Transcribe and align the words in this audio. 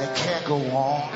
and 0.00 0.08
it 0.10 0.16
can't 0.16 0.44
go 0.44 0.56
on. 0.76 1.10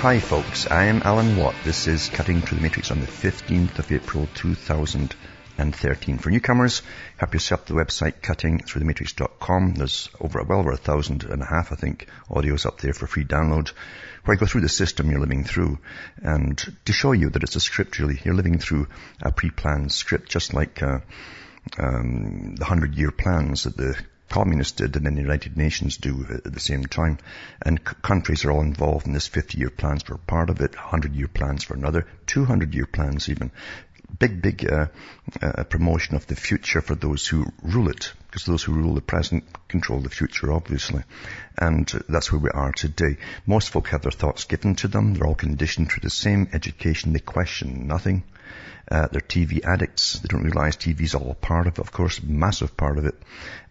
Hi 0.00 0.18
folks, 0.18 0.70
I 0.70 0.84
am 0.84 1.02
Alan 1.04 1.36
Watt. 1.36 1.54
This 1.64 1.86
is 1.86 2.08
Cutting 2.08 2.40
Through 2.40 2.58
the 2.58 2.62
Matrix 2.62 2.90
on 2.90 3.00
the 3.00 3.06
15th 3.06 3.78
of 3.78 3.92
April 3.92 4.28
2013. 4.34 6.18
For 6.18 6.30
newcomers, 6.30 6.82
help 7.16 7.34
yourself 7.34 7.66
to 7.66 7.72
the 7.72 7.78
website 7.80 8.20
cuttingthroughthematrix.com. 8.20 9.31
There's 9.74 10.08
over, 10.20 10.42
well 10.42 10.60
over 10.60 10.72
a 10.72 10.76
thousand 10.76 11.24
and 11.24 11.42
a 11.42 11.46
half, 11.46 11.72
I 11.72 11.76
think, 11.76 12.08
audios 12.30 12.66
up 12.66 12.80
there 12.80 12.92
for 12.92 13.06
free 13.06 13.24
download 13.24 13.72
where 14.24 14.36
I 14.36 14.38
go 14.38 14.46
through 14.46 14.60
the 14.60 14.68
system 14.68 15.10
you're 15.10 15.20
living 15.20 15.44
through 15.44 15.78
and 16.22 16.56
to 16.84 16.92
show 16.92 17.12
you 17.12 17.30
that 17.30 17.42
it's 17.42 17.56
a 17.56 17.60
script 17.60 17.98
really. 17.98 18.20
You're 18.24 18.34
living 18.34 18.58
through 18.58 18.86
a 19.20 19.32
pre-planned 19.32 19.90
script 19.92 20.30
just 20.30 20.54
like 20.54 20.82
uh, 20.82 21.00
um, 21.78 22.54
the 22.56 22.64
hundred 22.64 22.94
year 22.94 23.10
plans 23.10 23.64
that 23.64 23.76
the 23.76 23.96
communists 24.28 24.76
did 24.76 24.96
and 24.96 25.04
then 25.04 25.14
the 25.14 25.20
United 25.20 25.56
Nations 25.56 25.98
do 25.98 26.26
at 26.30 26.52
the 26.52 26.60
same 26.60 26.86
time. 26.86 27.18
And 27.60 27.78
c- 27.78 27.96
countries 28.00 28.44
are 28.44 28.52
all 28.52 28.62
involved 28.62 29.06
in 29.06 29.12
this 29.12 29.26
50 29.26 29.58
year 29.58 29.70
plans 29.70 30.04
for 30.04 30.16
part 30.16 30.50
of 30.50 30.60
it, 30.60 30.74
100 30.74 31.14
year 31.14 31.28
plans 31.28 31.64
for 31.64 31.74
another, 31.74 32.06
200 32.26 32.74
year 32.74 32.86
plans 32.86 33.28
even. 33.28 33.50
Big, 34.18 34.42
big 34.42 34.70
uh, 34.70 34.86
uh, 35.40 35.64
promotion 35.64 36.16
of 36.16 36.26
the 36.26 36.36
future 36.36 36.80
for 36.80 36.94
those 36.94 37.26
who 37.26 37.46
rule 37.62 37.88
it, 37.88 38.12
because 38.26 38.44
those 38.44 38.62
who 38.62 38.72
rule 38.72 38.94
the 38.94 39.00
present 39.00 39.44
control 39.68 40.00
the 40.00 40.10
future, 40.10 40.52
obviously. 40.52 41.02
And 41.58 41.86
that's 42.08 42.30
where 42.30 42.40
we 42.40 42.50
are 42.50 42.72
today. 42.72 43.16
Most 43.46 43.70
folk 43.70 43.88
have 43.88 44.02
their 44.02 44.10
thoughts 44.10 44.44
given 44.44 44.74
to 44.76 44.88
them. 44.88 45.14
They're 45.14 45.26
all 45.26 45.34
conditioned 45.34 45.90
through 45.90 46.02
the 46.02 46.10
same 46.10 46.48
education. 46.52 47.12
They 47.12 47.20
question 47.20 47.86
nothing. 47.86 48.24
Uh, 48.90 49.08
they're 49.10 49.20
TV 49.20 49.64
addicts. 49.64 50.18
They 50.18 50.28
don't 50.28 50.42
realize 50.42 50.76
TV's 50.76 51.14
all 51.14 51.30
a 51.30 51.34
part 51.34 51.66
of 51.66 51.74
it, 51.74 51.78
of 51.78 51.92
course, 51.92 52.22
massive 52.22 52.76
part 52.76 52.98
of 52.98 53.06
it. 53.06 53.14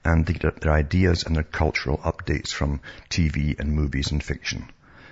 And 0.03 0.25
they 0.25 0.33
get 0.33 0.61
their 0.61 0.73
ideas 0.73 1.23
and 1.23 1.35
their 1.35 1.43
cultural 1.43 1.97
updates 1.97 2.49
from 2.49 2.81
TV 3.09 3.59
and 3.59 3.73
movies 3.73 4.11
and 4.11 4.23
fiction. 4.23 4.69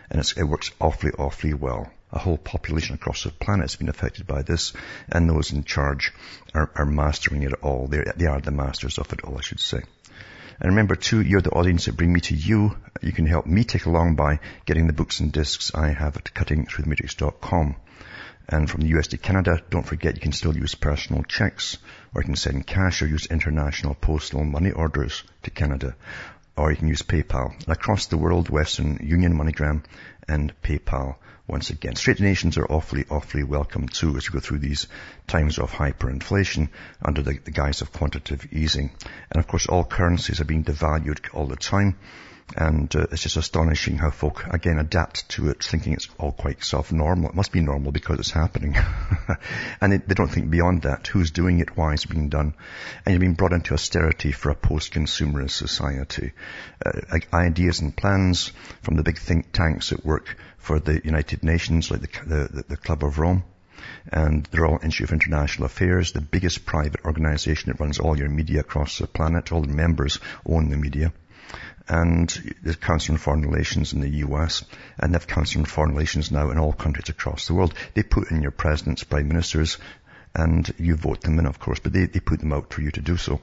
And 0.10 0.20
it 0.22 0.44
works 0.44 0.72
awfully, 0.80 1.12
awfully 1.12 1.54
well. 1.54 1.92
A 2.12 2.18
whole 2.18 2.38
population 2.38 2.96
across 2.96 3.24
the 3.24 3.30
planet 3.30 3.66
has 3.66 3.76
been 3.76 3.90
affected 3.90 4.26
by 4.26 4.42
this, 4.42 4.74
and 5.10 5.30
those 5.30 5.52
in 5.52 5.64
charge 5.64 6.12
are, 6.56 6.72
are 6.76 6.86
mastering 6.86 7.44
it 7.44 7.54
all. 7.62 7.88
They're, 7.88 8.14
they 8.16 8.26
are 8.26 8.42
the 8.42 8.52
masters 8.52 8.98
of 8.98 9.14
it 9.14 9.22
all, 9.24 9.38
I 9.38 9.42
should 9.42 9.60
say. 9.60 9.82
And 10.60 10.72
remember 10.72 10.96
too, 10.96 11.22
you're 11.22 11.42
the 11.42 11.52
audience 11.52 11.86
that 11.86 11.96
bring 11.96 12.12
me 12.12 12.20
to 12.22 12.36
you. 12.36 12.76
You 13.02 13.12
can 13.12 13.28
help 13.28 13.46
me 13.46 13.64
take 13.64 13.86
along 13.86 14.16
by 14.16 14.40
getting 14.66 14.88
the 14.88 14.94
books 14.94 15.20
and 15.20 15.32
discs 15.32 15.74
I 15.76 15.90
have 15.90 16.18
at 16.18 16.34
cuttingthroughthematrix.com. 16.34 17.76
And 18.50 18.70
from 18.70 18.82
the 18.82 18.98
US 18.98 19.08
to 19.10 19.18
Canada, 19.18 19.62
don't 19.70 19.86
forget 19.86 20.16
you 20.16 20.22
can 20.22 20.32
still 20.32 20.58
use 20.58 20.73
personal 20.73 21.23
checks, 21.23 21.78
or 22.16 22.22
you 22.22 22.26
can 22.26 22.36
send 22.36 22.66
cash 22.66 23.04
or 23.04 23.08
use 23.08 23.28
international 23.28 23.94
postal 23.94 24.44
money 24.44 24.72
orders 24.72 25.23
to 25.44 25.52
Canada, 25.52 25.96
or 26.58 26.72
you 26.72 26.78
can 26.78 26.88
use 26.88 27.04
PayPal. 27.04 27.54
And 27.54 27.70
across 27.70 28.08
the 28.08 28.18
world, 28.18 28.50
Western 28.50 28.98
Union, 29.04 29.38
MoneyGram, 29.38 29.83
and 30.28 30.52
PayPal 30.64 31.16
once 31.49 31.70
again. 31.71 31.95
Straight 31.95 32.17
donations 32.17 32.58
are 32.58 32.71
awfully, 32.71 33.05
awfully 33.10 33.43
welcome 33.43 33.87
too 33.87 34.15
as 34.15 34.30
we 34.30 34.33
go 34.33 34.39
through 34.39 34.60
these 34.60 34.87
times 35.27 35.58
of 35.58 35.71
hyperinflation 35.71 36.70
under 37.02 37.21
the, 37.21 37.39
the 37.43 37.52
guise 37.52 37.82
of 37.82 37.92
quantitative 37.92 38.54
easing. 38.54 38.92
And 39.32 39.39
of 39.39 39.48
course 39.48 39.67
all 39.67 39.83
currencies 39.83 40.39
are 40.39 40.45
being 40.45 40.64
devalued 40.64 41.20
all 41.33 41.48
the 41.48 41.55
time. 41.55 41.98
And 42.55 42.93
uh, 42.95 43.05
it's 43.11 43.23
just 43.23 43.37
astonishing 43.37 43.98
how 43.98 44.10
folk, 44.10 44.43
again, 44.49 44.80
adapt 44.80 45.30
to 45.30 45.49
it, 45.49 45.64
thinking 45.64 45.93
it's 45.93 46.10
all 46.17 46.32
quite 46.32 46.64
self-normal. 46.64 47.30
It 47.30 47.36
must 47.36 47.52
be 47.52 47.61
normal 47.61 47.92
because 47.92 48.20
it's 48.20 48.32
happening. 48.32 48.76
and 49.82 49.93
it, 49.93 50.08
they 50.08 50.15
don't 50.15 50.32
think 50.32 50.49
beyond 50.49 50.82
that. 50.82 51.05
Who's 51.08 51.30
doing 51.30 51.59
it? 51.59 51.77
Why 51.77 51.93
it's 51.93 52.05
being 52.05 52.30
done? 52.30 52.55
And 53.05 53.14
you're 53.14 53.20
being 53.20 53.36
brought 53.36 53.54
into 53.54 53.76
austerity 53.76 54.32
for 54.32 54.49
a 54.49 54.55
post-consumerist 54.55 55.52
society. 55.52 56.32
Uh, 56.83 57.20
ideas 57.32 57.82
and 57.82 57.95
plans 57.95 58.52
from 58.82 58.95
the 58.95 59.04
big 59.04 59.20
think 59.20 59.52
tanks 59.52 59.92
that 59.92 60.05
work 60.05 60.36
for 60.58 60.80
the 60.80 61.02
United 61.04 61.43
Nations, 61.43 61.92
like 61.92 62.02
the, 62.02 62.49
the, 62.52 62.65
the 62.70 62.77
Club 62.77 63.04
of 63.04 63.20
Rome, 63.20 63.43
and 64.11 64.45
the 64.45 64.61
Royal 64.61 64.80
Institute 64.82 65.09
of 65.09 65.14
International 65.14 65.65
Affairs, 65.67 66.14
the 66.14 66.21
biggest 66.21 66.65
private 66.65 67.05
organization 67.05 67.71
that 67.71 67.80
runs 67.80 67.99
all 67.99 68.17
your 68.17 68.30
media 68.30 68.61
across 68.61 68.98
the 68.98 69.08
planet. 69.08 69.52
All 69.52 69.61
the 69.61 69.67
members 69.67 70.20
own 70.45 70.70
the 70.70 70.77
media 70.77 71.14
and 71.89 72.30
the 72.61 72.76
Council 72.76 73.14
on 73.14 73.17
Foreign 73.17 73.42
Relations 73.42 73.94
in 73.94 74.02
the 74.02 74.10
US, 74.27 74.64
and 74.98 75.14
they've 75.14 75.27
Council 75.27 75.61
on 75.61 75.66
Foreign 75.66 75.92
Relations 75.92 76.32
now 76.32 76.52
in 76.52 76.60
all 76.60 76.72
countries 76.72 77.10
across 77.10 77.48
the 77.48 77.55
world. 77.55 77.73
They 77.95 78.04
put 78.04 78.32
in 78.32 78.42
your 78.42 78.52
presidents, 78.52 79.04
prime 79.04 79.27
ministers, 79.27 79.77
and 80.36 80.72
you 80.77 80.95
vote 80.95 81.22
them 81.22 81.39
in, 81.39 81.48
of 81.48 81.60
course, 81.60 81.80
but 81.80 81.92
they, 81.92 82.05
they 82.05 82.20
put 82.20 82.39
them 82.39 82.54
out 82.54 82.72
for 82.72 82.82
you 82.82 82.92
to 82.92 83.02
do 83.02 83.17
so. 83.17 83.42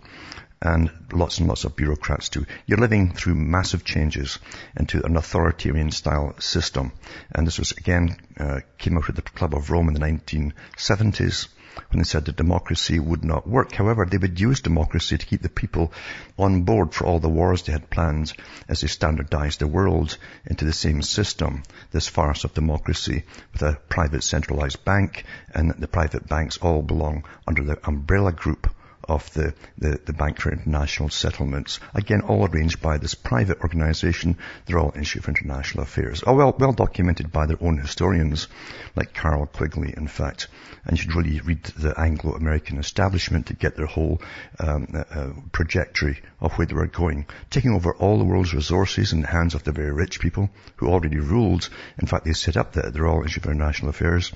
And 0.63 0.91
lots 1.13 1.39
and 1.39 1.49
lots 1.49 1.65
of 1.65 1.77
bureaucrats 1.77 2.31
too. 2.31 2.47
You're 2.65 2.79
living 2.79 3.13
through 3.13 3.35
massive 3.35 3.85
changes 3.85 4.39
into 4.77 5.05
an 5.05 5.17
authoritarian 5.17 5.91
style 5.91 6.35
system. 6.39 6.93
And 7.31 7.47
this 7.47 7.59
was 7.59 7.73
again, 7.73 8.17
uh, 8.41 8.61
came 8.79 8.97
out 8.97 9.09
of 9.09 9.17
the 9.17 9.23
Club 9.23 9.55
of 9.55 9.71
Rome 9.71 9.89
in 9.89 9.95
the 9.95 10.01
1970s 10.01 11.49
when 11.91 11.99
they 11.99 12.05
said 12.05 12.25
that 12.25 12.37
democracy 12.37 12.99
would 12.99 13.23
not 13.23 13.47
work. 13.47 13.73
However, 13.73 14.07
they 14.07 14.17
would 14.17 14.41
use 14.41 14.61
democracy 14.61 15.19
to 15.19 15.27
keep 15.27 15.43
the 15.43 15.51
people 15.51 15.93
on 16.39 16.63
board 16.63 16.95
for 16.95 17.05
all 17.05 17.19
the 17.19 17.29
wars 17.29 17.63
they 17.63 17.73
had 17.73 17.91
planned 17.91 18.33
as 18.67 18.81
they 18.81 18.87
standardized 18.87 19.61
the 19.61 19.67
world 19.67 20.17
into 20.47 20.65
the 20.65 20.73
same 20.73 21.03
system, 21.03 21.63
this 21.91 22.09
farce 22.09 22.45
of 22.45 22.55
democracy 22.55 23.25
with 23.53 23.61
a 23.63 23.79
private 23.91 24.25
centralized 24.25 24.85
bank 24.87 25.25
and 25.53 25.71
the 25.79 25.89
private 25.89 26.27
banks 26.27 26.57
all 26.59 26.81
belong 26.81 27.25
under 27.47 27.63
the 27.63 27.79
umbrella 27.87 28.33
group 28.33 28.71
of 29.09 29.33
the, 29.35 29.55
the, 29.79 30.01
the, 30.05 30.13
Bank 30.13 30.41
for 30.41 30.53
International 30.53 31.09
Settlements. 31.09 31.79
Again, 31.95 32.23
all 32.23 32.47
arranged 32.49 32.81
by 32.81 32.99
this 32.99 33.15
private 33.15 33.61
organization, 33.61 34.37
the 34.67 34.75
Royal 34.75 34.93
Institute 34.97 35.25
for 35.25 35.31
International 35.31 35.85
Affairs. 35.85 36.25
Oh, 36.27 36.35
well, 36.35 36.55
well 36.59 36.73
documented 36.73 37.31
by 37.31 37.47
their 37.47 37.63
own 37.63 37.79
historians, 37.79 38.49
like 38.97 39.15
Carroll 39.15 39.47
Quigley, 39.47 39.95
in 39.97 40.09
fact. 40.09 40.49
And 40.85 40.97
you 40.97 41.03
should 41.03 41.15
really 41.15 41.41
read 41.41 41.63
the 41.65 41.99
Anglo-American 41.99 42.79
establishment 42.79 43.47
to 43.47 43.55
get 43.55 43.77
their 43.77 43.87
whole 43.87 44.21
um, 44.59 44.89
uh, 44.95 45.05
uh, 45.11 45.33
trajectory 45.53 46.21
of 46.41 46.53
where 46.55 46.67
they 46.67 46.75
were 46.75 46.87
going, 46.87 47.27
taking 47.51 47.73
over 47.73 47.95
all 47.95 48.19
the 48.19 48.25
world's 48.25 48.55
resources 48.55 49.13
in 49.13 49.21
the 49.21 49.29
hands 49.29 49.55
of 49.55 49.65
the 49.65 49.73
very 49.73 49.93
rich 49.93 50.21
people 50.21 50.51
who 50.77 50.89
already 50.89 51.19
ruled. 51.19 51.69
In 52.01 52.07
fact, 52.07 52.25
they 52.25 52.33
set 52.33 52.57
up 52.57 52.73
the, 52.73 52.91
the 52.91 53.03
Royal 53.03 53.23
Institute 53.23 53.45
for 53.45 53.53
International 53.53 53.91
Affairs, 53.91 54.33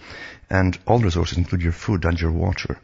and 0.49 0.79
all 0.87 0.99
resources 0.99 1.39
include 1.39 1.63
your 1.63 1.73
food 1.73 2.05
and 2.05 2.21
your 2.21 2.33
water. 2.33 2.79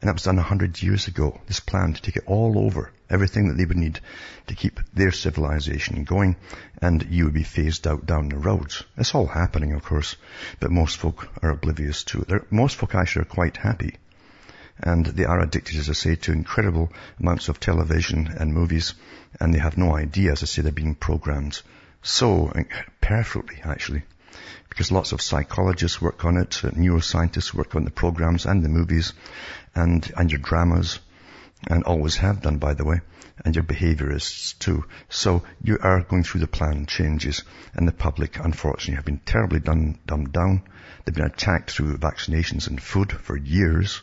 And 0.00 0.08
that 0.08 0.14
was 0.14 0.22
done 0.22 0.38
a 0.38 0.42
hundred 0.42 0.80
years 0.80 1.08
ago. 1.08 1.40
This 1.46 1.58
plan 1.58 1.92
to 1.92 2.00
take 2.00 2.16
it 2.16 2.26
all 2.26 2.56
over, 2.56 2.92
everything 3.10 3.48
that 3.48 3.56
they 3.56 3.64
would 3.64 3.76
need 3.76 3.98
to 4.46 4.54
keep 4.54 4.78
their 4.94 5.10
civilization 5.10 6.04
going, 6.04 6.36
and 6.80 7.04
you 7.10 7.24
would 7.24 7.34
be 7.34 7.42
phased 7.42 7.86
out 7.86 8.06
down 8.06 8.28
the 8.28 8.38
roads. 8.38 8.84
It's 8.96 9.14
all 9.14 9.26
happening, 9.26 9.72
of 9.72 9.82
course, 9.82 10.14
but 10.60 10.70
most 10.70 10.98
folk 10.98 11.28
are 11.42 11.50
oblivious 11.50 12.04
to 12.04 12.20
it. 12.20 12.28
They're, 12.28 12.46
most 12.50 12.76
folk 12.76 12.94
actually 12.94 13.22
are 13.22 13.34
quite 13.34 13.56
happy. 13.56 13.96
And 14.78 15.04
they 15.04 15.24
are 15.24 15.40
addicted, 15.40 15.76
as 15.78 15.90
I 15.90 15.94
say, 15.94 16.14
to 16.14 16.32
incredible 16.32 16.92
amounts 17.18 17.48
of 17.48 17.58
television 17.58 18.28
and 18.28 18.54
movies, 18.54 18.94
and 19.40 19.52
they 19.52 19.58
have 19.58 19.76
no 19.76 19.96
idea, 19.96 20.30
as 20.30 20.44
I 20.44 20.46
say, 20.46 20.62
they're 20.62 20.70
being 20.70 20.94
programmed 20.94 21.60
so 22.02 22.52
perfectly, 23.00 23.60
actually 23.64 24.04
because 24.68 24.92
lots 24.92 25.12
of 25.12 25.20
psychologists 25.22 26.00
work 26.00 26.24
on 26.24 26.36
it, 26.36 26.50
neuroscientists 26.50 27.54
work 27.54 27.74
on 27.74 27.84
the 27.84 27.90
programs 27.90 28.46
and 28.46 28.62
the 28.62 28.68
movies 28.68 29.12
and, 29.74 30.10
and 30.16 30.30
your 30.30 30.40
dramas 30.40 31.00
and 31.68 31.84
always 31.84 32.16
have 32.16 32.42
done, 32.42 32.58
by 32.58 32.74
the 32.74 32.84
way, 32.84 33.00
and 33.44 33.54
your 33.54 33.64
behaviorists 33.64 34.58
too. 34.58 34.84
So 35.08 35.42
you 35.62 35.78
are 35.80 36.02
going 36.02 36.22
through 36.22 36.40
the 36.40 36.46
plan 36.46 36.86
changes 36.86 37.42
and 37.74 37.86
the 37.88 37.92
public, 37.92 38.38
unfortunately, 38.38 38.96
have 38.96 39.04
been 39.04 39.20
terribly 39.24 39.60
done, 39.60 39.98
dumbed 40.06 40.32
down. 40.32 40.62
They've 41.04 41.14
been 41.14 41.24
attacked 41.24 41.70
through 41.70 41.96
vaccinations 41.98 42.68
and 42.68 42.80
food 42.80 43.12
for 43.12 43.36
years 43.36 44.02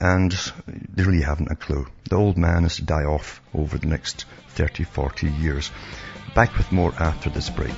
and 0.00 0.32
they 0.66 1.04
really 1.04 1.22
haven't 1.22 1.50
a 1.50 1.56
clue. 1.56 1.86
The 2.10 2.16
old 2.16 2.36
man 2.36 2.64
is 2.64 2.76
to 2.76 2.84
die 2.84 3.04
off 3.04 3.40
over 3.54 3.78
the 3.78 3.86
next 3.86 4.26
30, 4.50 4.84
40 4.84 5.30
years. 5.30 5.70
Back 6.34 6.56
with 6.56 6.72
more 6.72 6.92
after 6.98 7.30
this 7.30 7.48
break. 7.50 7.74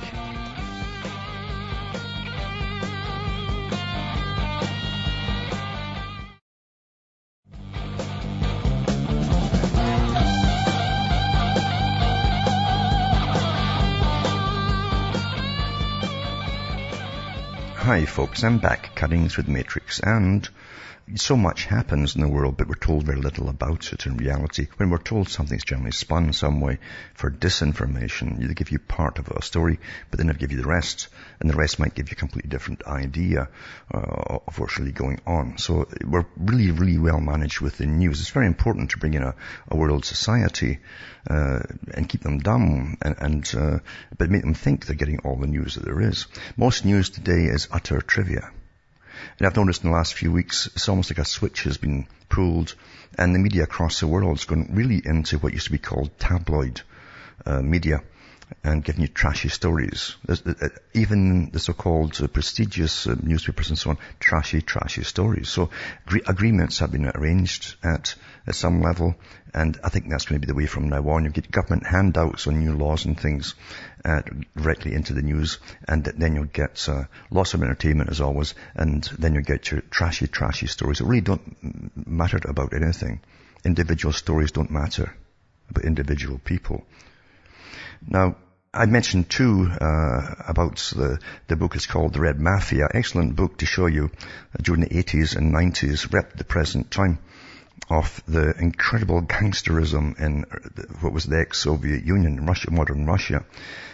Hi 17.97 18.05
folks, 18.05 18.43
I'm 18.43 18.59
back 18.59 18.93
cutting 18.93 19.27
through 19.27 19.45
the 19.45 19.51
matrix 19.51 19.99
and 19.99 20.47
so 21.15 21.37
much 21.37 21.65
happens 21.65 22.15
in 22.15 22.21
the 22.21 22.27
world, 22.27 22.57
but 22.57 22.67
we're 22.67 22.75
told 22.75 23.03
very 23.03 23.19
little 23.19 23.47
about 23.49 23.93
it 23.93 24.05
in 24.05 24.17
reality. 24.17 24.67
When 24.77 24.89
we're 24.89 24.97
told 24.97 25.29
something's 25.29 25.63
generally 25.63 25.91
spun 25.91 26.33
some 26.33 26.59
way 26.59 26.79
for 27.13 27.31
disinformation, 27.31 28.45
they 28.45 28.53
give 28.53 28.71
you 28.71 28.79
part 28.79 29.17
of 29.17 29.29
a 29.29 29.41
story, 29.41 29.79
but 30.09 30.17
then 30.17 30.27
they 30.27 30.33
give 30.33 30.51
you 30.51 30.61
the 30.61 30.67
rest, 30.67 31.07
and 31.39 31.49
the 31.49 31.55
rest 31.55 31.79
might 31.79 31.95
give 31.95 32.09
you 32.09 32.15
a 32.15 32.19
completely 32.19 32.49
different 32.49 32.85
idea 32.85 33.47
uh, 33.93 34.39
of 34.47 34.59
what's 34.59 34.77
really 34.77 34.91
going 34.91 35.21
on. 35.25 35.57
So 35.57 35.87
we're 36.05 36.25
really, 36.35 36.71
really 36.71 36.97
well 36.97 37.21
managed 37.21 37.61
with 37.61 37.77
the 37.77 37.85
news. 37.85 38.19
It's 38.19 38.29
very 38.29 38.47
important 38.47 38.91
to 38.91 38.97
bring 38.97 39.13
in 39.13 39.23
a, 39.23 39.35
a 39.69 39.77
world 39.77 40.03
society 40.03 40.79
uh, 41.29 41.59
and 41.93 42.09
keep 42.09 42.21
them 42.21 42.39
dumb, 42.39 42.97
and, 43.01 43.15
and 43.19 43.55
uh, 43.55 43.79
but 44.17 44.29
make 44.29 44.41
them 44.41 44.53
think 44.53 44.85
they're 44.85 44.95
getting 44.95 45.19
all 45.19 45.37
the 45.37 45.47
news 45.47 45.75
that 45.75 45.85
there 45.85 46.01
is. 46.01 46.27
Most 46.57 46.83
news 46.83 47.09
today 47.09 47.45
is 47.45 47.69
utter 47.71 48.01
trivia. 48.01 48.51
And 49.37 49.47
I've 49.47 49.55
noticed 49.55 49.83
in 49.83 49.89
the 49.89 49.95
last 49.95 50.13
few 50.13 50.31
weeks, 50.31 50.67
it's 50.67 50.89
almost 50.89 51.11
like 51.11 51.19
a 51.19 51.25
switch 51.25 51.63
has 51.63 51.77
been 51.77 52.07
pulled 52.29 52.75
and 53.17 53.33
the 53.33 53.39
media 53.39 53.63
across 53.63 53.99
the 53.99 54.07
world 54.07 54.37
has 54.37 54.45
gone 54.45 54.69
really 54.71 55.01
into 55.03 55.37
what 55.39 55.53
used 55.53 55.65
to 55.65 55.71
be 55.71 55.77
called 55.77 56.17
tabloid 56.19 56.81
uh, 57.45 57.61
media 57.61 58.01
and 58.63 58.83
giving 58.83 59.01
you 59.01 59.07
trashy 59.07 59.49
stories. 59.49 60.15
Uh, 60.27 60.35
even 60.93 61.51
the 61.51 61.59
so-called 61.59 62.19
uh, 62.21 62.27
prestigious 62.27 63.07
uh, 63.07 63.15
newspapers 63.21 63.69
and 63.69 63.77
so 63.77 63.91
on, 63.91 63.97
trashy, 64.19 64.61
trashy 64.61 65.03
stories. 65.03 65.49
So 65.49 65.69
agree- 66.05 66.23
agreements 66.27 66.79
have 66.79 66.91
been 66.91 67.07
arranged 67.07 67.75
at, 67.83 68.15
at 68.45 68.55
some 68.55 68.81
level, 68.81 69.15
and 69.53 69.77
I 69.83 69.89
think 69.89 70.09
that's 70.09 70.25
going 70.25 70.39
to 70.39 70.45
be 70.45 70.51
the 70.51 70.57
way 70.57 70.65
from 70.65 70.89
now 70.89 71.07
on. 71.09 71.25
You 71.25 71.29
get 71.29 71.51
government 71.51 71.85
handouts 71.85 72.47
on 72.47 72.59
new 72.59 72.75
laws 72.75 73.05
and 73.05 73.19
things 73.19 73.55
uh, 74.05 74.21
directly 74.55 74.93
into 74.93 75.13
the 75.13 75.21
news, 75.21 75.59
and 75.87 76.03
then 76.03 76.35
you'll 76.35 76.45
get 76.45 76.87
uh, 76.87 77.03
lots 77.29 77.53
of 77.53 77.63
entertainment 77.63 78.09
as 78.09 78.21
always, 78.21 78.53
and 78.75 79.03
then 79.19 79.33
you'll 79.33 79.43
get 79.43 79.71
your 79.71 79.81
trashy, 79.81 80.27
trashy 80.27 80.67
stories 80.67 80.99
that 80.99 81.05
really 81.05 81.21
don't 81.21 82.07
matter 82.07 82.39
about 82.43 82.73
anything. 82.73 83.19
Individual 83.65 84.13
stories 84.13 84.51
don't 84.51 84.71
matter 84.71 85.13
about 85.69 85.83
individual 85.83 86.39
people. 86.39 86.85
Now, 88.05 88.35
I 88.73 88.85
mentioned 88.85 89.29
too 89.29 89.69
uh, 89.71 90.35
about 90.47 90.77
the 90.95 91.19
the 91.47 91.55
book 91.55 91.75
is 91.75 91.87
called 91.87 92.13
The 92.13 92.19
Red 92.19 92.39
Mafia. 92.39 92.87
Excellent 92.93 93.35
book 93.35 93.57
to 93.59 93.65
show 93.65 93.87
you 93.87 94.05
uh, 94.05 94.61
during 94.61 94.81
the 94.81 94.89
80s 94.89 95.35
and 95.35 95.53
90s, 95.53 96.13
rep 96.13 96.33
the 96.33 96.43
present 96.43 96.91
time 96.91 97.17
of 97.89 98.21
the 98.27 98.53
incredible 98.59 99.21
gangsterism 99.21 100.19
in 100.19 100.43
what 100.99 101.13
was 101.13 101.25
the 101.25 101.39
ex-Soviet 101.39 102.03
Union, 102.03 102.45
Russia, 102.45 102.71
modern 102.71 103.05
Russia, 103.05 103.45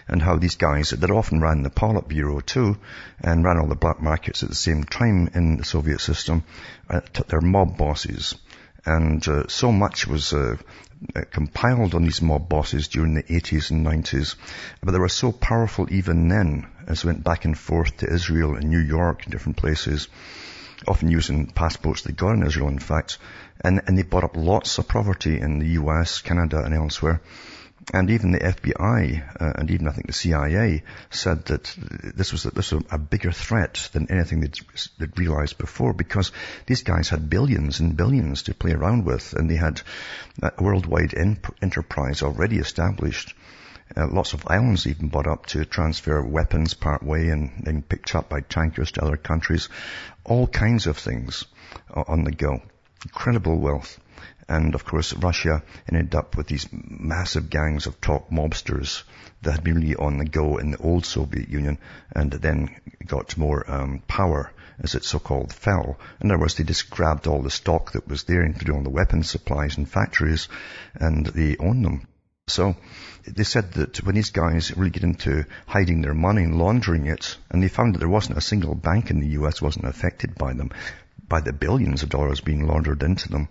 and 0.07 0.21
how 0.21 0.37
these 0.37 0.55
guys 0.55 0.89
that 0.89 1.11
often 1.11 1.41
ran 1.41 1.61
the 1.61 1.69
Politburo 1.69 2.43
too, 2.43 2.77
and 3.19 3.43
ran 3.43 3.57
all 3.57 3.67
the 3.67 3.75
black 3.75 4.01
markets 4.01 4.41
at 4.43 4.49
the 4.49 4.55
same 4.55 4.83
time 4.83 5.29
in 5.35 5.57
the 5.57 5.63
Soviet 5.63 6.01
system, 6.01 6.43
uh, 6.89 7.01
their 7.27 7.41
mob 7.41 7.77
bosses. 7.77 8.35
And 8.85 9.25
uh, 9.27 9.47
so 9.47 9.71
much 9.71 10.07
was 10.07 10.33
uh, 10.33 10.37
uh, 10.37 10.57
Uh, 11.15 11.21
compiled 11.31 11.95
on 11.95 12.03
these 12.03 12.21
mob 12.21 12.47
bosses 12.47 12.87
during 12.87 13.13
the 13.13 13.23
80s 13.23 13.71
and 13.71 13.85
90s, 13.85 14.35
but 14.81 14.91
they 14.91 14.99
were 14.99 15.09
so 15.09 15.31
powerful 15.31 15.85
even 15.91 16.29
then, 16.29 16.65
as 16.87 17.03
went 17.03 17.23
back 17.23 17.43
and 17.43 17.57
forth 17.57 17.97
to 17.97 18.11
Israel 18.11 18.55
and 18.55 18.69
New 18.69 18.79
York 18.79 19.23
and 19.23 19.31
different 19.31 19.57
places, 19.57 20.07
often 20.87 21.11
using 21.11 21.47
passports 21.47 22.03
they 22.03 22.13
got 22.13 22.33
in 22.33 22.45
Israel, 22.45 22.69
in 22.69 22.79
fact, 22.79 23.17
and, 23.61 23.81
and 23.85 23.97
they 23.97 24.03
bought 24.03 24.23
up 24.23 24.37
lots 24.37 24.77
of 24.77 24.87
property 24.87 25.39
in 25.39 25.59
the 25.59 25.69
US, 25.81 26.21
Canada, 26.21 26.63
and 26.63 26.73
elsewhere. 26.73 27.21
And 27.91 28.09
even 28.11 28.31
the 28.31 28.39
FBI, 28.39 29.41
uh, 29.41 29.53
and 29.55 29.69
even 29.69 29.87
I 29.87 29.91
think 29.91 30.07
the 30.07 30.13
CIA, 30.13 30.83
said 31.09 31.45
that 31.45 31.75
this 32.15 32.31
was, 32.31 32.43
this 32.43 32.71
was 32.71 32.83
a 32.89 32.97
bigger 32.97 33.31
threat 33.31 33.89
than 33.91 34.09
anything 34.09 34.39
they'd, 34.39 34.57
they'd 34.99 35.19
realized 35.19 35.57
before 35.57 35.93
because 35.93 36.31
these 36.65 36.83
guys 36.83 37.09
had 37.09 37.29
billions 37.29 37.81
and 37.81 37.97
billions 37.97 38.43
to 38.43 38.53
play 38.53 38.71
around 38.71 39.03
with 39.05 39.33
and 39.33 39.49
they 39.49 39.55
had 39.55 39.81
a 40.41 40.51
worldwide 40.63 41.13
enterprise 41.61 42.21
already 42.21 42.57
established. 42.57 43.33
Uh, 43.95 44.07
lots 44.07 44.33
of 44.33 44.47
islands 44.47 44.87
even 44.87 45.09
bought 45.09 45.27
up 45.27 45.45
to 45.47 45.65
transfer 45.65 46.23
weapons 46.23 46.73
part 46.73 47.03
way 47.03 47.29
and 47.29 47.51
then 47.63 47.81
picked 47.81 48.15
up 48.15 48.29
by 48.29 48.39
tankers 48.39 48.91
to 48.93 49.03
other 49.03 49.17
countries. 49.17 49.67
All 50.23 50.47
kinds 50.47 50.87
of 50.87 50.97
things 50.97 51.45
on 51.93 52.23
the 52.23 52.31
go. 52.31 52.61
Incredible 53.05 53.59
wealth. 53.59 53.99
And 54.47 54.75
of 54.75 54.85
course, 54.85 55.13
Russia 55.13 55.63
ended 55.87 56.15
up 56.15 56.35
with 56.35 56.47
these 56.47 56.67
massive 56.71 57.49
gangs 57.49 57.85
of 57.85 58.01
top 58.01 58.29
mobsters 58.29 59.03
that 59.41 59.53
had 59.53 59.63
been 59.63 59.75
really 59.75 59.95
on 59.95 60.17
the 60.17 60.25
go 60.25 60.57
in 60.57 60.71
the 60.71 60.77
old 60.77 61.05
Soviet 61.05 61.49
Union 61.49 61.77
and 62.15 62.31
then 62.31 62.75
got 63.05 63.37
more 63.37 63.69
um, 63.69 64.01
power 64.07 64.51
as 64.79 64.95
it 64.95 65.03
so-called 65.03 65.53
fell. 65.53 65.99
In 66.19 66.31
other 66.31 66.39
words, 66.39 66.55
they 66.55 66.63
just 66.63 66.89
grabbed 66.89 67.27
all 67.27 67.41
the 67.41 67.51
stock 67.51 67.91
that 67.91 68.07
was 68.07 68.23
there, 68.23 68.43
including 68.43 68.75
all 68.75 68.83
the 68.83 68.89
weapons 68.89 69.29
supplies 69.29 69.77
and 69.77 69.87
factories, 69.87 70.47
and 70.95 71.25
they 71.27 71.57
owned 71.57 71.85
them. 71.85 72.07
So 72.47 72.75
they 73.25 73.43
said 73.43 73.71
that 73.73 74.03
when 74.03 74.15
these 74.15 74.31
guys 74.31 74.75
really 74.75 74.89
get 74.89 75.03
into 75.03 75.45
hiding 75.65 76.01
their 76.01 76.13
money 76.13 76.43
and 76.43 76.57
laundering 76.57 77.05
it, 77.05 77.37
and 77.49 77.63
they 77.63 77.69
found 77.69 77.95
that 77.95 77.99
there 77.99 78.09
wasn't 78.09 78.37
a 78.37 78.41
single 78.41 78.75
bank 78.75 79.09
in 79.11 79.19
the 79.19 79.39
US 79.39 79.61
wasn't 79.61 79.85
affected 79.85 80.35
by 80.35 80.53
them, 80.53 80.71
by 81.27 81.39
the 81.39 81.53
billions 81.53 82.03
of 82.03 82.09
dollars 82.09 82.41
being 82.41 82.67
laundered 82.67 83.01
into 83.01 83.29
them, 83.29 83.47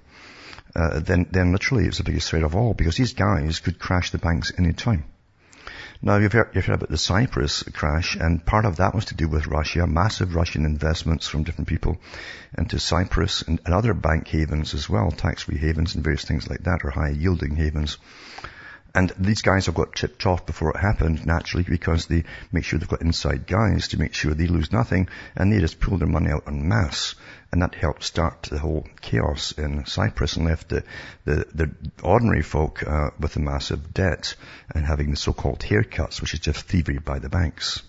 uh, 0.74 1.00
then, 1.00 1.26
then 1.30 1.52
literally 1.52 1.86
it's 1.86 1.98
the 1.98 2.04
biggest 2.04 2.28
threat 2.28 2.42
of 2.42 2.56
all 2.56 2.74
because 2.74 2.96
these 2.96 3.14
guys 3.14 3.60
could 3.60 3.78
crash 3.78 4.10
the 4.10 4.18
banks 4.18 4.52
any 4.58 4.72
time. 4.72 5.04
Now 6.04 6.16
you've 6.16 6.32
heard, 6.32 6.50
you've 6.54 6.66
heard 6.66 6.74
about 6.74 6.88
the 6.88 6.98
Cyprus 6.98 7.62
crash 7.62 8.16
and 8.16 8.44
part 8.44 8.64
of 8.64 8.76
that 8.76 8.94
was 8.94 9.04
to 9.06 9.14
do 9.14 9.28
with 9.28 9.46
Russia, 9.46 9.86
massive 9.86 10.34
Russian 10.34 10.64
investments 10.64 11.28
from 11.28 11.44
different 11.44 11.68
people 11.68 12.00
into 12.58 12.80
Cyprus 12.80 13.42
and, 13.42 13.60
and 13.64 13.74
other 13.74 13.94
bank 13.94 14.26
havens 14.26 14.74
as 14.74 14.88
well, 14.88 15.10
tax-free 15.10 15.58
havens 15.58 15.94
and 15.94 16.02
various 16.02 16.24
things 16.24 16.50
like 16.50 16.64
that 16.64 16.80
or 16.84 16.90
high 16.90 17.10
yielding 17.10 17.54
havens. 17.54 17.98
And 18.94 19.10
these 19.18 19.40
guys 19.40 19.66
have 19.66 19.74
got 19.74 19.94
tipped 19.94 20.26
off 20.26 20.44
before 20.44 20.70
it 20.70 20.80
happened, 20.80 21.24
naturally, 21.24 21.64
because 21.64 22.06
they 22.06 22.24
make 22.50 22.64
sure 22.64 22.78
they've 22.78 22.88
got 22.88 23.00
inside 23.00 23.46
guys 23.46 23.88
to 23.88 23.98
make 23.98 24.12
sure 24.12 24.34
they 24.34 24.46
lose 24.46 24.70
nothing, 24.70 25.08
and 25.34 25.50
they 25.50 25.60
just 25.60 25.80
pull 25.80 25.96
their 25.96 26.08
money 26.08 26.30
out 26.30 26.44
en 26.46 26.68
masse. 26.68 27.14
And 27.52 27.60
that 27.60 27.74
helped 27.74 28.02
start 28.02 28.44
the 28.44 28.58
whole 28.58 28.86
chaos 29.02 29.52
in 29.52 29.84
Cyprus 29.84 30.36
and 30.36 30.46
left 30.46 30.70
the, 30.70 30.84
the, 31.26 31.46
the 31.52 31.70
ordinary 32.02 32.40
folk 32.42 32.82
uh, 32.82 33.10
with 33.20 33.36
a 33.36 33.40
massive 33.40 33.92
debt 33.92 34.34
and 34.74 34.86
having 34.86 35.10
the 35.10 35.16
so-called 35.16 35.60
haircuts, 35.60 36.22
which 36.22 36.32
is 36.32 36.40
just 36.40 36.62
thievery 36.62 36.98
by 36.98 37.18
the 37.18 37.28
banks. 37.28 37.82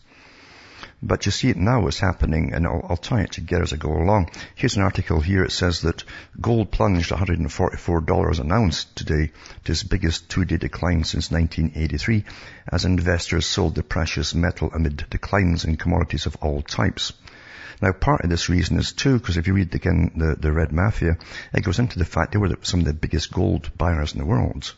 But 1.02 1.26
you 1.26 1.32
see 1.32 1.50
it 1.50 1.58
now 1.58 1.88
is 1.88 2.00
happening, 2.00 2.54
and 2.54 2.66
I'll, 2.66 2.86
I'll, 2.90 2.98
tie 2.98 3.24
it 3.24 3.32
together 3.32 3.64
as 3.64 3.74
I 3.74 3.78
go 3.78 3.92
along. 3.92 4.32
Here's 4.56 4.78
an 4.78 4.84
article 4.84 5.20
here. 5.20 5.44
It 5.44 5.52
says 5.52 5.82
that 5.82 6.04
gold 6.40 6.72
plunged 6.72 7.12
$144 7.12 8.40
an 8.40 8.52
ounce 8.52 8.86
today 8.86 9.32
to 9.64 9.72
its 9.72 9.84
biggest 9.84 10.30
two-day 10.30 10.58
decline 10.58 11.04
since 11.04 11.32
1983 11.32 12.24
as 12.70 12.86
investors 12.86 13.46
sold 13.46 13.76
the 13.76 13.84
precious 13.84 14.34
metal 14.34 14.72
amid 14.74 15.06
declines 15.10 15.66
in 15.66 15.76
commodities 15.76 16.26
of 16.26 16.38
all 16.42 16.62
types. 16.62 17.12
Now, 17.82 17.92
part 17.92 18.22
of 18.24 18.30
this 18.30 18.50
reason 18.50 18.78
is 18.78 18.94
too, 18.94 19.20
because 19.20 19.38
if 19.38 19.48
you 19.48 19.54
read 19.54 19.74
again 19.76 20.12
the, 20.16 20.36
the 20.40 20.52
Red 20.52 20.72
Mafia, 20.72 21.18
it 21.54 21.64
goes 21.64 21.80
into 21.80 22.00
the 22.00 22.06
fact 22.06 22.32
they 22.32 22.38
were 22.38 22.56
some 22.62 22.82
of 22.82 22.86
the 22.86 22.94
biggest 22.94 23.32
gold 23.32 23.72
buyers 23.78 24.14
in 24.14 24.20
the 24.20 24.26
world. 24.26 24.74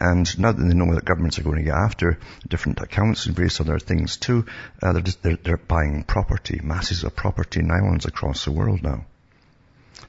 And 0.00 0.38
now 0.38 0.50
that 0.50 0.60
they 0.60 0.74
know 0.74 0.94
that 0.94 1.04
governments 1.04 1.38
are 1.38 1.44
going 1.44 1.58
to 1.58 1.62
get 1.62 1.74
after 1.74 2.18
different 2.48 2.80
accounts 2.80 3.26
and 3.26 3.36
various 3.36 3.60
other 3.60 3.78
things 3.78 4.16
too, 4.16 4.46
uh, 4.82 4.92
they're, 4.92 5.02
just, 5.02 5.22
they're, 5.22 5.36
they're 5.36 5.56
buying 5.56 6.02
property, 6.02 6.60
masses 6.62 7.04
of 7.04 7.14
property 7.14 7.60
islands 7.60 8.04
across 8.04 8.44
the 8.44 8.50
world 8.50 8.82
now. 8.82 9.04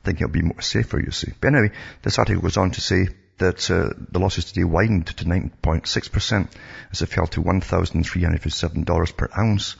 Thinking 0.04 0.24
it'll 0.24 0.34
be 0.34 0.42
more 0.42 0.62
safer, 0.62 1.00
you 1.00 1.12
see. 1.12 1.32
But 1.40 1.54
anyway, 1.54 1.72
this 2.02 2.18
article 2.18 2.42
goes 2.42 2.58
on 2.58 2.72
to 2.72 2.82
say 2.82 3.10
that 3.38 3.70
uh, 3.70 3.90
the 4.12 4.20
losses 4.20 4.46
today 4.46 4.64
widened 4.64 5.08
to 5.08 5.26
9.6% 5.26 6.48
as 6.92 7.02
it 7.02 7.06
fell 7.08 7.28
to 7.28 7.42
$1,357 7.42 9.18
per 9.18 9.30
ounce 9.38 9.76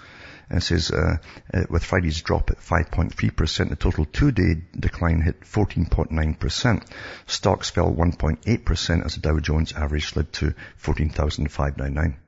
and 0.54 0.62
says, 0.62 0.92
uh, 0.92 1.18
uh, 1.54 1.64
with 1.70 1.84
Friday's 1.84 2.22
drop 2.22 2.52
at 2.52 2.60
5.3%, 2.60 3.70
the 3.70 3.76
total 3.76 4.06
two-day 4.06 4.62
decline 4.80 5.20
hit 5.20 5.42
14.9%. 5.42 6.88
Stocks 7.26 7.72
fell 7.72 7.92
1.8% 7.92 9.06
as 9.06 9.16
the 9.16 9.22
Dow 9.22 9.40
Jones 9.40 9.74
average 9.74 10.06
slid 10.06 10.32
to 10.34 10.54
14,599. 10.78 12.23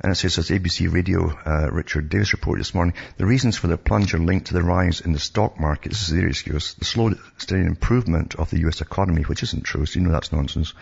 And 0.00 0.10
it 0.10 0.16
says, 0.16 0.38
as 0.38 0.50
ABC 0.50 0.92
Radio, 0.92 1.30
uh, 1.46 1.70
Richard 1.70 2.08
Davis 2.08 2.32
reported 2.32 2.60
this 2.60 2.74
morning, 2.74 2.94
the 3.16 3.26
reasons 3.26 3.56
for 3.56 3.68
the 3.68 3.78
plunge 3.78 4.12
are 4.12 4.18
linked 4.18 4.48
to 4.48 4.54
the 4.54 4.62
rise 4.62 5.00
in 5.00 5.12
the 5.12 5.20
stock 5.20 5.58
market. 5.60 5.90
This 5.90 6.02
is 6.02 6.14
their 6.14 6.26
excuse. 6.26 6.74
The 6.74 6.84
slow, 6.84 7.14
steady 7.38 7.62
improvement 7.62 8.34
of 8.34 8.50
the 8.50 8.66
US 8.66 8.80
economy, 8.80 9.22
which 9.22 9.44
isn't 9.44 9.62
true, 9.62 9.86
so 9.86 9.98
you 9.98 10.04
know 10.04 10.12
that's 10.12 10.32
nonsense. 10.32 10.74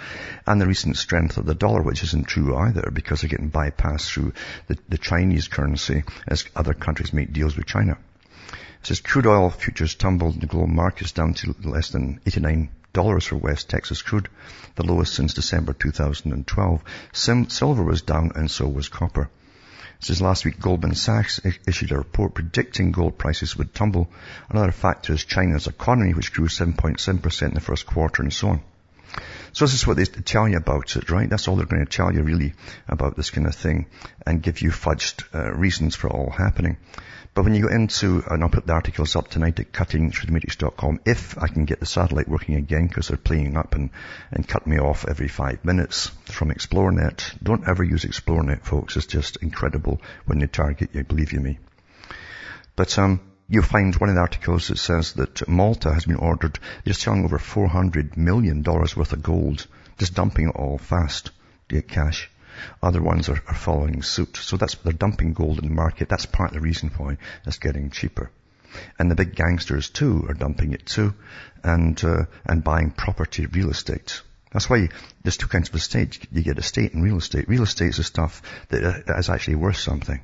And 0.47 0.61
the 0.61 0.67
recent 0.67 0.97
strength 0.97 1.37
of 1.37 1.45
the 1.45 1.55
dollar, 1.55 1.83
which 1.83 2.03
isn't 2.03 2.27
true 2.27 2.57
either, 2.57 2.91
because 2.91 3.21
they're 3.21 3.29
getting 3.29 3.51
bypassed 3.51 4.11
through 4.11 4.33
the, 4.69 4.79
the 4.89 4.99
Chinese 4.99 5.47
currency 5.47 6.05
as 6.27 6.47
other 6.57 6.73
countries 6.73 7.13
make 7.13 7.35
deals 7.35 7.57
with 7.57 7.67
China. 7.67 7.99
It 8.81 8.87
says 8.87 9.01
crude 9.01 9.27
oil 9.27 9.51
futures 9.51 9.95
tumbled 9.95 10.35
in 10.35 10.41
the 10.41 10.47
global 10.47 10.69
markets 10.69 11.13
down 11.13 11.35
to 11.35 11.55
less 11.63 11.91
than 11.91 12.21
89 12.27 12.55
dollars 12.55 12.82
for 12.95 13.37
West 13.37 13.71
Texas 13.71 14.03
crude, 14.03 14.29
the 14.75 14.83
lowest 14.83 15.15
since 15.15 15.35
December 15.35 15.73
2012. 15.73 16.83
Sim- 17.13 17.49
silver 17.49 17.83
was 17.83 18.03
down 18.03 18.33
and 18.35 18.51
so 18.51 18.69
was 18.69 18.89
copper. 18.89 19.31
Since 20.01 20.21
last 20.21 20.45
week, 20.45 20.59
Goldman 20.59 20.95
Sachs 20.95 21.41
issued 21.67 21.93
a 21.93 21.97
report 21.97 22.35
predicting 22.35 22.91
gold 22.91 23.19
prices 23.19 23.57
would 23.57 23.73
tumble. 23.73 24.11
Another 24.51 24.73
factor 24.73 25.13
is 25.13 25.25
China's 25.25 25.69
economy, 25.69 26.13
which 26.13 26.33
grew 26.33 26.49
7.7% 26.49 27.43
in 27.43 27.55
the 27.55 27.61
first 27.61 27.87
quarter 27.87 28.23
and 28.23 28.33
so 28.33 28.49
on. 28.49 28.63
So 29.53 29.67
this 29.67 29.75
is 29.75 29.87
what 29.87 29.99
they 29.99 30.05
tell 30.05 30.49
you 30.49 30.57
about 30.57 30.97
it, 30.97 31.11
right? 31.11 31.29
That's 31.29 31.47
all 31.47 31.57
they're 31.57 31.67
going 31.67 31.85
to 31.85 31.91
tell 31.91 32.13
you 32.13 32.23
really 32.23 32.55
about 32.89 33.17
this 33.17 33.31
kind 33.31 33.47
of 33.47 33.55
thing 33.55 33.87
and 34.27 34.43
give 34.43 34.63
you 34.63 34.71
fudged 34.71 35.25
uh, 35.35 35.53
reasons 35.53 35.95
for 35.95 36.09
all 36.09 36.31
happening. 36.31 36.79
But 37.35 37.45
when 37.45 37.55
you 37.55 37.63
go 37.63 37.75
into, 37.75 38.23
and 38.27 38.43
I'll 38.43 38.51
put 38.51 38.67
the 38.67 38.75
articles 38.75 39.17
up 39.17 39.29
tonight 39.29 39.59
at 39.59 39.73
cuttingthroughthematrix.com, 39.73 41.01
if 41.07 41.39
I 41.39 41.49
can 41.49 41.65
get 41.65 41.81
the 41.81 41.87
satellite 41.87 42.29
working 42.29 42.57
again, 42.57 42.87
because 42.87 43.09
they're 43.09 43.17
playing 43.17 43.57
up 43.57 43.75
and, 43.75 43.91
and 44.31 44.47
cut 44.47 44.67
me 44.67 44.79
off 44.79 45.07
every 45.07 45.29
five 45.29 45.65
minutes 45.65 46.09
from 46.27 46.51
Xplornet. 46.51 47.43
Don't 47.43 47.67
ever 47.67 47.85
use 47.85 48.05
Xplornet, 48.05 48.65
folks. 48.65 48.97
It's 48.97 49.07
just 49.07 49.37
incredible 49.37 50.01
when 50.27 50.41
they 50.41 50.47
target 50.47 50.91
you, 50.95 51.05
believe 51.05 51.33
you 51.33 51.41
me. 51.41 51.59
But, 52.77 52.99
um, 52.99 53.21
you'll 53.53 53.63
find 53.63 53.95
one 53.97 54.09
of 54.09 54.15
the 54.15 54.21
articles 54.23 54.69
that 54.69 54.79
says 54.79 55.13
that 55.13 55.47
Malta 55.47 55.93
has 55.93 56.07
been 56.07 56.17
ordered, 56.17 56.59
they're 56.85 56.95
selling 56.95 57.23
over 57.23 57.39
$400 57.39 58.17
million 58.17 58.63
worth 58.63 59.13
of 59.13 59.23
gold, 59.23 59.67
just 59.99 60.15
dumping 60.15 60.49
it 60.49 60.57
all 60.57 60.79
fast 60.79 61.27
to 61.69 61.75
get 61.75 61.87
cash. 61.87 62.31
Other 62.83 63.03
ones 63.03 63.29
are, 63.29 63.43
are 63.47 63.55
following 63.55 64.03
suit. 64.03 64.39
So 64.39 64.57
that's, 64.57 64.77
they're 64.77 64.95
dumping 64.95 65.35
gold 65.35 65.59
in 65.59 65.69
the 65.69 65.75
market. 65.75 66.09
That's 66.09 66.25
part 66.25 66.53
of 66.53 66.55
the 66.55 66.61
reason 66.63 66.91
why 66.97 67.19
it's 67.45 67.59
getting 67.59 67.91
cheaper. 67.91 68.31
And 68.99 69.11
the 69.11 69.15
big 69.15 69.35
gangsters 69.35 69.91
too 69.91 70.25
are 70.31 70.35
dumping 70.35 70.73
it 70.73 70.87
too 70.87 71.13
and, 71.63 72.03
uh, 72.03 72.25
and 72.47 72.65
buying 72.65 72.91
property, 72.91 73.45
real 73.45 73.69
estate. 73.69 74.23
That's 74.51 74.71
why 74.71 74.89
there's 75.23 75.37
two 75.37 75.49
kinds 75.49 75.69
of 75.69 75.75
estate. 75.75 76.27
You 76.33 76.43
get 76.43 76.59
estate 76.59 76.95
and 76.95 77.05
real 77.05 77.19
estate. 77.19 77.51
Real 77.51 77.65
estate 77.65 77.91
is 77.91 77.97
the 77.99 78.05
stuff 78.05 78.41
that 78.71 78.83
uh, 78.83 79.33
actually 79.33 79.57
worth 79.57 79.77
something, 79.77 80.23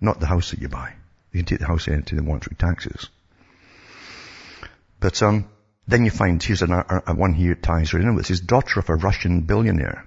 not 0.00 0.20
the 0.20 0.26
house 0.26 0.52
that 0.52 0.60
you 0.60 0.68
buy. 0.68 0.94
You 1.32 1.40
can 1.40 1.46
take 1.46 1.58
the 1.60 1.66
house 1.66 1.88
into 1.88 2.16
the 2.16 2.22
monetary 2.22 2.56
taxes. 2.56 3.08
But 4.98 5.22
um, 5.22 5.48
then 5.86 6.04
you 6.04 6.10
find 6.10 6.42
here's 6.42 6.62
an, 6.62 6.72
a, 6.72 7.02
a 7.06 7.14
one 7.14 7.32
here 7.32 7.54
ties 7.54 7.94
right 7.94 8.02
in 8.02 8.14
with 8.14 8.26
his 8.26 8.40
daughter 8.40 8.80
of 8.80 8.88
a 8.88 8.96
Russian 8.96 9.42
billionaire, 9.42 10.04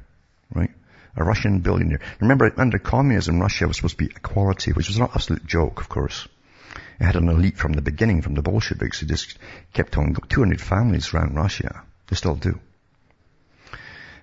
right? 0.53 0.71
a 1.15 1.23
Russian 1.23 1.59
billionaire. 1.59 1.99
Remember, 2.19 2.51
under 2.57 2.79
communism, 2.79 3.39
Russia 3.39 3.67
was 3.67 3.77
supposed 3.77 3.97
to 3.97 4.05
be 4.05 4.11
equality, 4.15 4.71
which 4.71 4.87
was 4.87 4.97
an 4.97 5.03
absolute 5.03 5.45
joke, 5.45 5.79
of 5.79 5.89
course. 5.89 6.27
It 6.99 7.05
had 7.05 7.15
an 7.15 7.29
elite 7.29 7.57
from 7.57 7.73
the 7.73 7.81
beginning, 7.81 8.21
from 8.21 8.33
the 8.33 8.41
Bolsheviks, 8.41 8.99
who 8.99 9.05
just 9.05 9.37
kept 9.73 9.97
on, 9.97 10.15
200 10.15 10.61
families 10.61 11.13
ran 11.13 11.35
Russia. 11.35 11.83
They 12.07 12.15
still 12.15 12.35
do. 12.35 12.59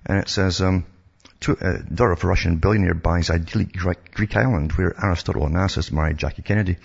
And 0.06 0.18
it 0.18 0.28
says, 0.28 0.60
um, 0.60 0.84
to, 1.40 1.56
uh, 1.56 1.78
daughter 1.94 2.12
of 2.12 2.24
a 2.24 2.26
Russian 2.26 2.56
billionaire 2.56 2.94
buys 2.94 3.30
idyllic 3.30 3.72
Greek 4.12 4.36
island 4.36 4.72
where 4.72 4.94
Aristotle 5.02 5.42
Onassis 5.42 5.90
married 5.90 6.18
Jackie 6.18 6.42
Kennedy. 6.42 6.76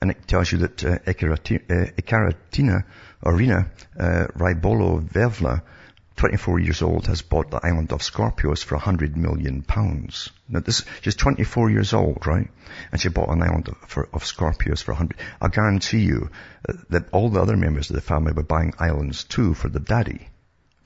And 0.00 0.10
it 0.10 0.26
tells 0.26 0.52
you 0.52 0.58
that 0.58 0.84
uh, 0.84 0.98
Ekaratina, 1.06 2.84
uh, 2.84 3.30
Orina, 3.30 3.70
uh, 3.98 4.26
Rybolovleva 4.36 5.62
24 6.16 6.60
years 6.60 6.82
old, 6.82 7.06
has 7.06 7.22
bought 7.22 7.50
the 7.50 7.60
island 7.64 7.90
of 7.92 8.00
Skorpios 8.00 8.62
for 8.62 8.76
100 8.76 9.16
million 9.16 9.62
pounds. 9.62 10.30
Now 10.48 10.60
this, 10.60 10.84
she's 11.00 11.16
24 11.16 11.70
years 11.70 11.92
old, 11.92 12.26
right? 12.26 12.48
And 12.92 13.00
she 13.00 13.08
bought 13.08 13.30
an 13.30 13.42
island 13.42 13.68
of, 13.68 13.76
for, 13.88 14.08
of 14.12 14.24
Skorpios 14.24 14.82
for 14.82 14.92
100. 14.92 15.16
I 15.40 15.48
guarantee 15.48 16.00
you 16.00 16.30
that 16.90 17.08
all 17.10 17.30
the 17.30 17.40
other 17.40 17.56
members 17.56 17.90
of 17.90 17.96
the 17.96 18.02
family 18.02 18.32
were 18.32 18.42
buying 18.42 18.74
islands 18.78 19.24
too 19.24 19.54
for 19.54 19.68
the 19.68 19.80
daddy. 19.80 20.28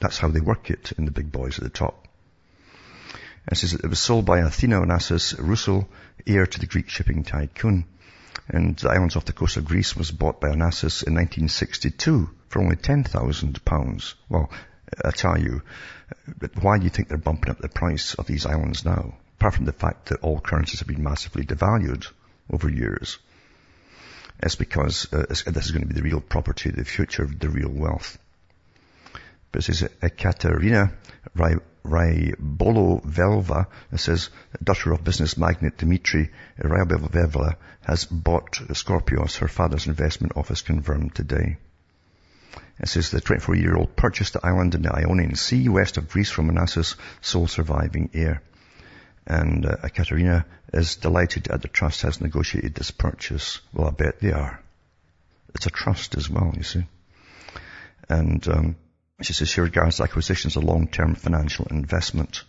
That's 0.00 0.18
how 0.18 0.28
they 0.28 0.40
work 0.40 0.70
it 0.70 0.92
in 0.96 1.04
the 1.04 1.10
big 1.10 1.32
boys 1.32 1.58
at 1.58 1.64
the 1.64 1.70
top. 1.70 2.07
It 3.50 3.56
says 3.56 3.72
it 3.72 3.88
was 3.88 3.98
sold 3.98 4.26
by 4.26 4.40
Athena 4.40 4.82
Onassis 4.82 5.34
Russell, 5.38 5.88
heir 6.26 6.46
to 6.46 6.60
the 6.60 6.66
Greek 6.66 6.90
shipping 6.90 7.24
tycoon. 7.24 7.86
And 8.46 8.76
the 8.76 8.90
islands 8.90 9.16
off 9.16 9.24
the 9.24 9.32
coast 9.32 9.56
of 9.56 9.64
Greece 9.64 9.96
was 9.96 10.10
bought 10.10 10.40
by 10.40 10.48
Onassis 10.48 11.02
in 11.02 11.14
1962 11.14 12.30
for 12.48 12.60
only 12.60 12.76
£10,000. 12.76 14.14
Well, 14.28 14.50
I 15.04 15.10
tell 15.10 15.38
you, 15.38 15.62
why 16.60 16.78
do 16.78 16.84
you 16.84 16.90
think 16.90 17.08
they're 17.08 17.18
bumping 17.18 17.50
up 17.50 17.58
the 17.58 17.68
price 17.68 18.14
of 18.14 18.26
these 18.26 18.44
islands 18.44 18.84
now? 18.84 19.14
Apart 19.38 19.54
from 19.54 19.64
the 19.64 19.72
fact 19.72 20.06
that 20.06 20.20
all 20.20 20.40
currencies 20.40 20.80
have 20.80 20.88
been 20.88 21.02
massively 21.02 21.44
devalued 21.44 22.06
over 22.52 22.68
years. 22.68 23.18
It's 24.40 24.56
because 24.56 25.12
uh, 25.12 25.26
this 25.28 25.46
is 25.46 25.70
going 25.70 25.82
to 25.82 25.88
be 25.88 25.94
the 25.94 26.02
real 26.02 26.20
property, 26.20 26.70
the 26.70 26.84
future 26.84 27.22
of 27.22 27.38
the 27.38 27.48
real 27.48 27.70
wealth. 27.70 28.18
But 29.52 29.60
it 29.60 29.74
says 29.74 29.90
Ekaterina 30.02 30.92
Rybolovleva, 31.88 33.66
it 33.92 33.98
says, 33.98 34.30
daughter 34.62 34.92
of 34.92 35.04
business 35.04 35.36
magnate 35.36 35.78
Dmitry 35.78 36.30
Rybolovleva 36.58 37.56
has 37.82 38.04
bought 38.04 38.52
Skorpios, 38.52 39.38
her 39.38 39.48
father's 39.48 39.86
investment 39.86 40.36
office 40.36 40.62
confirmed 40.62 41.14
today. 41.14 41.56
It 42.80 42.88
says 42.88 43.10
the 43.10 43.20
24-year-old 43.20 43.96
purchased 43.96 44.34
the 44.34 44.46
island 44.46 44.74
in 44.74 44.82
the 44.82 44.94
Ionian 44.94 45.34
Sea 45.34 45.68
west 45.68 45.96
of 45.96 46.08
Greece 46.08 46.30
from 46.30 46.50
Onassis, 46.50 46.94
sole 47.20 47.48
surviving 47.48 48.10
heir. 48.14 48.42
And 49.26 49.66
uh, 49.66 49.76
Katerina 49.88 50.46
is 50.72 50.96
delighted 50.96 51.44
that 51.44 51.62
the 51.62 51.68
trust 51.68 52.02
has 52.02 52.20
negotiated 52.20 52.74
this 52.74 52.90
purchase. 52.90 53.60
Well, 53.72 53.88
I 53.88 53.90
bet 53.90 54.20
they 54.20 54.32
are. 54.32 54.60
It's 55.54 55.66
a 55.66 55.70
trust 55.70 56.16
as 56.16 56.30
well, 56.30 56.52
you 56.56 56.62
see. 56.62 56.86
And 58.08 58.46
um, 58.48 58.76
she 59.20 59.32
says 59.32 59.48
she 59.48 59.60
regards 59.60 60.00
acquisition 60.00 60.48
as 60.48 60.56
a 60.56 60.60
long-term 60.60 61.16
financial 61.16 61.66
investment. 61.70 62.44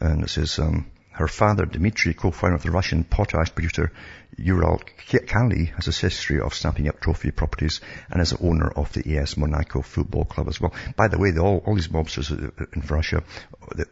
And 0.00 0.24
it 0.24 0.28
says 0.28 0.58
um, 0.58 0.90
her 1.12 1.28
father, 1.28 1.64
Dmitry, 1.64 2.12
co-founder 2.12 2.56
of 2.56 2.62
the 2.62 2.70
Russian 2.70 3.04
potash 3.04 3.54
producer 3.54 3.90
Ural 4.36 4.82
Kali, 5.26 5.66
has 5.76 5.88
a 5.88 5.92
history 5.92 6.40
of 6.40 6.52
snapping 6.52 6.88
up 6.88 7.00
trophy 7.00 7.30
properties 7.30 7.80
and 8.10 8.20
is 8.20 8.30
the 8.30 8.46
owner 8.46 8.68
of 8.68 8.92
the 8.92 9.16
AS 9.16 9.38
Monaco 9.38 9.80
football 9.80 10.24
club 10.24 10.48
as 10.48 10.60
well. 10.60 10.74
By 10.96 11.08
the 11.08 11.18
way, 11.18 11.32
all, 11.38 11.62
all 11.64 11.76
these 11.76 11.88
mobsters 11.88 12.30
in 12.30 12.82
Russia, 12.82 13.22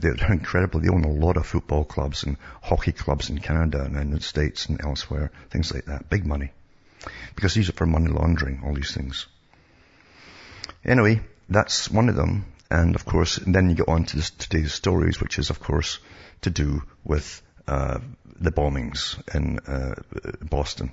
they're 0.01 0.33
incredible. 0.33 0.81
They 0.81 0.89
own 0.89 1.05
a 1.05 1.13
lot 1.13 1.39
of 1.39 1.47
football 1.47 1.85
clubs 1.85 2.25
and 2.25 2.37
hockey 2.61 2.93
clubs 2.93 3.31
in 3.31 3.39
Canada 3.39 3.83
and 3.83 3.97
in 3.97 4.11
the 4.11 4.21
States 4.21 4.67
and 4.67 4.79
elsewhere, 4.85 5.31
things 5.49 5.73
like 5.73 5.87
that. 5.87 6.11
Big 6.11 6.27
money. 6.27 6.51
Because 7.35 7.55
these 7.55 7.71
are 7.71 7.73
for 7.73 7.87
money 7.87 8.09
laundering, 8.09 8.63
all 8.67 8.75
these 8.75 8.93
things. 8.93 9.27
Anyway, 10.85 11.21
that's 11.49 11.91
one 11.91 12.09
of 12.09 12.17
them. 12.17 12.47
And 12.71 12.95
of 12.95 13.05
course, 13.05 13.37
then 13.37 13.69
you 13.69 13.77
get 13.77 13.89
on 13.89 14.05
to 14.05 14.17
this, 14.17 14.31
today's 14.31 14.73
stories, 14.73 15.21
which 15.21 15.39
is 15.39 15.51
of 15.51 15.61
course 15.61 15.99
to 16.43 16.51
do 16.51 16.83
with 17.05 17.43
uh, 17.69 17.99
the 18.41 18.51
bombings 18.51 19.21
in 19.35 19.59
uh, 19.61 19.95
Boston. 20.41 20.93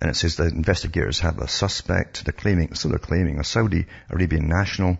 And 0.00 0.10
it 0.10 0.14
says 0.14 0.36
the 0.36 0.44
investigators 0.44 1.20
have 1.20 1.38
a 1.38 1.48
suspect. 1.48 2.24
They're 2.24 2.32
claiming, 2.32 2.74
so 2.74 2.88
they're 2.88 2.98
claiming 2.98 3.40
a 3.40 3.44
Saudi 3.44 3.86
Arabian 4.08 4.48
national 4.48 4.98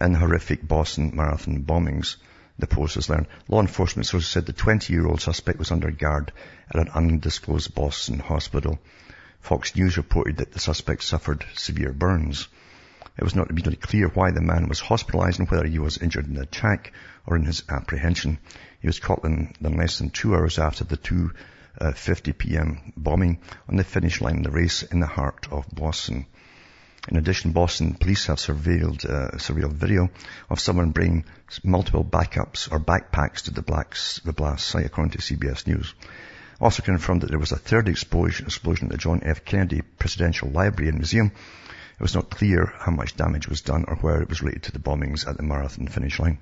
in 0.00 0.14
horrific 0.14 0.66
Boston 0.66 1.12
Marathon 1.14 1.64
bombings. 1.64 2.16
The 2.58 2.66
Post 2.66 2.94
has 2.94 3.08
learned. 3.08 3.26
Law 3.48 3.60
enforcement 3.60 4.06
sources 4.06 4.30
said 4.30 4.46
the 4.46 4.52
20-year-old 4.52 5.20
suspect 5.20 5.58
was 5.58 5.70
under 5.70 5.90
guard 5.90 6.32
at 6.72 6.80
an 6.80 6.90
undisclosed 6.94 7.74
Boston 7.74 8.18
hospital. 8.18 8.78
Fox 9.40 9.74
News 9.74 9.96
reported 9.96 10.36
that 10.36 10.52
the 10.52 10.60
suspect 10.60 11.02
suffered 11.02 11.44
severe 11.54 11.92
burns. 11.92 12.48
It 13.20 13.24
was 13.24 13.34
not 13.34 13.50
immediately 13.50 13.76
clear 13.76 14.08
why 14.08 14.30
the 14.30 14.40
man 14.40 14.66
was 14.66 14.80
hospitalized 14.80 15.40
and 15.40 15.50
whether 15.50 15.66
he 15.66 15.78
was 15.78 15.98
injured 15.98 16.26
in 16.26 16.32
the 16.32 16.40
attack 16.40 16.94
or 17.26 17.36
in 17.36 17.44
his 17.44 17.62
apprehension. 17.68 18.38
He 18.80 18.86
was 18.86 18.98
caught 18.98 19.26
in, 19.26 19.52
in 19.60 19.76
less 19.76 19.98
than 19.98 20.08
two 20.08 20.34
hours 20.34 20.58
after 20.58 20.84
the 20.84 20.96
2.50 20.96 22.30
uh, 22.30 22.32
p.m. 22.38 22.94
bombing 22.96 23.40
on 23.68 23.76
the 23.76 23.84
finish 23.84 24.22
line 24.22 24.38
of 24.38 24.44
the 24.44 24.50
race 24.50 24.84
in 24.84 25.00
the 25.00 25.06
heart 25.06 25.48
of 25.50 25.66
Boston. 25.70 26.24
In 27.08 27.18
addition, 27.18 27.52
Boston 27.52 27.92
police 27.92 28.24
have 28.24 28.38
surveilled, 28.38 29.04
uh, 29.04 29.36
surveilled 29.36 29.74
video 29.74 30.08
of 30.48 30.58
someone 30.58 30.92
bringing 30.92 31.26
multiple 31.62 32.04
backups 32.04 32.72
or 32.72 32.80
backpacks 32.80 33.42
to 33.42 33.50
the, 33.50 33.60
blacks, 33.60 34.22
the 34.24 34.32
blast 34.32 34.66
site, 34.66 34.86
according 34.86 35.10
to 35.10 35.18
CBS 35.18 35.66
News. 35.66 35.92
Also 36.58 36.82
confirmed 36.82 37.20
that 37.20 37.28
there 37.28 37.38
was 37.38 37.52
a 37.52 37.58
third 37.58 37.90
explosion, 37.90 38.46
explosion 38.46 38.86
at 38.86 38.92
the 38.92 38.96
John 38.96 39.20
F. 39.24 39.44
Kennedy 39.44 39.82
Presidential 39.98 40.48
Library 40.48 40.88
and 40.88 40.96
Museum. 40.96 41.32
It 42.00 42.04
was 42.04 42.14
not 42.14 42.30
clear 42.30 42.72
how 42.78 42.92
much 42.92 43.14
damage 43.14 43.46
was 43.46 43.60
done 43.60 43.84
or 43.86 43.96
where 43.96 44.22
it 44.22 44.30
was 44.30 44.40
related 44.40 44.62
to 44.62 44.72
the 44.72 44.78
bombings 44.78 45.28
at 45.28 45.36
the 45.36 45.42
marathon 45.42 45.86
finish 45.86 46.18
line. 46.18 46.38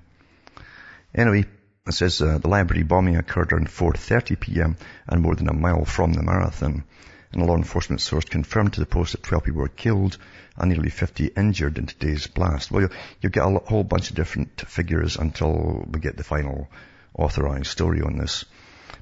Anyway, 1.12 1.46
it 1.84 1.94
says 1.94 2.22
uh, 2.22 2.38
the 2.38 2.46
library 2.46 2.84
bombing 2.84 3.16
occurred 3.16 3.52
around 3.52 3.66
4.30 3.66 4.38
p.m. 4.38 4.76
and 5.08 5.20
more 5.20 5.34
than 5.34 5.48
a 5.48 5.52
mile 5.52 5.84
from 5.84 6.12
the 6.12 6.22
marathon. 6.22 6.84
And 7.32 7.42
a 7.42 7.44
law 7.44 7.56
enforcement 7.56 8.00
source 8.00 8.24
confirmed 8.26 8.74
to 8.74 8.80
the 8.80 8.86
Post 8.86 9.12
that 9.12 9.24
12 9.24 9.46
people 9.46 9.62
were 9.62 9.68
killed 9.68 10.16
and 10.56 10.70
nearly 10.70 10.90
50 10.90 11.26
injured 11.36 11.76
in 11.76 11.86
today's 11.86 12.28
blast. 12.28 12.70
Well, 12.70 12.82
you'll, 12.82 12.92
you'll 13.20 13.32
get 13.32 13.44
a 13.44 13.58
whole 13.68 13.82
bunch 13.82 14.10
of 14.10 14.16
different 14.16 14.60
figures 14.60 15.16
until 15.16 15.84
we 15.90 15.98
get 15.98 16.16
the 16.16 16.22
final 16.22 16.68
authorized 17.14 17.66
story 17.66 18.00
on 18.00 18.16
this. 18.16 18.44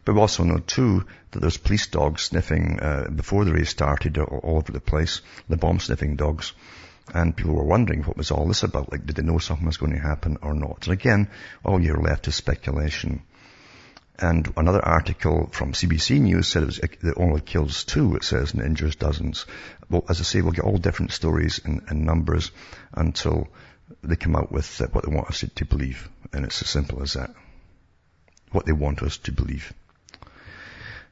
But 0.04 0.14
we 0.14 0.20
also 0.20 0.44
know 0.44 0.58
too 0.58 1.04
that 1.30 1.40
there's 1.40 1.56
police 1.56 1.86
dogs 1.86 2.22
sniffing 2.22 2.80
uh, 2.80 3.08
before 3.14 3.44
the 3.44 3.52
race 3.52 3.70
started 3.70 4.18
all, 4.18 4.40
over 4.42 4.72
the 4.72 4.80
place, 4.80 5.20
the 5.48 5.56
bomb 5.56 5.80
sniffing 5.80 6.16
dogs. 6.16 6.52
And 7.14 7.36
people 7.36 7.54
were 7.54 7.64
wondering 7.64 8.02
what 8.02 8.16
was 8.16 8.30
all 8.30 8.48
this 8.48 8.62
about. 8.62 8.90
Like, 8.90 9.06
did 9.06 9.16
they 9.16 9.22
know 9.22 9.38
something 9.38 9.66
was 9.66 9.76
going 9.76 9.92
to 9.92 9.98
happen 9.98 10.38
or 10.42 10.54
not? 10.54 10.86
And 10.86 10.92
again, 10.92 11.28
all 11.64 11.80
you're 11.80 12.02
left 12.02 12.26
is 12.26 12.34
speculation. 12.34 13.22
And 14.18 14.50
another 14.56 14.82
article 14.82 15.50
from 15.52 15.72
CBC 15.72 16.20
News 16.20 16.48
said 16.48 16.62
it, 16.62 16.66
was, 16.66 16.78
it 16.78 17.14
only 17.16 17.40
kills 17.42 17.84
two, 17.84 18.16
it 18.16 18.24
says, 18.24 18.54
and 18.54 18.62
injures 18.62 18.96
dozens. 18.96 19.44
Well, 19.90 20.04
as 20.08 20.20
I 20.20 20.24
say, 20.24 20.40
we'll 20.40 20.52
get 20.52 20.64
all 20.64 20.78
different 20.78 21.12
stories 21.12 21.60
and, 21.64 21.82
and 21.88 22.06
numbers 22.06 22.50
until 22.94 23.48
they 24.02 24.16
come 24.16 24.34
out 24.34 24.50
with 24.50 24.80
uh, 24.80 24.86
what 24.86 25.04
they 25.04 25.14
want 25.14 25.28
us 25.28 25.44
to 25.54 25.64
believe. 25.64 26.08
And 26.32 26.44
it's 26.44 26.62
as 26.62 26.68
simple 26.68 27.02
as 27.02 27.12
that. 27.12 27.34
What 28.56 28.64
they 28.64 28.72
want 28.72 29.02
us 29.02 29.18
to 29.18 29.32
believe. 29.32 29.74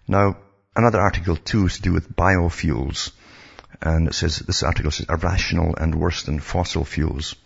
Now, 0.09 0.39
another 0.75 0.99
article 0.99 1.37
too 1.37 1.67
is 1.67 1.77
to 1.77 1.83
do 1.83 1.93
with 1.93 2.17
biofuels. 2.17 3.11
And 3.83 4.09
it 4.09 4.15
says, 4.15 4.39
this 4.39 4.63
article 4.63 4.91
says 4.91 5.05
irrational 5.11 5.77
and 5.77 5.95
worse 5.95 6.23
than 6.23 6.41
fossil 6.41 6.87
fuels. 6.87 7.37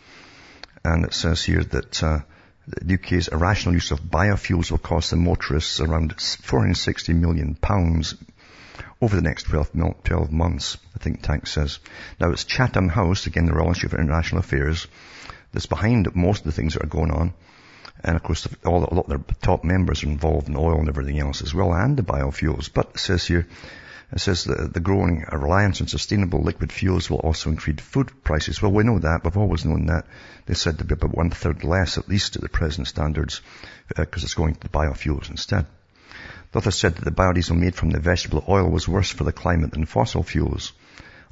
And 0.84 1.04
it 1.04 1.14
says 1.14 1.42
here 1.42 1.64
that, 1.64 2.00
uh, 2.00 2.20
the 2.68 2.94
UK's 2.94 3.26
irrational 3.26 3.74
use 3.74 3.90
of 3.90 4.02
biofuels 4.02 4.70
will 4.70 4.78
cost 4.78 5.10
the 5.10 5.16
motorists 5.16 5.80
around 5.80 6.14
460 6.20 7.12
million 7.14 7.56
pounds 7.56 8.14
over 9.00 9.16
the 9.16 9.22
next 9.22 9.46
12, 9.46 9.72
12, 10.04 10.30
months, 10.30 10.76
the 10.92 11.00
think 11.00 11.22
tank 11.22 11.48
says. 11.48 11.80
Now 12.20 12.30
it's 12.30 12.44
Chatham 12.44 12.88
House, 12.88 13.26
again 13.26 13.46
the 13.46 13.52
Royal 13.52 13.70
Institute 13.70 13.90
for 13.90 14.00
International 14.00 14.38
Affairs, 14.38 14.86
that's 15.52 15.66
behind 15.66 16.14
most 16.14 16.40
of 16.40 16.44
the 16.44 16.52
things 16.52 16.74
that 16.74 16.84
are 16.84 16.86
going 16.86 17.10
on. 17.10 17.34
And 18.04 18.16
of 18.16 18.22
course, 18.22 18.46
all, 18.64 18.84
a 18.84 18.94
lot 18.94 19.04
of 19.04 19.08
their 19.08 19.34
top 19.42 19.64
members 19.64 20.04
are 20.04 20.08
involved 20.08 20.48
in 20.48 20.56
oil 20.56 20.78
and 20.78 20.88
everything 20.88 21.18
else 21.18 21.42
as 21.42 21.54
well, 21.54 21.72
and 21.72 21.96
the 21.96 22.02
biofuels. 22.02 22.70
But 22.72 22.90
it 22.94 23.00
says 23.00 23.26
here, 23.26 23.46
it 24.12 24.20
says 24.20 24.44
the, 24.44 24.70
the 24.72 24.80
growing 24.80 25.24
reliance 25.30 25.80
on 25.80 25.88
sustainable 25.88 26.42
liquid 26.42 26.72
fuels 26.72 27.10
will 27.10 27.18
also 27.18 27.50
increase 27.50 27.80
food 27.80 28.24
prices. 28.24 28.62
Well, 28.62 28.72
we 28.72 28.84
know 28.84 28.98
that. 29.00 29.24
We've 29.24 29.36
always 29.36 29.64
known 29.64 29.86
that. 29.86 30.06
They 30.46 30.54
said 30.54 30.78
to 30.78 30.84
be 30.84 30.94
about 30.94 31.14
one 31.14 31.30
third 31.30 31.64
less, 31.64 31.98
at 31.98 32.08
least 32.08 32.36
at 32.36 32.42
the 32.42 32.48
present 32.48 32.86
standards, 32.86 33.42
because 33.88 34.22
uh, 34.22 34.26
it's 34.26 34.34
going 34.34 34.54
to 34.54 34.60
the 34.60 34.68
biofuels 34.68 35.28
instead. 35.28 35.66
The 36.52 36.58
author 36.58 36.70
said 36.70 36.94
that 36.96 37.04
the 37.04 37.10
biodiesel 37.10 37.58
made 37.58 37.74
from 37.74 37.90
the 37.90 38.00
vegetable 38.00 38.44
oil 38.48 38.70
was 38.70 38.88
worse 38.88 39.10
for 39.10 39.24
the 39.24 39.32
climate 39.32 39.72
than 39.72 39.84
fossil 39.84 40.22
fuels. 40.22 40.72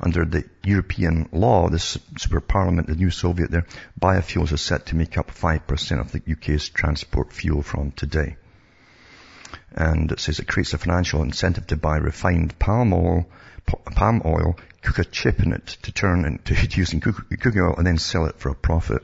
Under 0.00 0.25
the 0.25 0.45
European 0.62 1.29
law, 1.33 1.69
this 1.69 1.99
super 2.19 2.41
parliament, 2.41 2.88
the 2.88 2.95
new 2.95 3.11
Soviet 3.11 3.50
there, 3.50 3.67
biofuels 3.99 4.53
are 4.53 4.59
set 4.59 4.87
to 4.87 4.97
make 4.97 5.17
up 5.17 5.31
5% 5.31 6.00
of 6.00 6.12
the 6.12 6.23
UK's 6.31 6.69
transport 6.69 7.33
fuel 7.33 7.62
from 7.62 7.93
today 7.93 8.37
and 9.76 10.11
it 10.11 10.21
says 10.21 10.38
it 10.38 10.49
creates 10.49 10.73
a 10.73 10.79
financial 10.79 11.23
incentive 11.23 11.67
to 11.67 11.76
buy 11.76 11.97
refined 11.99 12.59
palm 12.59 12.93
oil, 12.93 13.26
palm 13.95 14.23
oil, 14.25 14.57
cook 14.83 14.99
a 14.99 15.05
chip 15.05 15.41
in 15.41 15.53
it 15.53 15.67
to 15.83 15.93
turn 15.93 16.25
into 16.25 16.55
using 16.79 17.00
cooking 17.00 17.61
oil 17.61 17.75
and 17.76 17.87
then 17.87 17.99
sell 17.99 18.26
it 18.26 18.38
for 18.38 18.49
a 18.49 18.55
profit. 18.55 19.03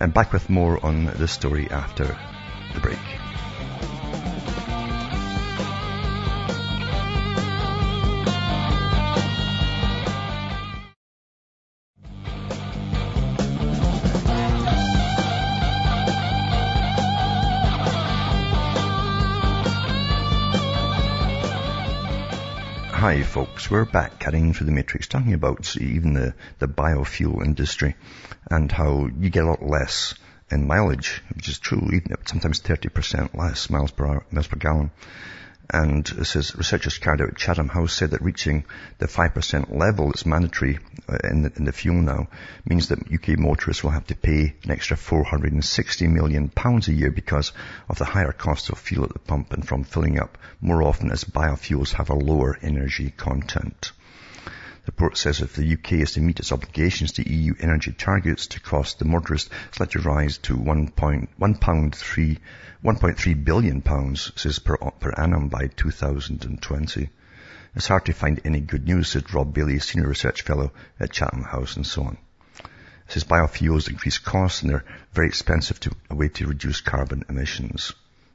And 0.00 0.12
back 0.12 0.32
with 0.32 0.50
more 0.50 0.84
on 0.84 1.04
this 1.04 1.32
story 1.32 1.70
after 1.70 2.18
the 2.74 2.80
break. 2.80 2.98
Hi 23.04 23.22
folks, 23.22 23.70
we're 23.70 23.84
back 23.84 24.18
cutting 24.18 24.54
through 24.54 24.64
the 24.64 24.72
matrix 24.72 25.06
talking 25.08 25.34
about 25.34 25.76
even 25.76 26.14
the, 26.14 26.34
the 26.58 26.66
biofuel 26.66 27.44
industry 27.44 27.96
and 28.50 28.72
how 28.72 29.10
you 29.20 29.28
get 29.28 29.44
a 29.44 29.46
lot 29.46 29.62
less 29.62 30.14
in 30.50 30.66
mileage, 30.66 31.22
which 31.34 31.50
is 31.50 31.58
true, 31.58 31.86
even 31.92 32.16
sometimes 32.24 32.62
30% 32.62 33.36
less 33.36 33.68
miles 33.68 33.90
per 33.90 34.06
hour, 34.06 34.26
miles 34.30 34.46
per 34.46 34.56
gallon. 34.56 34.90
And 35.70 36.06
it 36.08 36.26
says 36.26 36.54
researchers 36.54 36.98
carried 36.98 37.22
out 37.22 37.28
at 37.28 37.36
Chatham 37.36 37.68
House 37.68 37.94
said 37.94 38.10
that 38.10 38.20
reaching 38.20 38.64
the 38.98 39.06
5% 39.06 39.74
level 39.74 40.08
that's 40.08 40.26
mandatory 40.26 40.78
uh, 41.08 41.16
in 41.24 41.42
the, 41.42 41.52
in 41.56 41.64
the 41.64 41.72
fuel 41.72 42.02
now 42.02 42.28
means 42.66 42.88
that 42.88 43.10
UK 43.10 43.38
motorists 43.38 43.82
will 43.82 43.90
have 43.90 44.06
to 44.08 44.14
pay 44.14 44.54
an 44.64 44.70
extra 44.70 44.96
460 44.96 46.06
million 46.08 46.48
pounds 46.48 46.88
a 46.88 46.92
year 46.92 47.10
because 47.10 47.52
of 47.88 47.98
the 47.98 48.04
higher 48.04 48.32
cost 48.32 48.68
of 48.68 48.78
fuel 48.78 49.04
at 49.04 49.12
the 49.14 49.18
pump 49.18 49.52
and 49.52 49.66
from 49.66 49.84
filling 49.84 50.20
up 50.20 50.36
more 50.60 50.82
often 50.82 51.10
as 51.10 51.24
biofuels 51.24 51.92
have 51.92 52.10
a 52.10 52.14
lower 52.14 52.58
energy 52.60 53.10
content. 53.10 53.92
The 54.84 54.92
report 54.92 55.16
says 55.16 55.40
if 55.40 55.54
the 55.54 55.72
UK 55.72 55.92
is 55.92 56.12
to 56.12 56.20
meet 56.20 56.40
its 56.40 56.52
obligations 56.52 57.12
to 57.12 57.26
EU 57.26 57.54
energy 57.58 57.90
targets 57.92 58.48
to 58.48 58.60
cost 58.60 58.98
the 58.98 59.06
motorist 59.06 59.48
slightly 59.72 60.02
rise 60.02 60.36
to 60.38 60.56
pound 61.58 61.94
three 61.94 62.38
1.3 62.84 63.44
billion 63.44 63.80
pounds, 63.80 64.30
says 64.36 64.58
per, 64.58 64.76
per 64.76 65.10
annum 65.16 65.48
by 65.48 65.68
2020. 65.68 67.08
It's 67.74 67.88
hard 67.88 68.04
to 68.04 68.12
find 68.12 68.42
any 68.44 68.60
good 68.60 68.86
news, 68.86 69.08
said 69.08 69.32
Rob 69.32 69.54
Bailey, 69.54 69.78
Senior 69.78 70.08
Research 70.08 70.42
Fellow 70.42 70.70
at 71.00 71.12
Chatham 71.12 71.44
House 71.44 71.76
and 71.76 71.86
so 71.86 72.02
on. 72.02 72.18
It 72.58 73.12
says 73.12 73.24
biofuels 73.24 73.88
increase 73.88 74.18
costs 74.18 74.60
and 74.60 74.70
they're 74.70 74.84
very 75.14 75.28
expensive 75.28 75.80
to 75.80 75.92
a 76.10 76.14
way 76.14 76.28
to 76.28 76.46
reduce 76.46 76.82
carbon 76.82 77.24
emissions. 77.30 77.94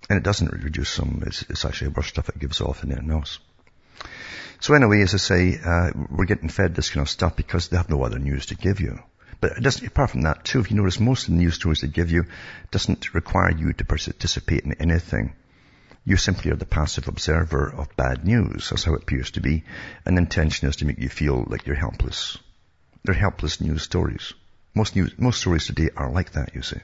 And 0.10 0.18
it 0.18 0.24
doesn't 0.24 0.52
reduce 0.52 0.98
them, 0.98 1.22
it's, 1.28 1.44
it's 1.44 1.64
actually 1.64 1.90
worse 1.90 2.08
stuff 2.08 2.30
it 2.30 2.40
gives 2.40 2.60
off 2.60 2.82
than 2.82 2.92
anything 2.92 3.12
else. 3.12 3.38
So 4.62 4.74
anyway, 4.74 5.02
as 5.02 5.14
I 5.14 5.18
say, 5.18 5.60
uh, 5.64 5.92
we're 6.10 6.26
getting 6.26 6.50
fed 6.50 6.76
this 6.76 6.90
kind 6.90 7.02
of 7.02 7.10
stuff 7.10 7.36
because 7.36 7.70
they 7.70 7.78
have 7.78 7.90
no 7.90 8.04
other 8.04 8.20
news 8.20 8.48
to 8.48 8.56
give 8.56 8.82
you. 8.82 9.00
But 9.42 9.54
it 9.58 9.64
doesn't, 9.64 9.88
apart 9.88 10.10
from 10.10 10.24
that 10.24 10.44
too, 10.44 10.60
if 10.60 10.70
you 10.70 10.78
notice 10.78 11.00
most 11.00 11.28
of 11.28 11.34
the 11.34 11.40
news 11.40 11.56
stories 11.56 11.82
they 11.82 11.88
give 11.88 12.12
you 12.12 12.26
doesn't 12.72 13.14
require 13.14 13.52
you 13.52 13.72
to 13.72 13.86
participate 13.86 14.66
in 14.66 14.74
anything. 14.74 15.34
You 16.04 16.18
simply 16.18 16.52
are 16.52 16.58
the 16.58 16.66
passive 16.66 17.08
observer 17.08 17.72
of 17.74 17.96
bad 17.96 18.26
news. 18.26 18.70
That's 18.70 18.84
how 18.84 18.96
it 18.96 19.04
appears 19.04 19.32
to 19.32 19.42
be. 19.42 19.64
And 20.06 20.18
the 20.18 20.22
intention 20.22 20.68
is 20.68 20.78
to 20.78 20.86
make 20.86 21.00
you 21.00 21.10
feel 21.10 21.46
like 21.48 21.66
you're 21.66 21.76
helpless. 21.76 22.38
They're 23.04 23.16
helpless 23.16 23.62
news 23.62 23.84
stories. 23.84 24.34
Most 24.74 24.96
news, 24.96 25.14
most 25.18 25.40
stories 25.40 25.68
today 25.68 25.90
are 25.96 26.12
like 26.12 26.32
that, 26.34 26.54
you 26.54 26.62
see. 26.62 26.80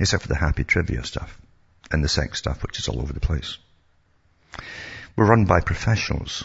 Except 0.00 0.22
for 0.22 0.28
the 0.28 0.36
happy 0.36 0.64
trivia 0.64 1.04
stuff 1.04 1.38
and 1.90 2.02
the 2.02 2.08
sex 2.08 2.38
stuff, 2.38 2.62
which 2.62 2.78
is 2.78 2.88
all 2.88 3.00
over 3.00 3.12
the 3.12 3.20
place. 3.20 3.58
We're 5.14 5.26
run 5.26 5.44
by 5.44 5.60
professionals, 5.60 6.44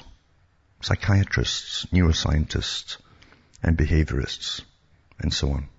psychiatrists, 0.82 1.86
neuroscientists, 1.93 2.97
and 3.63 3.77
behaviorists 3.77 4.62
and 5.19 5.34
so 5.34 5.51
on. 5.51 5.69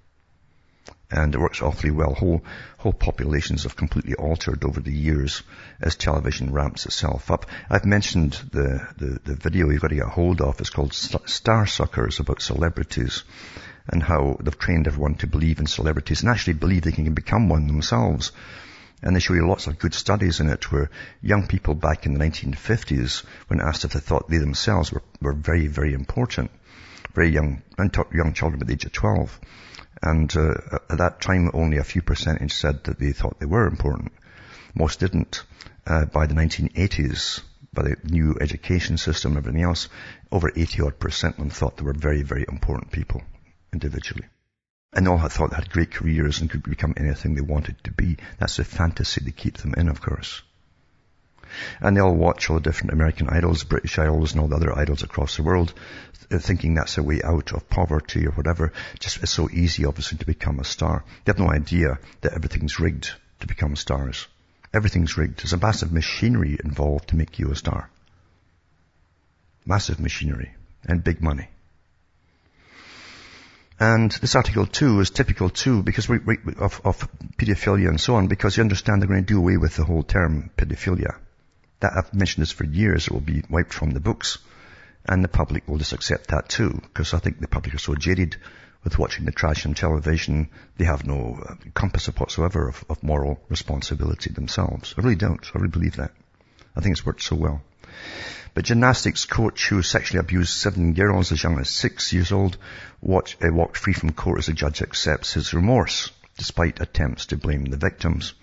And 1.11 1.35
it 1.35 1.41
works 1.41 1.63
awfully 1.63 1.91
well. 1.91 2.15
Whole, 2.15 2.45
whole 2.79 2.93
populations 2.93 3.63
have 3.63 3.77
completely 3.77 4.15
altered 4.15 4.65
over 4.65 4.81
the 4.81 4.93
years 4.93 5.43
as 5.81 5.97
television 5.97 6.53
ramps 6.53 6.87
itself 6.87 7.31
up. 7.31 7.47
I've 7.71 7.87
mentioned 7.87 8.33
the, 8.53 8.87
the, 8.97 9.21
the 9.25 9.35
video 9.35 9.71
you've 9.71 9.81
got 9.81 9.89
to 9.89 9.95
get 9.95 10.07
hold 10.07 10.41
of. 10.41 10.61
It's 10.61 10.71
called 10.71 10.93
Starsuckers 10.93 12.21
about 12.21 12.43
celebrities 12.43 13.25
and 13.87 14.03
how 14.03 14.37
they've 14.41 14.59
trained 14.59 14.87
everyone 14.87 15.15
to 15.17 15.27
believe 15.27 15.61
in 15.61 15.67
celebrities 15.67 16.23
and 16.23 16.31
actually 16.31 16.55
believe 16.55 16.83
they 16.83 16.93
can 16.93 17.15
become 17.15 17.49
one 17.49 17.67
themselves. 17.67 18.33
And 19.03 19.15
they 19.15 19.21
show 19.21 19.35
you 19.35 19.47
lots 19.47 19.67
of 19.67 19.79
good 19.79 19.95
studies 19.95 20.41
in 20.41 20.49
it 20.49 20.73
where 20.73 20.91
young 21.23 21.47
people 21.47 21.75
back 21.75 22.05
in 22.05 22.15
the 22.15 22.25
1950s, 22.25 23.25
when 23.47 23.61
asked 23.61 23.85
if 23.85 23.93
they 23.93 24.01
thought 24.01 24.29
they 24.29 24.39
themselves 24.39 24.93
were, 24.93 25.03
were 25.21 25.35
very, 25.35 25.69
very 25.69 25.95
important, 25.95 26.51
very 27.15 27.29
young, 27.31 27.63
young 28.13 28.33
children 28.33 28.61
at 28.61 28.67
the 28.67 28.73
age 28.73 28.85
of 28.85 28.93
12. 28.93 29.41
And 30.03 30.37
uh, 30.37 30.55
at 30.91 30.99
that 30.99 31.21
time, 31.21 31.51
only 31.55 31.79
a 31.79 31.85
few 31.85 32.03
percentage 32.03 32.53
said 32.53 32.85
that 32.85 32.99
they 32.99 33.13
thought 33.13 33.39
they 33.39 33.47
were 33.47 33.67
important. 33.67 34.13
Most 34.75 35.01
didn't. 35.01 35.45
Uh, 35.87 36.05
by 36.05 36.27
the 36.27 36.35
1980s, 36.35 37.41
by 37.73 37.83
the 37.83 37.97
new 38.05 38.37
education 38.41 38.99
system 38.99 39.33
and 39.33 39.39
everything 39.39 39.63
else, 39.63 39.89
over 40.31 40.51
80 40.55 40.83
odd 40.83 40.99
percent 40.99 41.35
of 41.35 41.41
them 41.41 41.51
thought 41.51 41.77
they 41.77 41.85
were 41.85 41.95
very, 41.95 42.23
very 42.23 42.45
important 42.49 42.93
people 42.93 43.23
individually. 43.73 44.25
And 44.93 45.07
all 45.07 45.19
had 45.19 45.33
thought 45.33 45.51
they 45.51 45.57
had 45.57 45.71
great 45.71 45.91
careers 45.91 46.41
and 46.41 46.51
could 46.51 46.63
become 46.63 46.95
anything 46.97 47.35
they 47.35 47.41
wanted 47.41 47.83
to 47.85 47.93
be. 47.93 48.17
That's 48.39 48.57
the 48.57 48.65
fantasy 48.65 49.23
they 49.23 49.33
keep 49.33 49.59
them 49.59 49.75
in, 49.77 49.89
of 49.89 50.01
course. 50.01 50.43
And 51.81 51.97
they 51.97 52.01
all 52.01 52.15
watch 52.15 52.51
all 52.51 52.57
the 52.57 52.63
different 52.63 52.93
American 52.93 53.29
idols, 53.29 53.65
British 53.65 53.99
idols, 53.99 54.33
and 54.33 54.41
all 54.41 54.49
the 54.49 54.57
other 54.57 54.77
idols 54.77 55.03
across 55.03 55.37
the 55.37 55.43
world, 55.43 55.73
thinking 56.31 56.75
that's 56.75 56.99
a 56.99 57.03
way 57.03 57.21
out 57.23 57.53
of 57.53 57.69
poverty 57.69 58.27
or 58.27 58.33
whatever. 58.33 58.73
Just 58.99 59.23
it's 59.23 59.33
so 59.33 59.49
easy, 59.51 59.85
obviously, 59.85 60.19
to 60.19 60.27
become 60.27 60.59
a 60.59 60.65
star. 60.65 61.05
They 61.25 61.31
have 61.31 61.39
no 61.39 61.51
idea 61.51 61.99
that 62.21 62.35
everything's 62.35 62.79
rigged 62.79 63.13
to 63.41 63.47
become 63.47 63.77
stars. 63.77 64.27
Everything's 64.75 65.17
rigged. 65.17 65.39
There's 65.39 65.55
a 65.55 65.59
massive 65.59 65.93
machinery 65.93 66.59
involved 66.63 67.09
to 67.11 67.17
make 67.17 67.39
you 67.39 67.51
a 67.51 67.57
star. 67.57 67.89
Massive 69.65 70.01
machinery 70.01 70.55
and 70.85 71.03
big 71.03 71.23
money. 71.23 71.49
And 73.81 74.11
this 74.11 74.35
article 74.35 74.67
too 74.67 75.01
is 75.01 75.11
typical 75.11 75.51
too 75.51 75.83
because 75.83 76.09
we, 76.09 76.19
we, 76.19 76.39
of, 76.59 76.81
of 76.85 77.09
pedophilia 77.37 77.89
and 77.89 78.01
so 78.01 78.17
on 78.17 78.27
because 78.27 78.57
you 78.57 78.63
understand 78.63 79.01
they're 79.01 79.09
going 79.09 79.25
to 79.25 79.35
do 79.35 79.39
away 79.39 79.57
with 79.57 79.77
the 79.77 79.85
whole 79.85 80.03
term 80.03 80.51
pedophilia. 80.57 81.17
That 81.81 81.93
I've 81.97 82.13
mentioned 82.13 82.43
this 82.43 82.51
for 82.53 82.65
years. 82.65 83.07
It 83.07 83.13
will 83.13 83.21
be 83.21 83.45
wiped 83.49 83.73
from 83.73 83.91
the 83.91 84.01
books 84.01 84.39
And 85.09 85.25
the 85.25 85.29
public 85.29 85.67
will 85.67 85.79
just 85.79 85.95
accept 85.95 86.29
that 86.29 86.51
too, 86.51 86.71
because 86.83 87.15
I 87.15 87.19
think 87.19 87.41
the 87.41 87.49
public 87.49 87.75
are 87.75 87.79
so 87.79 87.95
jaded 87.95 88.37
with 88.85 88.99
watching 88.99 89.25
the 89.25 89.33
trash 89.33 89.65
on 89.65 89.73
television, 89.73 90.51
they 90.77 90.85
have 90.85 91.07
no 91.07 91.39
uh, 91.43 91.55
compass 91.73 92.07
whatsoever 92.07 92.69
of, 92.69 92.85
of 92.91 93.03
moral 93.03 93.41
responsibility 93.49 94.31
themselves. 94.31 94.95
I 94.97 95.01
really 95.01 95.17
don't. 95.17 95.45
I 95.55 95.59
really 95.59 95.71
believe 95.71 95.97
that. 95.97 96.13
I 96.77 96.81
think 96.81 96.93
it's 96.93 97.07
worked 97.07 97.23
so 97.23 97.37
well. 97.37 97.63
But 98.55 98.65
gymnastics 98.65 99.25
coach 99.25 99.69
who 99.69 99.83
sexually 99.83 100.21
abused 100.21 100.51
seven 100.51 100.93
girls 100.95 101.31
as 101.31 101.43
young 101.43 101.59
as 101.61 101.71
six 101.71 102.13
years 102.13 102.33
old 102.33 102.57
watch, 103.01 103.37
uh, 103.43 103.53
walked 103.53 103.77
free 103.77 103.93
from 103.93 104.13
court 104.13 104.39
as 104.39 104.47
the 104.47 104.53
judge 104.53 104.83
accepts 104.83 105.35
his 105.35 105.55
remorse, 105.55 106.11
despite 106.37 106.81
attempts 106.81 107.27
to 107.27 107.37
blame 107.37 107.67
the 107.67 107.77
victims. 107.77 108.35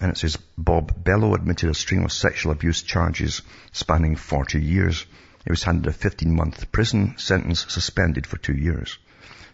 And 0.00 0.10
it 0.10 0.16
says 0.16 0.38
Bob 0.56 1.04
Bello 1.04 1.34
admitted 1.34 1.68
a 1.68 1.74
string 1.74 2.04
of 2.04 2.12
sexual 2.12 2.52
abuse 2.52 2.82
charges 2.82 3.42
spanning 3.72 4.16
40 4.16 4.62
years. 4.62 5.04
He 5.44 5.50
was 5.50 5.64
handed 5.64 5.86
a 5.86 5.96
15-month 5.96 6.72
prison 6.72 7.18
sentence 7.18 7.66
suspended 7.68 8.26
for 8.26 8.38
two 8.38 8.54
years. 8.54 8.98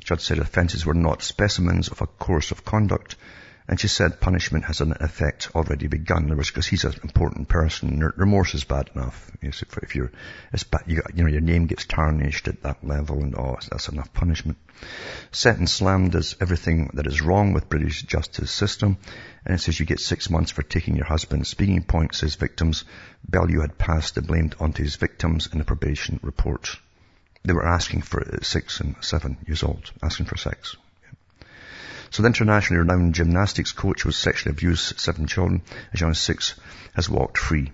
Judge 0.05 0.21
said 0.21 0.39
offences 0.39 0.87
were 0.87 0.95
not 0.95 1.23
specimens 1.23 1.89
of 1.89 2.01
a 2.01 2.07
course 2.07 2.53
of 2.53 2.65
conduct 2.65 3.17
and 3.69 3.81
she 3.81 3.89
said 3.89 4.21
punishment 4.21 4.65
has 4.65 4.81
an 4.81 4.93
effect 5.01 5.51
already 5.55 5.89
begun. 5.89 6.27
Other 6.27 6.37
words, 6.37 6.51
because 6.51 6.67
he's 6.67 6.85
an 6.85 6.95
important 7.03 7.49
person, 7.49 7.99
remorse 8.17 8.55
is 8.55 8.63
bad 8.63 8.91
enough. 8.95 9.31
If 9.43 9.97
you're, 9.97 10.13
it's 10.53 10.63
bad, 10.63 10.85
you, 10.87 11.03
you 11.15 11.25
know, 11.25 11.31
your 11.31 11.41
name 11.41 11.67
gets 11.67 11.85
tarnished 11.85 12.47
at 12.47 12.63
that 12.63 12.87
level 12.87 13.23
and 13.23 13.35
oh, 13.37 13.57
that's 13.69 13.89
enough 13.89 14.13
punishment. 14.13 14.59
Set 15.33 15.59
and 15.59 15.69
slammed 15.69 16.15
as 16.15 16.37
everything 16.41 16.91
that 16.95 17.09
is 17.09 17.23
wrong 17.23 17.55
with 17.55 17.69
British 17.69 18.05
justice 18.05 18.53
system. 18.53 18.99
And 19.45 19.57
it 19.57 19.59
says 19.61 19.81
you 19.81 19.87
get 19.87 20.01
six 20.01 20.31
months 20.31 20.53
for 20.53 20.63
taking 20.63 20.95
your 20.95 21.07
husband's 21.07 21.49
speaking 21.49 21.83
point, 21.83 22.15
says 22.15 22.37
victims. 22.37 22.85
Bellew 23.29 23.61
had 23.61 23.79
passed 23.79 24.15
the 24.15 24.23
blame 24.23 24.53
onto 24.61 24.85
his 24.85 24.95
victims 24.95 25.49
in 25.51 25.59
the 25.59 25.65
probation 25.65 26.21
report. 26.23 26.79
They 27.43 27.53
were 27.53 27.67
asking 27.67 28.03
for 28.03 28.25
six 28.43 28.81
and 28.81 28.97
seven 29.01 29.39
years 29.47 29.63
old, 29.63 29.91
asking 30.03 30.27
for 30.27 30.37
sex. 30.37 30.77
So 32.11 32.23
the 32.23 32.29
internationally 32.29 32.81
renowned 32.81 33.15
gymnastics 33.15 33.73
coach 33.73 34.03
who 34.03 34.13
sexually 34.13 34.53
abused 34.53 34.99
seven 35.01 35.27
children 35.27 35.63
as 35.93 36.01
young 36.01 36.11
as 36.11 36.19
six 36.19 36.55
has 36.95 37.09
walked 37.09 37.39
free. 37.39 37.73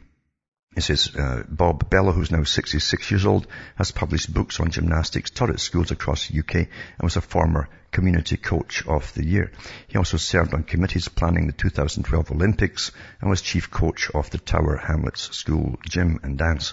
It 0.74 0.82
says 0.82 1.14
uh, 1.14 1.42
Bob 1.46 1.90
Bella, 1.90 2.12
who's 2.12 2.30
now 2.30 2.44
66 2.44 3.10
years 3.10 3.26
old, 3.26 3.46
has 3.76 3.90
published 3.90 4.32
books 4.32 4.58
on 4.58 4.70
gymnastics, 4.70 5.28
taught 5.28 5.50
at 5.50 5.60
schools 5.60 5.90
across 5.90 6.28
the 6.28 6.38
UK, 6.38 6.54
and 6.54 6.68
was 7.02 7.16
a 7.16 7.20
former 7.20 7.68
community 7.90 8.38
coach 8.38 8.86
of 8.86 9.12
the 9.12 9.24
year. 9.24 9.52
He 9.86 9.98
also 9.98 10.16
served 10.16 10.54
on 10.54 10.62
committees 10.62 11.08
planning 11.08 11.46
the 11.46 11.52
2012 11.52 12.30
Olympics 12.30 12.90
and 13.20 13.28
was 13.28 13.42
chief 13.42 13.70
coach 13.70 14.10
of 14.14 14.30
the 14.30 14.38
Tower 14.38 14.78
Hamlets 14.78 15.36
School 15.36 15.78
Gym 15.86 16.20
and 16.22 16.38
Dance. 16.38 16.72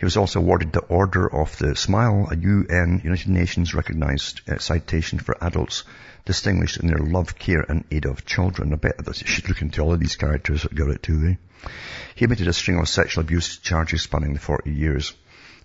He 0.00 0.06
was 0.06 0.16
also 0.16 0.40
awarded 0.40 0.72
the 0.72 0.80
Order 0.80 1.32
of 1.32 1.56
the 1.58 1.76
Smile, 1.76 2.26
a 2.32 2.36
UN 2.36 3.02
United 3.04 3.28
Nations 3.28 3.74
recognized 3.74 4.40
uh, 4.48 4.58
citation 4.58 5.20
for 5.20 5.36
adults 5.40 5.84
distinguished 6.30 6.76
in 6.76 6.86
their 6.86 6.98
love, 6.98 7.36
care 7.36 7.64
and 7.68 7.84
aid 7.90 8.04
of 8.04 8.24
children. 8.24 8.72
I 8.72 8.76
bet 8.76 9.04
that 9.04 9.20
you 9.20 9.26
should 9.26 9.48
look 9.48 9.62
into 9.62 9.82
all 9.82 9.92
of 9.92 9.98
these 9.98 10.14
characters 10.14 10.62
that 10.62 10.72
got 10.72 10.90
it 10.90 11.02
too, 11.02 11.20
eh? 11.26 11.68
He 12.14 12.24
admitted 12.24 12.46
a 12.46 12.52
string 12.52 12.78
of 12.78 12.88
sexual 12.88 13.24
abuse 13.24 13.58
charges 13.58 14.02
spanning 14.02 14.34
the 14.34 14.38
40 14.38 14.70
years 14.70 15.12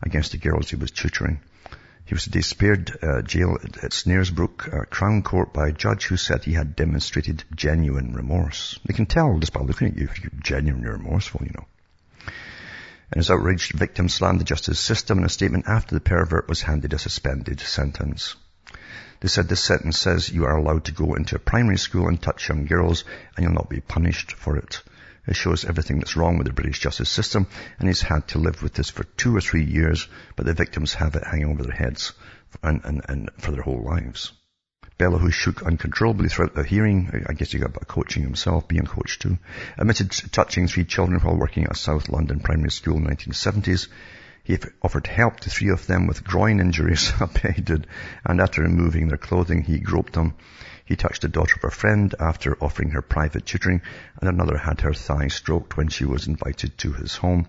against 0.01 0.31
the 0.31 0.39
girls 0.39 0.71
he 0.71 0.75
was 0.75 0.89
tutoring. 0.89 1.39
He 2.05 2.15
was 2.15 2.25
disappeared 2.25 2.97
uh, 3.03 3.21
jail 3.21 3.59
at, 3.63 3.83
at 3.83 3.91
Snaresbrook 3.91 4.73
uh, 4.73 4.85
Crown 4.85 5.21
Court 5.21 5.53
by 5.53 5.67
a 5.67 5.71
judge 5.71 6.07
who 6.07 6.17
said 6.17 6.43
he 6.43 6.53
had 6.53 6.75
demonstrated 6.75 7.43
genuine 7.53 8.13
remorse. 8.13 8.79
They 8.85 8.95
can 8.95 9.05
tell 9.05 9.37
just 9.37 9.53
by 9.53 9.61
looking 9.61 9.89
at 9.89 9.97
you 9.97 10.05
if 10.05 10.19
you're 10.23 10.41
genuinely 10.41 10.89
remorseful, 10.89 11.41
you 11.43 11.51
know 11.53 11.65
and 13.11 13.19
his 13.19 13.29
outraged 13.29 13.73
victim 13.73 14.09
slammed 14.09 14.39
the 14.39 14.45
justice 14.45 14.79
system 14.79 15.19
in 15.19 15.25
a 15.25 15.29
statement 15.29 15.67
after 15.67 15.93
the 15.93 16.01
pervert 16.01 16.49
was 16.49 16.63
handed 16.63 16.91
a 16.91 16.97
suspended 16.97 17.59
sentence. 17.59 18.35
They 19.19 19.27
said 19.27 19.47
this 19.47 19.63
sentence 19.63 19.97
says 19.97 20.29
you 20.29 20.45
are 20.45 20.57
allowed 20.57 20.85
to 20.85 20.91
go 20.91 21.15
into 21.15 21.35
a 21.35 21.39
primary 21.39 21.77
school 21.77 22.07
and 22.07 22.21
touch 22.21 22.49
young 22.49 22.65
girls 22.65 23.03
and 23.35 23.43
you'll 23.43 23.53
not 23.53 23.69
be 23.69 23.81
punished 23.81 24.33
for 24.33 24.57
it. 24.57 24.81
It 25.27 25.35
shows 25.35 25.65
everything 25.65 25.99
that's 25.99 26.15
wrong 26.15 26.37
with 26.37 26.47
the 26.47 26.53
British 26.53 26.79
justice 26.79 27.09
system 27.09 27.47
and 27.79 27.87
he's 27.87 28.01
had 28.01 28.27
to 28.29 28.39
live 28.39 28.61
with 28.61 28.73
this 28.73 28.89
for 28.89 29.03
two 29.03 29.35
or 29.35 29.41
three 29.41 29.63
years, 29.63 30.07
but 30.35 30.45
the 30.45 30.53
victims 30.53 30.93
have 30.93 31.15
it 31.15 31.23
hanging 31.25 31.49
over 31.49 31.63
their 31.63 31.75
heads 31.75 32.13
and, 32.61 32.81
and, 32.83 33.01
and 33.07 33.29
for 33.37 33.51
their 33.51 33.63
whole 33.63 33.83
lives. 33.83 34.31
Bella, 34.97 35.17
who 35.17 35.31
shook 35.31 35.63
uncontrollably 35.63 36.29
throughout 36.29 36.55
the 36.55 36.63
hearing, 36.63 37.25
I 37.27 37.33
guess 37.33 37.51
he 37.51 37.59
got 37.59 37.69
a 37.69 37.73
bit 37.73 37.81
of 37.81 37.87
coaching 37.87 38.23
himself, 38.23 38.67
being 38.67 38.85
coached 38.85 39.23
too, 39.23 39.37
admitted 39.77 40.11
touching 40.31 40.67
three 40.67 40.85
children 40.85 41.19
while 41.19 41.35
working 41.35 41.65
at 41.65 41.71
a 41.71 41.75
South 41.75 42.07
London 42.07 42.39
primary 42.39 42.71
school 42.71 42.95
in 42.95 43.03
the 43.03 43.09
1970s. 43.09 43.87
He 44.45 44.59
offered 44.83 45.07
help 45.07 45.39
to 45.39 45.49
three 45.49 45.69
of 45.69 45.87
them 45.87 46.05
with 46.05 46.23
groin 46.23 46.59
injuries, 46.59 47.11
did, 47.63 47.87
and 48.23 48.39
after 48.39 48.61
removing 48.61 49.07
their 49.07 49.17
clothing, 49.17 49.63
he 49.63 49.79
groped 49.79 50.13
them. 50.13 50.35
He 50.85 50.95
touched 50.95 51.23
the 51.23 51.29
daughter 51.29 51.55
of 51.57 51.63
a 51.63 51.71
friend 51.71 52.13
after 52.19 52.55
offering 52.63 52.91
her 52.91 53.01
private 53.01 53.47
tutoring, 53.47 53.81
and 54.19 54.29
another 54.29 54.55
had 54.55 54.81
her 54.81 54.93
thigh 54.93 55.29
stroked 55.29 55.77
when 55.77 55.87
she 55.87 56.05
was 56.05 56.27
invited 56.27 56.77
to 56.77 56.93
his 56.93 57.15
home. 57.15 57.47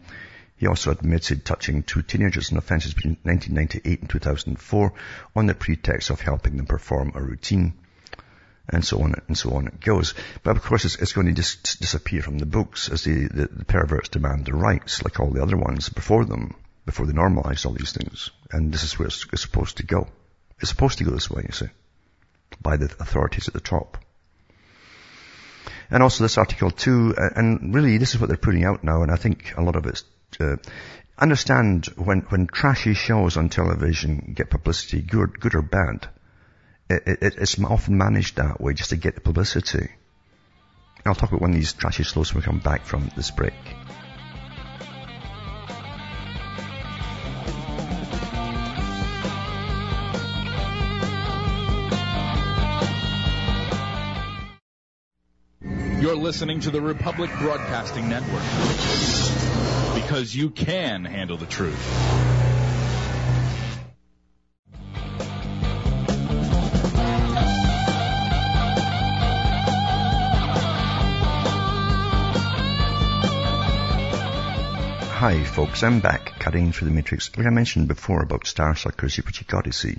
He 0.56 0.66
also 0.66 0.90
admitted 0.90 1.44
touching 1.44 1.82
two 1.82 2.00
teenagers 2.00 2.50
in 2.50 2.56
offences 2.56 2.94
between 2.94 3.18
1998 3.24 4.00
and 4.00 4.08
2004 4.08 4.92
on 5.36 5.44
the 5.44 5.54
pretext 5.54 6.08
of 6.08 6.22
helping 6.22 6.56
them 6.56 6.64
perform 6.64 7.12
a 7.14 7.20
routine. 7.20 7.74
And 8.70 8.82
so 8.82 9.02
on 9.02 9.16
and 9.28 9.36
so 9.36 9.50
on 9.50 9.66
it 9.66 9.80
goes. 9.80 10.14
But 10.42 10.56
of 10.56 10.62
course 10.62 10.86
it's, 10.86 10.96
it's 10.96 11.12
going 11.12 11.26
to 11.26 11.34
just 11.34 11.78
disappear 11.78 12.22
from 12.22 12.38
the 12.38 12.46
books 12.46 12.88
as 12.88 13.04
the, 13.04 13.28
the, 13.28 13.48
the 13.48 13.64
perverts 13.66 14.08
demand 14.08 14.46
their 14.46 14.54
rights 14.54 15.04
like 15.04 15.20
all 15.20 15.30
the 15.30 15.42
other 15.42 15.58
ones 15.58 15.90
before 15.90 16.24
them, 16.24 16.54
before 16.86 17.04
they 17.04 17.12
normalize 17.12 17.66
all 17.66 17.72
these 17.72 17.92
things. 17.92 18.30
And 18.50 18.72
this 18.72 18.84
is 18.84 18.98
where 18.98 19.08
it's, 19.08 19.26
it's 19.32 19.42
supposed 19.42 19.78
to 19.78 19.82
go. 19.84 20.08
It's 20.60 20.70
supposed 20.70 20.98
to 20.98 21.04
go 21.04 21.10
this 21.10 21.28
way, 21.28 21.42
you 21.46 21.52
see, 21.52 21.68
by 22.62 22.76
the 22.76 22.86
authorities 22.86 23.48
at 23.48 23.54
the 23.54 23.60
top. 23.60 23.98
And 25.90 26.02
also 26.02 26.24
this 26.24 26.38
article 26.38 26.70
too, 26.70 27.14
and 27.16 27.74
really 27.74 27.98
this 27.98 28.14
is 28.14 28.20
what 28.20 28.28
they're 28.28 28.36
putting 28.36 28.64
out 28.64 28.82
now, 28.82 29.02
and 29.02 29.10
I 29.10 29.16
think 29.16 29.52
a 29.56 29.62
lot 29.62 29.76
of 29.76 29.86
it's 29.86 30.04
uh, 30.40 30.56
understand 31.18 31.86
when, 31.96 32.20
when 32.28 32.46
trashy 32.46 32.94
shows 32.94 33.36
on 33.36 33.48
television 33.48 34.32
get 34.34 34.50
publicity, 34.50 35.02
good, 35.02 35.38
good 35.38 35.54
or 35.54 35.62
bad, 35.62 36.08
it, 36.88 37.02
it, 37.06 37.34
it's 37.38 37.62
often 37.62 37.98
managed 37.98 38.36
that 38.36 38.60
way 38.60 38.74
just 38.74 38.90
to 38.90 38.96
get 38.96 39.14
the 39.14 39.20
publicity. 39.20 39.88
I'll 41.04 41.14
talk 41.14 41.30
about 41.30 41.42
one 41.42 41.50
of 41.50 41.56
these 41.56 41.72
trashy 41.72 42.02
shows 42.02 42.34
when 42.34 42.42
we 42.42 42.44
come 42.44 42.58
back 42.58 42.84
from 42.84 43.10
this 43.16 43.30
break. 43.30 43.54
Listening 56.26 56.58
to 56.58 56.72
the 56.72 56.80
Republic 56.80 57.30
Broadcasting 57.38 58.08
Network 58.08 58.42
because 59.94 60.34
you 60.34 60.50
can 60.50 61.04
handle 61.04 61.36
the 61.36 61.46
truth. 61.46 61.80
Hi 75.12 75.44
folks, 75.44 75.84
I'm 75.84 76.00
back 76.00 76.40
cutting 76.40 76.72
through 76.72 76.88
the 76.88 76.94
matrix. 76.94 77.30
Like 77.36 77.46
I 77.46 77.50
mentioned 77.50 77.86
before 77.86 78.24
about 78.24 78.46
Starsuckers, 78.46 79.24
what 79.24 79.40
you 79.40 79.46
got 79.46 79.66
to 79.66 79.72
see. 79.72 79.96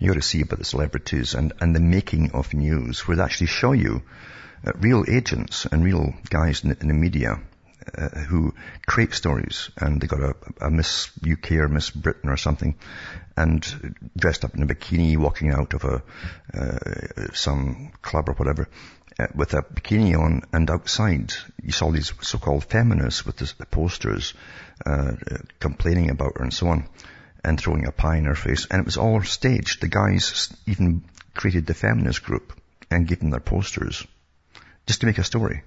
You 0.00 0.08
got 0.08 0.14
to 0.14 0.22
see 0.22 0.40
about 0.40 0.58
the 0.58 0.64
celebrities 0.64 1.34
and, 1.34 1.52
and 1.60 1.72
the 1.72 1.78
making 1.78 2.32
of 2.32 2.52
news 2.52 3.06
where 3.06 3.16
they 3.16 3.22
actually 3.22 3.46
show 3.46 3.70
you 3.70 4.02
uh, 4.66 4.72
real 4.80 5.04
agents 5.08 5.66
and 5.66 5.84
real 5.84 6.14
guys 6.28 6.64
in, 6.64 6.76
in 6.80 6.88
the 6.88 6.94
media 6.94 7.40
uh, 7.96 8.08
who 8.08 8.54
create 8.86 9.14
stories 9.14 9.70
and 9.76 10.00
they 10.00 10.06
got 10.06 10.20
a, 10.20 10.34
a 10.60 10.70
Miss 10.70 11.10
UK 11.28 11.52
or 11.52 11.68
Miss 11.68 11.90
Britain 11.90 12.28
or 12.30 12.36
something 12.36 12.74
and 13.36 14.00
dressed 14.16 14.44
up 14.44 14.54
in 14.54 14.62
a 14.62 14.66
bikini 14.66 15.16
walking 15.16 15.50
out 15.50 15.72
of 15.74 15.84
a, 15.84 16.02
uh, 16.54 17.32
some 17.32 17.90
club 18.02 18.28
or 18.28 18.34
whatever 18.34 18.68
uh, 19.18 19.26
with 19.34 19.54
a 19.54 19.62
bikini 19.62 20.18
on 20.18 20.42
and 20.52 20.70
outside. 20.70 21.32
You 21.62 21.72
saw 21.72 21.90
these 21.90 22.12
so-called 22.20 22.64
feminists 22.64 23.24
with 23.24 23.36
the, 23.36 23.66
posters 23.66 24.34
uh, 24.84 25.12
complaining 25.58 26.10
about 26.10 26.36
her 26.36 26.44
and 26.44 26.52
so 26.52 26.68
on 26.68 26.86
and 27.42 27.58
throwing 27.58 27.86
a 27.86 27.92
pie 27.92 28.18
in 28.18 28.26
her 28.26 28.34
face. 28.34 28.66
And 28.70 28.80
it 28.80 28.86
was 28.86 28.98
all 28.98 29.22
staged. 29.22 29.80
The 29.80 29.88
guys 29.88 30.54
even 30.66 31.04
created 31.34 31.66
the 31.66 31.74
feminist 31.74 32.22
group 32.22 32.52
and 32.90 33.08
gave 33.08 33.20
them 33.20 33.30
their 33.30 33.40
posters 33.40 34.06
just 34.86 35.00
to 35.00 35.06
make 35.06 35.18
a 35.18 35.24
story. 35.24 35.62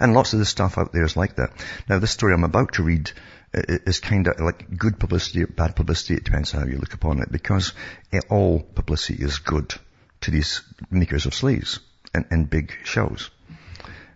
And 0.00 0.14
lots 0.14 0.32
of 0.32 0.38
the 0.38 0.44
stuff 0.44 0.78
out 0.78 0.92
there 0.92 1.04
is 1.04 1.16
like 1.16 1.36
that. 1.36 1.50
Now, 1.88 1.98
this 1.98 2.12
story 2.12 2.32
I'm 2.32 2.44
about 2.44 2.74
to 2.74 2.82
read 2.82 3.10
is 3.52 4.00
kind 4.00 4.26
of 4.26 4.38
like 4.40 4.76
good 4.76 4.98
publicity 4.98 5.42
or 5.42 5.46
bad 5.46 5.74
publicity. 5.74 6.14
It 6.14 6.24
depends 6.24 6.52
how 6.52 6.64
you 6.64 6.78
look 6.78 6.94
upon 6.94 7.20
it 7.20 7.32
because 7.32 7.72
eh, 8.12 8.20
all 8.28 8.60
publicity 8.60 9.22
is 9.22 9.38
good 9.38 9.74
to 10.20 10.30
these 10.30 10.62
makers 10.90 11.26
of 11.26 11.34
sleeves 11.34 11.80
and, 12.14 12.26
and 12.30 12.50
big 12.50 12.72
shows. 12.84 13.30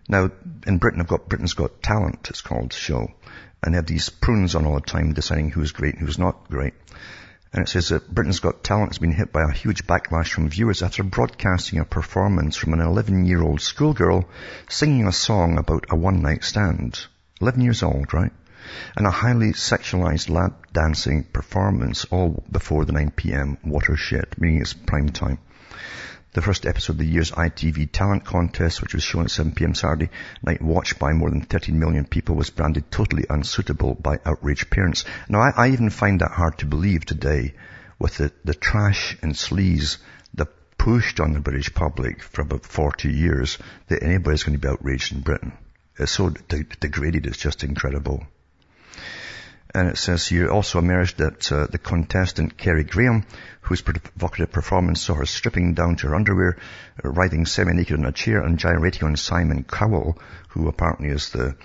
Now, 0.07 0.31
in 0.67 0.77
Britain, 0.77 1.01
I've 1.01 1.07
got 1.07 1.29
Britain's 1.29 1.53
Got 1.53 1.81
Talent, 1.81 2.27
it's 2.29 2.41
called 2.41 2.73
show. 2.73 3.11
And 3.63 3.73
they 3.73 3.77
have 3.77 3.85
these 3.85 4.09
prunes 4.09 4.55
on 4.55 4.65
all 4.65 4.75
the 4.75 4.81
time 4.81 5.13
deciding 5.13 5.51
who's 5.51 5.71
great 5.71 5.95
and 5.95 6.05
who's 6.05 6.19
not 6.19 6.49
great. 6.49 6.73
And 7.53 7.61
it 7.61 7.69
says 7.69 7.89
that 7.89 8.11
Britain's 8.11 8.39
Got 8.39 8.63
Talent 8.63 8.89
has 8.89 8.97
been 8.97 9.11
hit 9.11 9.31
by 9.31 9.43
a 9.43 9.51
huge 9.51 9.85
backlash 9.85 10.31
from 10.31 10.49
viewers 10.49 10.81
after 10.81 11.03
broadcasting 11.03 11.77
a 11.77 11.85
performance 11.85 12.57
from 12.57 12.73
an 12.73 12.79
11-year-old 12.79 13.61
schoolgirl 13.61 14.27
singing 14.67 15.05
a 15.05 15.11
song 15.11 15.59
about 15.59 15.85
a 15.91 15.95
one-night 15.95 16.43
stand. 16.43 17.05
11 17.41 17.61
years 17.61 17.83
old, 17.83 18.11
right? 18.11 18.31
And 18.97 19.05
a 19.05 19.11
highly 19.11 19.53
sexualized 19.53 20.29
lap 20.29 20.73
dancing 20.73 21.25
performance 21.25 22.05
all 22.05 22.43
before 22.51 22.85
the 22.85 22.93
9pm 22.93 23.63
watershed, 23.63 24.33
meaning 24.39 24.61
it's 24.61 24.73
prime 24.73 25.09
time. 25.09 25.37
The 26.33 26.41
first 26.41 26.65
episode 26.65 26.93
of 26.93 26.97
the 26.97 27.05
year's 27.05 27.29
ITV 27.29 27.91
Talent 27.91 28.25
Contest, 28.25 28.81
which 28.81 28.95
was 28.95 29.03
shown 29.03 29.25
at 29.25 29.29
7pm 29.29 29.77
Saturday 29.77 30.09
night, 30.41 30.63
watched 30.63 30.97
by 30.97 31.13
more 31.13 31.29
than 31.29 31.41
13 31.41 31.77
million 31.77 32.05
people, 32.05 32.35
was 32.35 32.49
branded 32.49 32.89
totally 32.89 33.23
unsuitable 33.29 33.93
by 33.93 34.17
outraged 34.25 34.71
parents. 34.71 35.05
Now, 35.29 35.41
I, 35.41 35.51
I 35.55 35.67
even 35.69 35.91
find 35.91 36.21
that 36.21 36.31
hard 36.31 36.57
to 36.57 36.65
believe 36.65 37.05
today 37.05 37.53
with 37.99 38.17
the, 38.17 38.31
the 38.43 38.55
trash 38.55 39.15
and 39.21 39.33
sleaze 39.33 39.97
that 40.33 40.49
pushed 40.79 41.19
on 41.19 41.33
the 41.33 41.39
British 41.39 41.71
public 41.71 42.23
for 42.23 42.41
about 42.41 42.65
40 42.65 43.11
years 43.11 43.59
that 43.89 44.01
anybody's 44.01 44.41
going 44.41 44.59
to 44.59 44.67
be 44.67 44.73
outraged 44.73 45.13
in 45.13 45.21
Britain. 45.21 45.53
It's 45.99 46.13
so 46.13 46.31
de- 46.31 46.63
degraded, 46.63 47.27
it's 47.27 47.37
just 47.37 47.63
incredible. 47.63 48.25
And 49.75 49.89
it 49.89 49.97
says 49.97 50.27
here 50.27 50.49
also 50.49 50.77
emerged 50.77 51.17
that 51.17 51.51
uh, 51.51 51.65
the 51.65 51.79
contestant 51.79 52.57
Kerry 52.57 52.83
Graham, 52.83 53.25
whose 53.61 53.81
provocative 53.81 54.51
performance 54.51 55.01
saw 55.01 55.15
her 55.15 55.25
stripping 55.25 55.73
down 55.73 55.95
to 55.95 56.09
her 56.09 56.15
underwear, 56.15 56.57
uh, 57.03 57.09
writhing 57.09 57.47
semi-naked 57.47 57.97
on 57.97 58.05
a 58.05 58.11
chair 58.11 58.43
and 58.43 58.59
gyrating 58.59 59.03
on 59.03 59.15
Simon 59.15 59.63
Cowell, 59.63 60.19
who 60.49 60.67
apparently 60.67 61.09
is 61.09 61.29
the, 61.29 61.55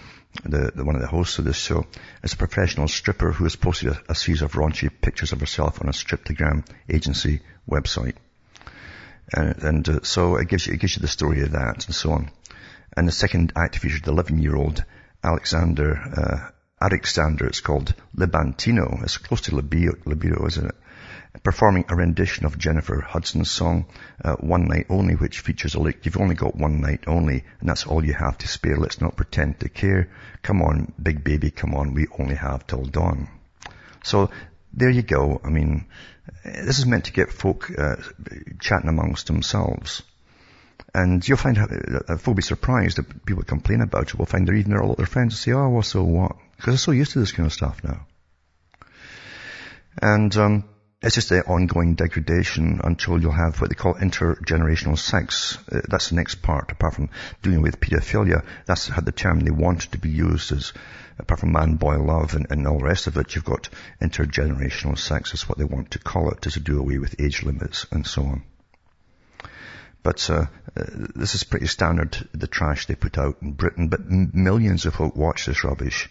the, 0.43 0.73
the, 0.75 0.85
one 0.87 0.95
of 0.95 1.03
the 1.03 1.07
hosts 1.07 1.39
of 1.39 1.45
this 1.45 1.59
show, 1.59 1.85
is 2.23 2.33
a 2.33 2.39
professional 2.39 2.89
stripper 2.89 3.31
who 3.31 3.45
has 3.45 3.57
posted 3.57 3.91
a, 3.91 4.03
a 4.09 4.15
series 4.15 4.41
of 4.41 4.53
raunchy 4.53 4.91
pictures 5.03 5.33
of 5.33 5.41
herself 5.41 5.83
on 5.83 5.89
a 5.89 5.93
striptogram 5.93 6.67
agency 6.89 7.43
website. 7.71 8.15
And, 9.35 9.63
and 9.63 9.89
uh, 9.89 10.01
so 10.03 10.37
it 10.37 10.49
gives 10.49 10.67
you 10.67 10.73
it 10.73 10.81
gives 10.81 10.97
you 10.97 11.03
the 11.03 11.09
story 11.09 11.43
of 11.43 11.51
that 11.51 11.85
and 11.85 11.95
so 11.95 12.13
on. 12.13 12.31
And 12.97 13.07
the 13.07 13.13
second 13.13 13.53
act 13.55 13.77
featured 13.77 14.05
the 14.05 14.13
11-year-old 14.13 14.83
Alexander 15.23 15.95
uh, 16.17 16.51
Alexander, 16.81 17.47
it's 17.47 17.61
called 17.61 17.95
Libantino. 18.17 19.03
It's 19.03 19.19
close 19.19 19.43
to 19.43 19.57
libido, 19.57 20.47
isn't 20.47 20.67
it? 20.67 20.75
Performing 21.43 21.85
a 21.89 21.97
rendition 21.97 22.47
of 22.47 22.59
Jennifer 22.59 23.01
Hudson's 23.01 23.51
song, 23.51 23.87
uh, 24.25 24.37
One 24.37 24.67
Night 24.67 24.87
Only, 24.89 25.15
which 25.15 25.41
features 25.41 25.75
a 25.75 25.81
lick. 25.81 26.05
You've 26.05 26.21
only 26.21 26.35
got 26.35 26.57
one 26.57 26.81
night 26.81 27.05
only, 27.07 27.45
and 27.61 27.69
that's 27.69 27.87
all 27.87 28.05
you 28.05 28.15
have 28.15 28.39
to 28.39 28.49
spare. 28.49 28.77
Let's 28.77 29.01
not 29.01 29.17
pretend 29.17 29.61
to 29.61 29.69
care. 29.69 30.09
Come 30.43 30.63
on, 30.63 30.93
big 31.01 31.23
baby, 31.23 31.51
come 31.51 31.75
on, 31.75 31.95
we 31.95 32.07
only 32.19 32.37
have 32.37 32.67
till 32.67 32.85
dawn. 32.85 33.29
So, 34.03 34.31
there 34.73 34.91
you 34.91 35.03
go. 35.03 35.41
I 35.45 35.51
mean, 35.51 35.87
this 36.45 36.79
is 36.79 36.87
meant 36.87 37.07
to 37.07 37.13
get 37.13 37.33
folk 37.33 37.71
uh, 37.77 37.97
chatting 38.61 38.89
amongst 38.89 39.27
themselves. 39.27 40.03
And 40.95 41.27
you'll 41.27 41.39
find, 41.39 41.59
uh, 41.59 42.17
folk 42.17 42.37
be 42.37 42.43
surprised 42.43 42.99
that 42.99 43.27
people 43.27 43.43
complain 43.43 43.81
about 43.81 44.13
you. 44.13 44.17
it. 44.17 44.19
Will 44.19 44.27
find 44.27 44.47
they're 44.47 44.55
even 44.55 44.71
their, 44.71 44.83
all 44.83 44.95
their 44.95 45.07
friends 45.07 45.39
say, 45.39 45.53
oh, 45.53 45.69
well, 45.69 45.83
so 45.83 46.03
what? 46.03 46.37
Because 46.57 46.73
they're 46.73 46.79
so 46.79 46.93
used 46.93 47.13
to 47.13 47.21
this 47.21 47.33
kind 47.33 47.47
of 47.47 47.53
stuff 47.53 47.83
now. 47.85 48.07
And, 50.01 50.37
um, 50.37 50.65
it's 51.01 51.15
just 51.15 51.29
the 51.29 51.45
ongoing 51.45 51.95
degradation 51.95 52.81
until 52.83 53.21
you'll 53.21 53.31
have 53.31 53.61
what 53.61 53.71
they 53.71 53.77
call 53.77 53.95
intergenerational 53.95 54.99
sex. 54.99 55.57
Uh, 55.71 55.81
that's 55.89 56.09
the 56.09 56.17
next 56.17 56.43
part, 56.43 56.73
apart 56.73 56.95
from 56.95 57.11
dealing 57.41 57.63
with 57.63 57.79
pedophilia. 57.79 58.45
That's 58.67 58.89
how 58.89 59.01
the 59.01 59.13
term 59.13 59.39
they 59.39 59.53
want 59.53 59.83
to 59.93 59.99
be 59.99 60.09
used 60.09 60.51
as, 60.51 60.73
apart 61.17 61.39
from 61.39 61.53
man-boy 61.53 61.99
love 62.03 62.35
and, 62.35 62.49
and, 62.51 62.67
all 62.67 62.79
the 62.79 62.85
rest 62.85 63.07
of 63.07 63.17
it, 63.17 63.37
you've 63.37 63.45
got 63.45 63.69
intergenerational 64.03 64.99
sex 64.99 65.35
is 65.35 65.49
what 65.49 65.59
they 65.59 65.65
want 65.65 65.93
to 65.93 66.01
call 66.01 66.31
it, 66.31 66.43
to 66.43 66.59
do 66.59 66.81
away 66.81 66.99
with 66.99 67.21
age 67.21 67.45
limits 67.45 67.87
and 67.93 68.05
so 68.05 68.23
on. 68.23 68.43
But 70.03 70.31
uh, 70.31 70.47
uh, 70.77 70.85
this 71.15 71.35
is 71.35 71.45
pretty 71.45 71.67
standard, 71.67 72.29
the 72.33 72.47
trash 72.47 72.87
they 72.87 72.95
put 72.95 73.19
out 73.19 73.39
in 73.43 73.53
Britain. 73.53 73.89
But 73.89 74.01
m- 74.01 74.31
millions 74.33 74.87
of 74.87 74.95
folk 74.95 75.17
watch 75.17 75.47
this 75.47 75.65
rubbish, 75.65 76.09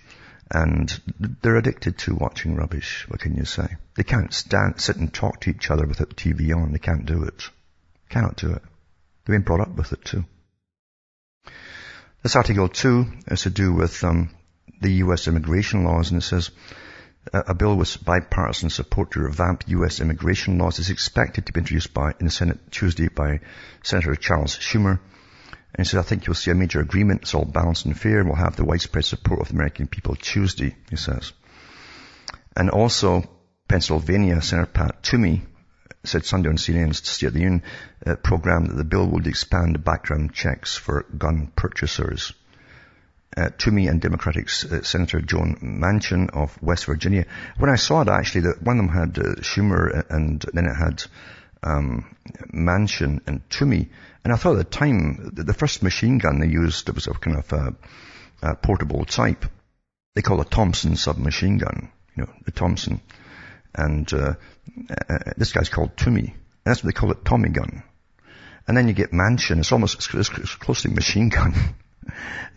and 0.52 1.02
they're 1.41 1.56
addicted 1.56 1.97
to 2.00 2.15
watching 2.15 2.56
rubbish. 2.56 3.06
What 3.08 3.21
can 3.21 3.36
you 3.36 3.45
say? 3.45 3.67
They 3.95 4.04
can't 4.04 4.34
stand, 4.34 4.80
sit 4.82 4.97
and 4.97 5.13
talk 5.13 5.41
to 5.41 5.50
each 5.50 5.71
other 5.71 5.86
without 5.86 6.10
the 6.10 6.15
TV 6.15 6.56
on. 6.56 6.71
They 6.71 6.80
can't 6.80 7.06
do 7.06 7.23
it. 7.23 7.50
Cannot 8.10 8.38
do 8.38 8.54
it. 8.54 8.62
They've 9.26 9.36
been 9.36 9.41
brought 9.41 9.62
up 9.62 9.76
with 9.76 9.93
it 9.93 10.04
too. 10.06 10.26
This 12.23 12.36
article 12.36 12.69
too 12.69 13.06
is 13.28 13.43
to 13.43 13.50
do 13.50 13.73
with 13.73 14.04
um, 14.04 14.30
the 14.82 14.91
U.S. 15.06 15.28
immigration 15.28 15.84
laws, 15.84 16.12
and 16.12 16.21
it 16.21 16.26
says 16.26 16.52
a 17.34 17.54
bill 17.54 17.76
with 17.76 18.04
bipartisan 18.04 18.70
support 18.70 19.12
to 19.12 19.20
revamp 19.22 19.63
U.S. 19.68 20.00
immigration 20.00 20.58
laws 20.58 20.80
is 20.80 20.90
expected 20.90 21.46
to 21.46 21.54
be 21.54 21.60
introduced 21.60 21.94
by, 21.94 22.13
in 22.20 22.26
the 22.26 22.32
Senate 22.32 22.60
Tuesday 22.72 23.08
by 23.08 23.40
Senator 23.84 24.16
Charles 24.16 24.58
Schumer. 24.58 25.00
And 25.74 25.80
he 25.80 25.84
said, 25.84 26.00
I 26.00 26.04
think 26.04 26.26
you'll 26.26 26.36
see 26.36 26.52
a 26.52 26.56
major 26.56 26.80
agreement. 26.80 27.24
It's 27.24 27.36
all 27.36 27.46
balanced 27.46 27.86
and 27.86 28.00
fair 28.00 28.20
and 28.20 28.30
will 28.30 28.36
have 28.36 28.56
the 28.56 28.66
widespread 28.66 29.06
support 29.06 29.42
of 29.42 29.50
the 29.50 29.56
American 29.56 29.88
people 29.88 30.16
Tuesday, 30.16 30.76
he 30.90 30.96
says. 30.96 31.34
And 32.56 32.70
also, 32.70 33.24
Pennsylvania 33.68 34.42
Senator 34.42 34.72
Pat 34.72 35.04
Toomey 35.04 35.44
said 36.04 36.26
Sunday 36.26 36.50
on 36.50 36.58
CNN's 36.58 37.08
State 37.08 37.28
of 37.28 37.34
the 37.34 37.42
Union 37.42 37.63
uh, 38.06 38.16
program 38.16 38.66
that 38.66 38.76
the 38.76 38.84
bill 38.84 39.06
would 39.08 39.28
expand 39.28 39.84
background 39.84 40.34
checks 40.34 40.76
for 40.76 41.06
gun 41.18 41.52
purchasers 41.56 42.34
uh, 43.36 43.50
Toomey 43.58 43.88
and 43.88 44.02
Democratic 44.02 44.46
uh, 44.46 44.82
Senator 44.84 45.22
Joe 45.22 45.40
Manchin 45.62 46.30
of 46.30 46.62
West 46.62 46.86
Virginia. 46.86 47.26
When 47.58 47.70
I 47.70 47.76
saw 47.76 48.02
it, 48.02 48.08
actually, 48.08 48.42
that 48.42 48.62
one 48.62 48.80
of 48.80 48.86
them 48.86 48.96
had 48.96 49.18
uh, 49.20 49.36
Schumer 49.42 50.06
and 50.10 50.44
then 50.54 50.66
it 50.66 50.74
had 50.74 51.04
um, 51.63 52.16
Manchin 52.54 53.22
and 53.28 53.48
Toomey. 53.50 53.90
And 54.24 54.34
I 54.34 54.36
thought 54.36 54.58
at 54.58 54.70
the 54.70 54.78
time, 54.78 55.32
the, 55.34 55.54
first 55.54 55.84
machine 55.84 56.18
gun 56.18 56.40
they 56.40 56.48
used, 56.48 56.90
it 56.90 56.96
was 56.96 57.08
a 57.08 57.13
kind 57.13 57.38
of 57.38 57.54
a, 57.54 57.76
a 58.42 58.56
portable 58.56 59.06
type. 59.06 59.46
They 60.16 60.22
call 60.22 60.42
it 60.42 60.52
Thompson 60.52 60.96
submachine 60.96 61.60
gun, 61.60 61.92
you 62.16 62.24
know, 62.24 62.34
the 62.46 62.52
Thompson. 62.52 63.02
And 63.74 64.12
uh, 64.13 64.34
uh, 64.90 65.18
this 65.38 65.52
guy's 65.52 65.70
called 65.70 65.96
Toomey. 65.96 66.36
That's 66.63 66.84
what 66.84 66.94
they 66.94 67.00
call 67.00 67.12
it, 67.12 67.24
Tommy 67.24 67.50
gun. 67.50 67.84
And 68.68 68.76
then 68.76 68.88
you 68.88 68.94
get 68.94 69.12
Manchin. 69.12 69.60
It's 69.60 69.72
almost 69.72 69.96
it's, 69.96 70.30
it's 70.30 70.56
closely 70.56 70.94
machine 70.94 71.30
gun. 71.30 71.54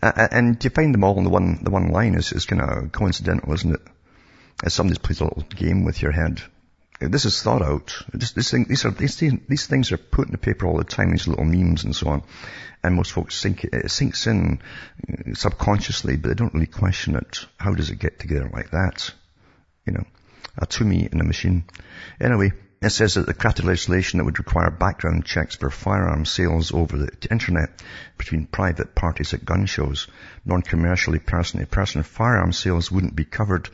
Uh, 0.01 0.27
and 0.31 0.59
to 0.61 0.69
find 0.69 0.93
them 0.93 1.03
all 1.03 1.17
in 1.17 1.23
the 1.23 1.29
one, 1.29 1.63
the 1.63 1.71
one 1.71 1.91
line 1.91 2.15
is, 2.15 2.31
is 2.31 2.45
kind 2.45 2.61
of 2.61 2.91
coincidental, 2.91 3.53
isn't 3.53 3.75
it? 3.75 3.81
As 4.63 4.73
somebody's 4.73 4.99
plays 4.99 5.21
a 5.21 5.25
little 5.25 5.43
game 5.43 5.83
with 5.83 6.01
your 6.01 6.11
head. 6.11 6.41
This 6.99 7.25
is 7.25 7.41
thought 7.41 7.63
out. 7.63 7.95
This, 8.13 8.33
this 8.33 8.51
thing, 8.51 8.65
these 8.65 8.85
are, 8.85 8.91
these, 8.91 9.17
these 9.17 9.65
things 9.65 9.91
are 9.91 9.97
put 9.97 10.27
in 10.27 10.33
the 10.33 10.37
paper 10.37 10.67
all 10.67 10.77
the 10.77 10.83
time, 10.83 11.09
these 11.09 11.27
little 11.27 11.45
memes 11.45 11.83
and 11.83 11.95
so 11.95 12.09
on. 12.09 12.23
And 12.83 12.95
most 12.95 13.11
folks 13.11 13.41
think 13.41 13.63
it 13.63 13.89
sinks 13.89 14.27
in 14.27 14.61
subconsciously, 15.33 16.17
but 16.17 16.29
they 16.29 16.35
don't 16.35 16.53
really 16.53 16.67
question 16.67 17.15
it. 17.15 17.45
How 17.57 17.73
does 17.73 17.89
it 17.89 17.97
get 17.97 18.19
together 18.19 18.49
like 18.53 18.71
that? 18.71 19.11
You 19.85 19.93
know, 19.93 20.03
a 20.57 20.67
Toomey 20.67 21.09
in 21.11 21.21
a 21.21 21.23
machine. 21.23 21.63
Anyway, 22.19 22.51
it 22.81 22.89
says 22.89 23.13
that 23.13 23.27
the 23.27 23.33
crafted 23.33 23.65
legislation 23.65 24.17
that 24.17 24.25
would 24.25 24.39
require 24.39 24.71
background 24.71 25.23
checks 25.23 25.55
for 25.55 25.69
firearm 25.69 26.25
sales 26.25 26.73
over 26.73 26.97
the 26.97 27.11
internet 27.29 27.69
between 28.17 28.47
private 28.47 28.95
parties 28.95 29.35
at 29.35 29.45
gun 29.45 29.67
shows, 29.67 30.07
non-commercially 30.45 31.19
person-to-person 31.19 32.01
firearm 32.01 32.51
sales 32.51 32.91
wouldn't 32.91 33.15
be 33.15 33.25
covered. 33.25 33.69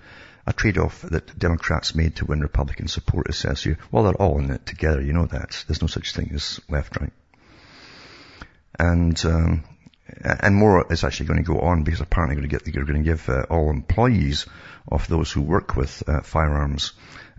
A 0.45 0.53
trade-off 0.53 1.01
that 1.01 1.37
Democrats 1.37 1.95
made 1.95 2.17
to 2.17 2.25
win 2.25 2.41
Republican 2.41 2.87
support, 2.87 3.29
it 3.29 3.33
says 3.33 3.63
here. 3.63 3.77
Well, 3.91 4.03
they're 4.03 4.21
all 4.21 4.39
in 4.39 4.49
it 4.49 4.65
together. 4.65 5.01
You 5.01 5.13
know 5.13 5.25
that. 5.25 5.63
There's 5.67 5.81
no 5.81 5.87
such 5.87 6.13
thing 6.13 6.31
as 6.33 6.59
left-right. 6.69 7.11
And, 8.79 9.25
um, 9.25 9.63
and 10.21 10.55
more 10.55 10.85
is 10.91 11.03
actually 11.03 11.27
going 11.27 11.43
to 11.43 11.51
go 11.51 11.59
on 11.59 11.83
because 11.83 12.01
apparently 12.01 12.35
going 12.35 12.49
to 12.49 12.53
get, 12.53 12.63
they're 12.63 12.85
going 12.85 13.03
to 13.03 13.09
give 13.09 13.27
uh, 13.29 13.45
all 13.49 13.69
employees 13.69 14.47
of 14.89 15.07
those 15.07 15.31
who 15.31 15.41
work 15.41 15.75
with 15.75 16.03
uh, 16.07 16.21
firearms 16.21 16.93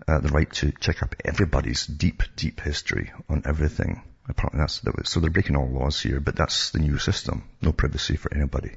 uh, 0.09 0.19
the 0.19 0.29
right 0.29 0.51
to 0.51 0.71
check 0.71 1.03
up 1.03 1.15
everybody's 1.23 1.85
deep, 1.85 2.23
deep 2.35 2.59
history 2.61 3.11
on 3.29 3.43
everything. 3.45 4.01
Apparently 4.27 4.59
that's, 4.59 4.81
so 5.09 5.19
they're 5.19 5.29
breaking 5.29 5.55
all 5.55 5.69
laws 5.69 6.01
here, 6.01 6.19
but 6.19 6.35
that's 6.35 6.71
the 6.71 6.79
new 6.79 6.97
system. 6.97 7.43
No 7.61 7.71
privacy 7.71 8.15
for 8.15 8.33
anybody. 8.33 8.71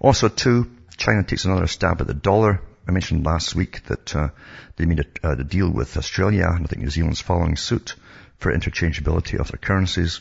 Also 0.00 0.28
too, 0.28 0.70
China 0.96 1.24
takes 1.24 1.44
another 1.44 1.66
stab 1.66 2.00
at 2.00 2.06
the 2.06 2.14
dollar. 2.14 2.60
I 2.86 2.92
mentioned 2.92 3.24
last 3.24 3.54
week 3.54 3.84
that 3.84 4.14
uh, 4.14 4.28
they 4.76 4.86
made 4.86 5.00
a, 5.00 5.26
uh, 5.26 5.34
deal 5.34 5.70
with 5.70 5.96
Australia, 5.96 6.48
and 6.48 6.64
I 6.64 6.68
think 6.68 6.82
New 6.82 6.90
Zealand's 6.90 7.20
following 7.20 7.56
suit 7.56 7.94
for 8.38 8.52
interchangeability 8.52 9.38
of 9.38 9.48
their 9.48 9.58
currencies 9.58 10.20